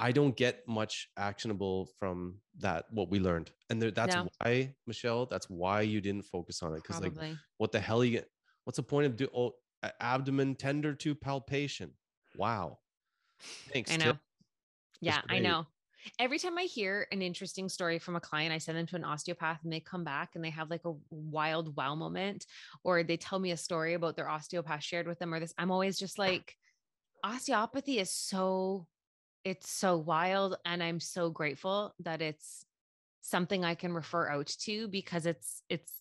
[0.00, 3.50] I don't get much actionable from that what we learned.
[3.68, 4.28] And there, that's No.
[4.38, 7.14] why Michelle, that's why you didn't focus on it cuz like
[7.56, 8.22] what the hell you
[8.64, 9.56] what's the point of do oh,
[10.00, 11.92] abdomen tender to palpation
[12.36, 12.78] wow
[13.72, 14.16] thanks I Tip.
[14.16, 14.18] know.
[15.00, 15.66] Yeah, I know.
[16.18, 19.04] Every time I hear an interesting story from a client, I send them to an
[19.04, 22.46] osteopath and they come back and they have like a wild wow moment,
[22.84, 25.52] or they tell me a story about their osteopath shared with them, or this.
[25.58, 26.56] I'm always just like,
[27.24, 28.86] osteopathy is so,
[29.48, 30.56] it's so wild.
[30.64, 32.64] And I'm so grateful that it's
[33.20, 35.92] something I can refer out to because it's, it's,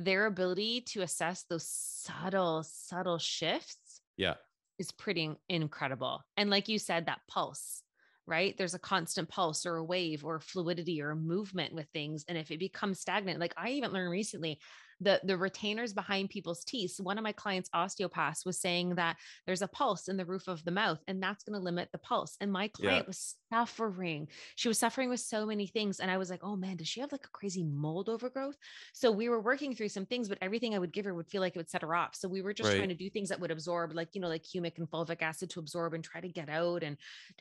[0.00, 4.34] their ability to assess those subtle, subtle shifts Yeah.
[4.78, 6.22] is pretty incredible.
[6.36, 7.82] And like you said, that pulse,
[8.24, 8.56] right?
[8.56, 12.24] There's a constant pulse or a wave or fluidity or movement with things.
[12.28, 14.60] And if it becomes stagnant, like I even learned recently,
[15.00, 16.92] the the retainers behind people's teeth.
[16.92, 19.16] So one of my clients, osteopaths, was saying that
[19.46, 21.98] there's a pulse in the roof of the mouth, and that's going to limit the
[21.98, 22.36] pulse.
[22.40, 23.06] And my client Yeah.
[23.06, 24.28] was suffering.
[24.56, 26.00] She was suffering with so many things.
[26.00, 28.56] And I was like, oh man, does she have like a crazy mold overgrowth?
[28.92, 31.40] So we were working through some things, but everything I would give her would feel
[31.40, 32.14] like it would set her off.
[32.14, 32.74] So we were just Right.
[32.74, 35.50] trying to do things that would absorb, like, you know, like humic and fulvic acid
[35.50, 36.96] to absorb and try to get out and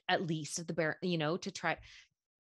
[0.08, 1.78] at least at the bare, you know, to try.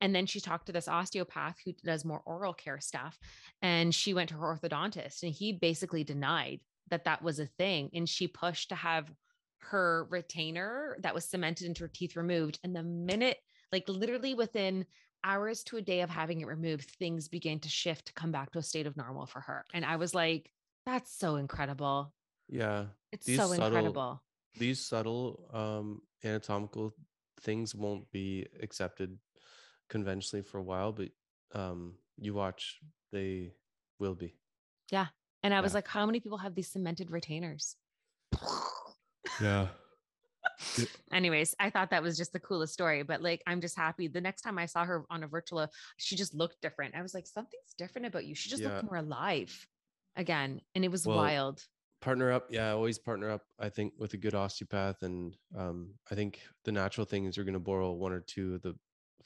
[0.01, 3.17] And then she talked to this osteopath who does more oral care stuff.
[3.61, 6.59] And she went to her orthodontist and he basically denied
[6.89, 7.89] that that was a thing.
[7.93, 9.11] And she pushed to have
[9.59, 12.59] her retainer that was cemented into her teeth removed.
[12.63, 13.37] And the minute,
[13.71, 14.85] like literally within
[15.23, 18.51] hours to a day of having it removed, things began to shift to come back
[18.51, 19.65] to a state of normal for her.
[19.73, 20.51] And I was like,
[20.85, 22.13] that's so incredible.
[22.47, 22.85] Yeah.
[23.11, 24.23] It's These so subtle- incredible.
[24.57, 26.93] These subtle um, anatomical
[27.41, 29.17] things won't be accepted
[29.89, 31.09] conventionally for a while, but
[31.53, 32.79] um, you watch,
[33.11, 33.53] they
[33.99, 34.35] will be.
[34.91, 35.07] Yeah.
[35.43, 35.77] And I was Yeah.
[35.77, 37.75] like, how many people have these cemented retainers?
[39.41, 39.67] Yeah.
[41.11, 43.03] Anyways, I thought that was just the coolest story.
[43.03, 44.07] But like, I'm just happy.
[44.07, 46.95] The next time I saw her on a virtual, she just looked different.
[46.95, 48.35] I was like, something's different about you.
[48.35, 48.69] She just Yeah.
[48.75, 49.67] looked more alive
[50.15, 50.61] again.
[50.75, 51.65] And it was Well, wild.
[51.99, 56.13] partner up yeah always partner up i think with a good osteopath and um i
[56.13, 58.75] think the natural thing is you're going to borrow one or two of the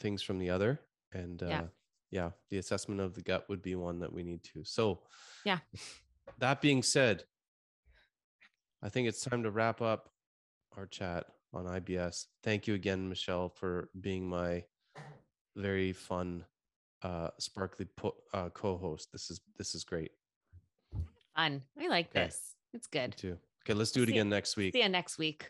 [0.02, 0.80] things from the other
[1.14, 1.62] and uh Yeah.
[2.10, 5.00] yeah the assessment of the gut would be one that we need to so
[5.46, 5.60] Yeah.
[6.40, 7.24] that being said
[8.82, 10.10] i think it's time to wrap up
[10.78, 14.64] our chat on ibs thank you again michelle for being my
[15.56, 16.44] very fun
[17.04, 20.12] uh sparkly po- uh co-host this is this is great
[21.36, 21.62] Fun.
[21.80, 22.26] I like Okay.
[22.26, 22.56] this.
[22.74, 23.16] It's Me good.
[23.16, 25.50] too okay let's do it See- again next week See you next week.